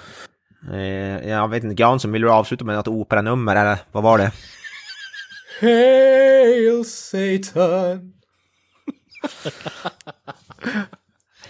Eh, 0.72 1.28
jag 1.28 1.48
vet 1.48 1.64
inte, 1.64 1.82
Jansson, 1.82 2.12
vill 2.12 2.22
du 2.22 2.30
avsluta 2.30 2.64
med 2.64 2.76
något 2.76 2.88
operanummer 2.88 3.56
eller 3.56 3.78
vad 3.92 4.02
var 4.02 4.18
det? 4.18 4.32
Hail 5.60 6.84
Satan! 6.84 8.12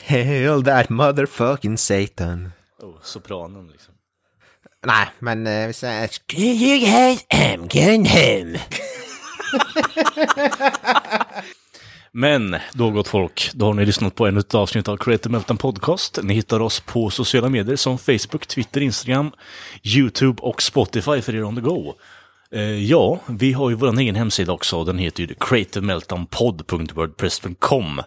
Hail 0.07 0.63
that 0.63 0.91
motherfucking 0.91 1.77
Satan. 1.77 2.53
Oh, 2.83 2.99
sopranen 3.03 3.69
liksom. 3.69 3.95
Nej, 4.87 5.07
men 5.19 5.47
eh, 5.47 5.67
vi 5.67 5.73
säger... 5.73 6.11
You 6.35 6.79
guys 6.79 7.27
am 7.31 7.69
going 7.69 8.07
home. 8.07 8.61
Men 12.13 12.57
då 12.73 12.91
gott 12.91 13.09
folk, 13.09 13.51
då 13.55 13.67
har 13.67 13.75
ni 13.75 13.87
lyssnat 13.87 14.15
på 14.15 14.27
ännu 14.27 14.41
ett 14.41 14.55
avsnitt 14.55 14.89
av 14.89 14.97
Creative 14.97 15.33
Meltdown 15.33 15.59
Podcast. 15.59 16.19
Ni 16.23 16.35
hittar 16.35 16.61
oss 16.61 16.81
på 16.81 17.11
sociala 17.11 17.49
medier 17.49 17.77
som 17.77 17.99
Facebook, 17.99 18.47
Twitter, 18.47 18.81
Instagram, 18.81 19.33
YouTube 19.83 20.43
och 20.43 20.63
Spotify 20.63 21.23
för 21.23 21.35
er 21.35 21.45
on 21.45 21.55
the 21.55 21.61
go. 21.61 21.95
Eh, 22.55 22.85
ja, 22.85 23.21
vi 23.27 23.53
har 23.53 23.71
ju 23.71 23.77
vår 23.77 24.01
egen 24.01 24.15
hemsida 24.15 24.53
också. 24.53 24.85
Den 24.85 24.99
heter 24.99 25.23
ju 25.23 25.35
creativemeltdownpod.wordpress.com. 25.41 28.03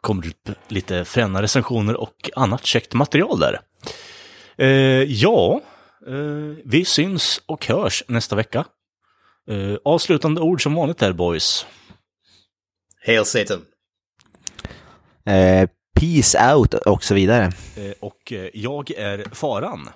Kommer 0.00 0.26
ut 0.26 0.50
lite 0.68 1.04
fräna 1.04 1.42
recensioner 1.42 1.96
och 1.96 2.30
annat 2.36 2.66
käckt 2.66 2.94
material 2.94 3.40
där. 3.40 3.60
Eh, 4.56 5.02
ja, 5.02 5.60
eh, 6.06 6.14
vi 6.64 6.84
syns 6.84 7.40
och 7.46 7.66
hörs 7.66 8.04
nästa 8.08 8.36
vecka. 8.36 8.64
Avslutande 9.84 10.40
ord 10.40 10.62
som 10.62 10.74
vanligt 10.74 10.98
där 10.98 11.12
boys. 11.12 11.66
Hail 13.06 13.24
Satan! 13.24 13.62
Peace 16.00 16.54
out 16.54 16.74
och 16.74 17.04
så 17.04 17.14
vidare. 17.14 17.52
Och 18.00 18.32
jag 18.52 18.90
är 18.90 19.34
faran. 19.34 19.90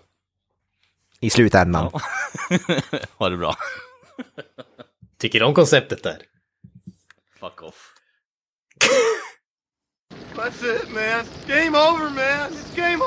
I 1.21 1.31
slutändan. 1.31 1.85
ha 3.19 3.29
det 3.29 3.37
bra. 3.37 3.55
Tycker 5.19 5.41
du 5.41 5.47
om 5.47 5.55
konceptet 5.55 6.03
där? 6.03 6.23
Fuck 7.41 7.63
off. 7.63 7.95
That's 10.35 10.63
it, 10.63 10.89
man. 10.91 11.25
Game 11.47 11.77
over, 11.77 12.11
man. 12.11 12.53
It's 12.53 12.77
game 12.77 13.03